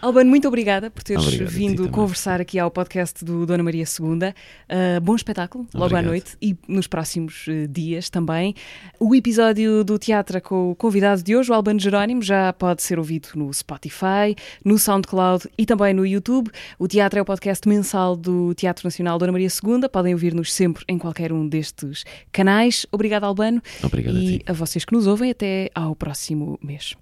Albano, 0.02 0.28
muito 0.28 0.46
obrigada 0.48 0.90
por 0.90 1.02
teres 1.02 1.24
Obrigado 1.24 1.48
a 1.48 1.50
vindo 1.50 1.88
conversar 1.88 2.40
aqui 2.40 2.58
ao 2.58 2.70
podcast 2.70 3.24
do 3.24 3.46
Dona 3.46 3.62
Maria 3.62 3.84
II. 3.84 4.08
Uh, 4.08 5.00
bom 5.00 5.14
espetáculo, 5.14 5.66
logo 5.72 5.84
à 5.84 5.86
Obrigado. 5.86 6.06
noite 6.06 6.36
e 6.42 6.56
nos 6.68 6.86
próximos 6.86 7.46
uh, 7.46 7.66
dias 7.68 8.10
também. 8.10 8.54
O 9.00 9.14
episódio 9.14 9.82
do 9.82 9.98
teatro 9.98 10.40
com 10.42 10.72
o 10.72 10.74
convidado 10.74 11.22
de 11.22 11.34
hoje, 11.36 11.50
o 11.50 11.54
Albano 11.54 11.80
Jerónimo, 11.80 12.20
já 12.22 12.52
pode 12.52 12.82
ser 12.82 12.98
ouvido 12.98 13.28
no 13.34 13.52
Spotify, 13.54 14.31
no 14.64 14.78
SoundCloud 14.78 15.48
e 15.56 15.66
também 15.66 15.94
no 15.94 16.06
YouTube. 16.06 16.50
O 16.78 16.86
teatro 16.86 17.18
é 17.18 17.22
o 17.22 17.24
podcast 17.24 17.68
mensal 17.68 18.16
do 18.16 18.54
Teatro 18.54 18.86
Nacional 18.86 19.18
Dona 19.18 19.32
Maria 19.32 19.48
II. 19.48 19.88
Podem 19.90 20.12
ouvir-nos 20.12 20.52
sempre 20.52 20.84
em 20.88 20.98
qualquer 20.98 21.32
um 21.32 21.46
destes 21.46 22.04
canais. 22.30 22.86
Obrigado, 22.90 23.24
Albano. 23.24 23.62
Obrigado 23.82 24.16
a 24.16 24.20
e 24.20 24.38
ti. 24.38 24.44
a 24.46 24.52
vocês 24.52 24.84
que 24.84 24.92
nos 24.92 25.06
ouvem, 25.06 25.30
até 25.30 25.70
ao 25.74 25.94
próximo 25.96 26.58
mês. 26.62 26.94